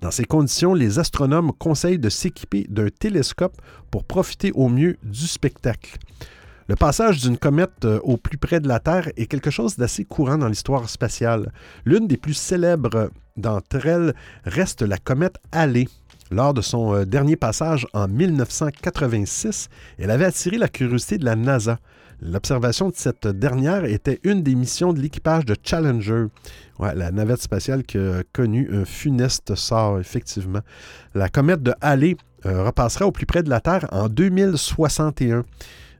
Dans 0.00 0.10
ces 0.10 0.24
conditions, 0.24 0.74
les 0.74 0.98
astronomes 0.98 1.52
conseillent 1.58 1.98
de 1.98 2.08
s'équiper 2.08 2.66
d'un 2.68 2.88
télescope 2.88 3.60
pour 3.90 4.04
profiter 4.04 4.50
au 4.52 4.68
mieux 4.68 4.96
du 5.04 5.28
spectacle. 5.28 5.98
Le 6.72 6.76
passage 6.76 7.20
d'une 7.20 7.36
comète 7.36 7.84
euh, 7.84 8.00
au 8.02 8.16
plus 8.16 8.38
près 8.38 8.58
de 8.58 8.66
la 8.66 8.80
Terre 8.80 9.10
est 9.18 9.26
quelque 9.26 9.50
chose 9.50 9.76
d'assez 9.76 10.06
courant 10.06 10.38
dans 10.38 10.48
l'histoire 10.48 10.88
spatiale. 10.88 11.52
L'une 11.84 12.06
des 12.08 12.16
plus 12.16 12.32
célèbres 12.32 13.10
d'entre 13.36 13.84
elles 13.84 14.14
reste 14.44 14.80
la 14.80 14.96
comète 14.96 15.36
Halley. 15.52 15.86
Lors 16.30 16.54
de 16.54 16.62
son 16.62 16.94
euh, 16.94 17.04
dernier 17.04 17.36
passage 17.36 17.86
en 17.92 18.08
1986, 18.08 19.68
elle 19.98 20.10
avait 20.10 20.24
attiré 20.24 20.56
la 20.56 20.68
curiosité 20.68 21.18
de 21.18 21.26
la 21.26 21.36
NASA. 21.36 21.78
L'observation 22.22 22.88
de 22.88 22.94
cette 22.96 23.26
dernière 23.26 23.84
était 23.84 24.20
une 24.22 24.42
des 24.42 24.54
missions 24.54 24.94
de 24.94 25.00
l'équipage 25.00 25.44
de 25.44 25.56
Challenger, 25.62 26.28
la 26.80 27.10
navette 27.10 27.42
spatiale 27.42 27.82
qui 27.82 27.98
a 27.98 28.22
connu 28.32 28.70
un 28.72 28.86
funeste 28.86 29.56
sort, 29.56 30.00
effectivement. 30.00 30.60
La 31.14 31.28
comète 31.28 31.62
de 31.62 31.74
Halley 31.82 32.16
euh, 32.46 32.64
repassera 32.64 33.06
au 33.06 33.12
plus 33.12 33.26
près 33.26 33.42
de 33.42 33.50
la 33.50 33.60
Terre 33.60 33.86
en 33.92 34.08
2061. 34.08 35.44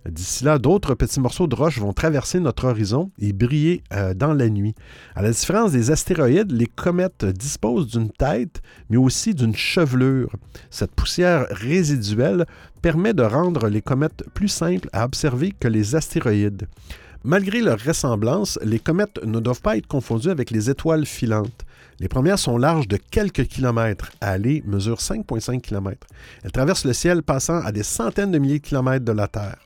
D'ici 0.08 0.44
là, 0.44 0.58
d'autres 0.58 0.94
petits 0.94 1.20
morceaux 1.20 1.46
de 1.46 1.54
roche 1.54 1.78
vont 1.78 1.92
traverser 1.92 2.40
notre 2.40 2.66
horizon 2.66 3.10
et 3.20 3.32
briller 3.32 3.82
euh, 3.92 4.14
dans 4.14 4.32
la 4.34 4.48
nuit. 4.48 4.74
À 5.14 5.22
la 5.22 5.30
différence 5.30 5.72
des 5.72 5.90
astéroïdes, 5.90 6.50
les 6.50 6.66
comètes 6.66 7.24
disposent 7.24 7.86
d'une 7.86 8.10
tête, 8.10 8.62
mais 8.90 8.96
aussi 8.96 9.34
d'une 9.34 9.54
chevelure. 9.54 10.34
Cette 10.70 10.92
poussière 10.92 11.46
résiduelle 11.50 12.46
permet 12.80 13.14
de 13.14 13.22
rendre 13.22 13.68
les 13.68 13.82
comètes 13.82 14.24
plus 14.34 14.48
simples 14.48 14.88
à 14.92 15.04
observer 15.04 15.52
que 15.52 15.68
les 15.68 15.94
astéroïdes. 15.94 16.66
Malgré 17.24 17.60
leur 17.60 17.78
ressemblance, 17.78 18.58
les 18.64 18.80
comètes 18.80 19.24
ne 19.24 19.38
doivent 19.38 19.62
pas 19.62 19.76
être 19.76 19.86
confondues 19.86 20.30
avec 20.30 20.50
les 20.50 20.68
étoiles 20.68 21.06
filantes. 21.06 21.64
Les 22.00 22.08
premières 22.08 22.40
sont 22.40 22.58
larges 22.58 22.88
de 22.88 22.96
quelques 22.96 23.46
kilomètres. 23.46 24.10
Aller 24.20 24.64
mesure 24.66 24.98
5,5 24.98 25.60
km. 25.60 26.04
Elles 26.42 26.50
traversent 26.50 26.84
le 26.84 26.92
ciel 26.92 27.22
passant 27.22 27.60
à 27.60 27.70
des 27.70 27.84
centaines 27.84 28.32
de 28.32 28.38
milliers 28.38 28.58
de 28.58 28.66
kilomètres 28.66 29.04
de 29.04 29.12
la 29.12 29.28
Terre. 29.28 29.58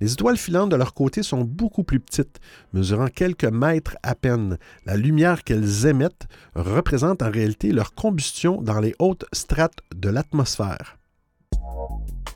Les 0.00 0.12
étoiles 0.12 0.36
filantes 0.36 0.70
de 0.70 0.76
leur 0.76 0.94
côté 0.94 1.22
sont 1.22 1.42
beaucoup 1.42 1.84
plus 1.84 2.00
petites, 2.00 2.40
mesurant 2.72 3.08
quelques 3.08 3.44
mètres 3.44 3.96
à 4.02 4.14
peine. 4.14 4.58
La 4.84 4.96
lumière 4.96 5.44
qu'elles 5.44 5.86
émettent 5.86 6.26
représente 6.54 7.22
en 7.22 7.30
réalité 7.30 7.72
leur 7.72 7.94
combustion 7.94 8.60
dans 8.60 8.80
les 8.80 8.94
hautes 8.98 9.24
strates 9.32 9.80
de 9.94 10.08
l'atmosphère. 10.08 10.98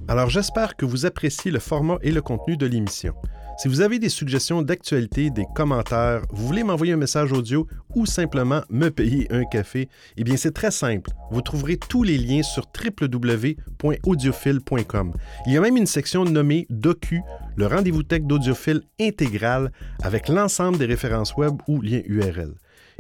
Alors 0.09 0.31
j'espère 0.31 0.77
que 0.77 0.87
vous 0.87 1.07
appréciez 1.07 1.51
le 1.51 1.59
format 1.59 1.99
et 2.03 2.13
le 2.13 2.23
contenu 2.23 2.57
de 2.57 2.67
l'émission. 2.67 3.15
Si 3.61 3.69
vous 3.69 3.83
avez 3.83 3.99
des 3.99 4.09
suggestions 4.09 4.63
d'actualité, 4.63 5.29
des 5.29 5.45
commentaires, 5.55 6.23
vous 6.31 6.47
voulez 6.47 6.65
m'envoyer 6.65 6.95
un 6.95 6.97
message 6.97 7.31
audio 7.31 7.67
ou 7.95 8.07
simplement 8.07 8.63
me 8.71 8.89
payer 8.89 9.31
un 9.31 9.45
café, 9.45 9.91
eh 10.17 10.25
bien 10.25 10.39
c'est 10.39 10.55
très 10.55 10.71
simple. 10.71 11.11
Vous 11.31 11.43
trouverez 11.43 11.77
tous 11.77 12.03
les 12.03 12.17
liens 12.17 12.43
sur 12.43 12.67
www.audiophile.com. 12.75 15.13
Il 15.47 15.53
y 15.53 15.59
a 15.59 15.61
même 15.61 15.77
une 15.77 15.85
section 15.85 16.25
nommée 16.25 16.67
Docu, 16.71 17.21
le 17.55 17.67
rendez-vous 17.67 18.03
tech 18.03 18.23
d'audiophile 18.23 18.81
intégral 18.99 19.71
avec 20.03 20.31
l'ensemble 20.31 20.79
des 20.79 20.87
références 20.87 21.37
web 21.37 21.57
ou 21.69 21.83
liens 21.83 22.01
URL. 22.07 22.55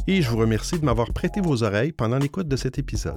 Et 0.08 0.20
je 0.20 0.28
vous 0.28 0.36
remercie 0.36 0.78
de 0.78 0.84
m'avoir 0.84 1.14
prêté 1.14 1.40
vos 1.40 1.62
oreilles 1.62 1.92
pendant 1.92 2.18
l'écoute 2.18 2.48
de 2.48 2.56
cet 2.56 2.78
épisode. 2.78 3.16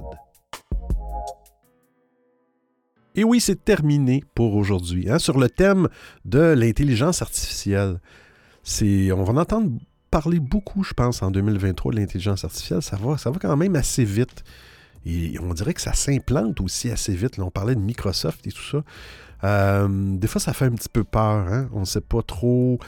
Et 3.14 3.22
oui, 3.24 3.40
c'est 3.40 3.64
terminé 3.64 4.24
pour 4.34 4.54
aujourd'hui. 4.54 5.08
Hein, 5.08 5.18
sur 5.18 5.38
le 5.38 5.48
thème 5.48 5.88
de 6.24 6.40
l'intelligence 6.40 7.22
artificielle, 7.22 8.00
c'est, 8.62 9.12
on 9.12 9.22
va 9.22 9.32
en 9.32 9.36
entendre 9.36 9.70
parler 10.10 10.40
beaucoup, 10.40 10.82
je 10.82 10.94
pense, 10.94 11.22
en 11.22 11.30
2023 11.30 11.92
de 11.92 11.96
l'intelligence 11.98 12.44
artificielle. 12.44 12.82
Ça 12.82 12.96
va, 12.96 13.16
ça 13.18 13.30
quand 13.40 13.56
même 13.56 13.76
assez 13.76 14.04
vite. 14.04 14.42
Et 15.06 15.38
on 15.40 15.52
dirait 15.54 15.74
que 15.74 15.80
ça 15.80 15.92
s'implante 15.92 16.60
aussi 16.60 16.90
assez 16.90 17.14
vite. 17.14 17.38
On 17.38 17.50
parlait 17.50 17.74
de 17.74 17.80
Microsoft 17.80 18.46
et 18.46 18.52
tout 18.52 18.62
ça. 18.62 18.82
Euh, 19.44 19.88
des 19.88 20.26
fois, 20.26 20.40
ça 20.40 20.52
fait 20.52 20.64
un 20.64 20.72
petit 20.72 20.88
peu 20.88 21.04
peur. 21.04 21.46
Hein? 21.48 21.68
On 21.72 21.80
ne 21.80 21.84
sait 21.84 22.00
pas 22.00 22.22
trop 22.22 22.78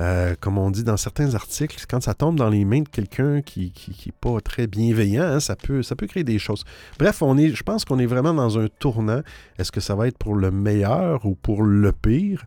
euh, 0.00 0.36
comme 0.40 0.58
on 0.58 0.70
dit 0.70 0.84
dans 0.84 0.96
certains 0.96 1.34
articles, 1.34 1.84
quand 1.88 2.00
ça 2.00 2.14
tombe 2.14 2.36
dans 2.36 2.48
les 2.48 2.64
mains 2.64 2.82
de 2.82 2.88
quelqu'un 2.88 3.42
qui 3.42 3.72
n'est 4.06 4.12
pas 4.20 4.40
très 4.40 4.66
bienveillant, 4.66 5.24
hein, 5.24 5.40
ça, 5.40 5.56
peut, 5.56 5.82
créer 6.08 6.24
des 6.24 6.38
choses. 6.38 6.64
Bref, 6.98 7.20
on 7.22 7.36
est, 7.36 7.48
je 7.48 7.62
pense 7.64 7.84
qu'on 7.84 7.98
est 7.98 8.06
vraiment 8.06 8.32
dans 8.32 8.58
un 8.58 8.68
tournant. 8.78 9.22
Est-ce 9.58 9.72
que 9.72 9.80
ça 9.80 9.96
va 9.96 10.06
être 10.06 10.18
pour 10.18 10.36
le 10.36 10.50
meilleur 10.50 11.26
ou 11.26 11.34
pour 11.34 11.62
le 11.62 11.90
pire? 11.92 12.44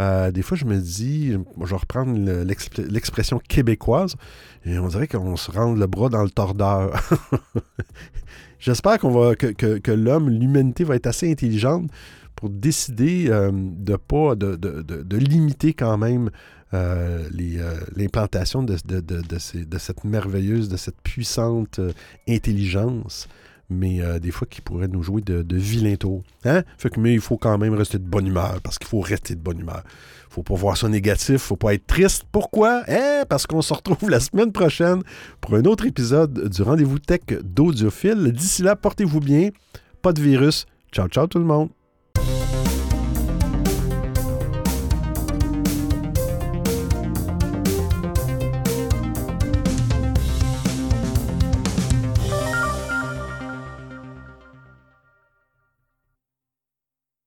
Euh, 0.00 0.30
des 0.30 0.42
fois, 0.42 0.56
je 0.56 0.64
me 0.64 0.78
dis, 0.78 1.32
je 1.32 1.66
vais 1.66 1.76
reprendre 1.76 2.16
l'expression 2.88 3.40
québécoise, 3.48 4.14
et 4.64 4.78
on 4.78 4.88
dirait 4.88 5.08
qu'on 5.08 5.36
se 5.36 5.50
rend 5.50 5.72
le 5.72 5.86
bras 5.86 6.08
dans 6.08 6.22
le 6.22 6.30
tordeur. 6.30 6.92
J'espère 8.58 8.98
qu'on 8.98 9.10
va 9.10 9.34
que, 9.34 9.90
l'homme, 9.90 10.30
l'humanité 10.30 10.84
va 10.84 10.96
être 10.96 11.06
assez 11.06 11.30
intelligente 11.30 11.90
pour 12.36 12.50
décider 12.50 13.26
euh, 13.28 13.50
de 13.52 13.96
pas 13.96 14.34
de, 14.34 14.56
de, 14.56 15.16
limiter 15.16 15.72
quand 15.72 15.96
même 15.96 16.30
euh, 16.72 17.28
euh, 17.40 17.80
l'implantation 17.96 18.62
de, 18.62 18.76
cette 19.78 20.04
merveilleuse, 20.04 20.68
de 20.68 20.76
cette 20.76 21.00
puissante 21.02 21.80
intelligence, 22.28 23.28
mais 23.70 24.00
des 24.20 24.30
fois 24.30 24.46
qui 24.48 24.60
pourrait 24.60 24.88
nous 24.88 25.02
jouer 25.02 25.22
de, 25.22 25.56
vilain 25.56 25.96
tour. 25.96 26.22
Hein? 26.44 26.62
Fait 26.78 26.90
que, 26.90 27.00
mais 27.00 27.14
il 27.14 27.20
faut 27.20 27.38
quand 27.38 27.56
même 27.58 27.74
rester 27.74 27.98
de 27.98 28.04
bonne 28.04 28.26
humeur, 28.26 28.60
parce 28.62 28.78
qu'il 28.78 28.88
faut 28.88 29.00
rester 29.00 29.34
de 29.34 29.40
bonne 29.40 29.60
humeur. 29.60 29.82
faut 30.28 30.42
pas 30.42 30.54
voir 30.54 30.76
ça 30.76 30.88
négatif, 30.88 31.42
faut 31.42 31.56
pas 31.56 31.74
être 31.74 31.86
triste. 31.86 32.24
Pourquoi? 32.32 32.82
Eh, 32.88 33.24
parce 33.28 33.46
qu'on 33.46 33.62
se 33.62 33.72
retrouve 33.72 34.10
la 34.10 34.20
semaine 34.20 34.52
prochaine 34.52 35.02
pour 35.40 35.54
un 35.54 35.64
autre 35.64 35.86
épisode 35.86 36.48
du 36.48 36.62
Rendez-vous 36.62 36.98
Tech 36.98 37.20
d'Audiophile. 37.42 38.32
D'ici 38.32 38.62
là, 38.62 38.74
portez-vous 38.74 39.20
bien, 39.20 39.50
pas 40.02 40.12
de 40.12 40.20
virus. 40.20 40.66
Ciao, 40.92 41.08
ciao 41.08 41.26
tout 41.26 41.38
le 41.38 41.44
monde. 41.44 41.70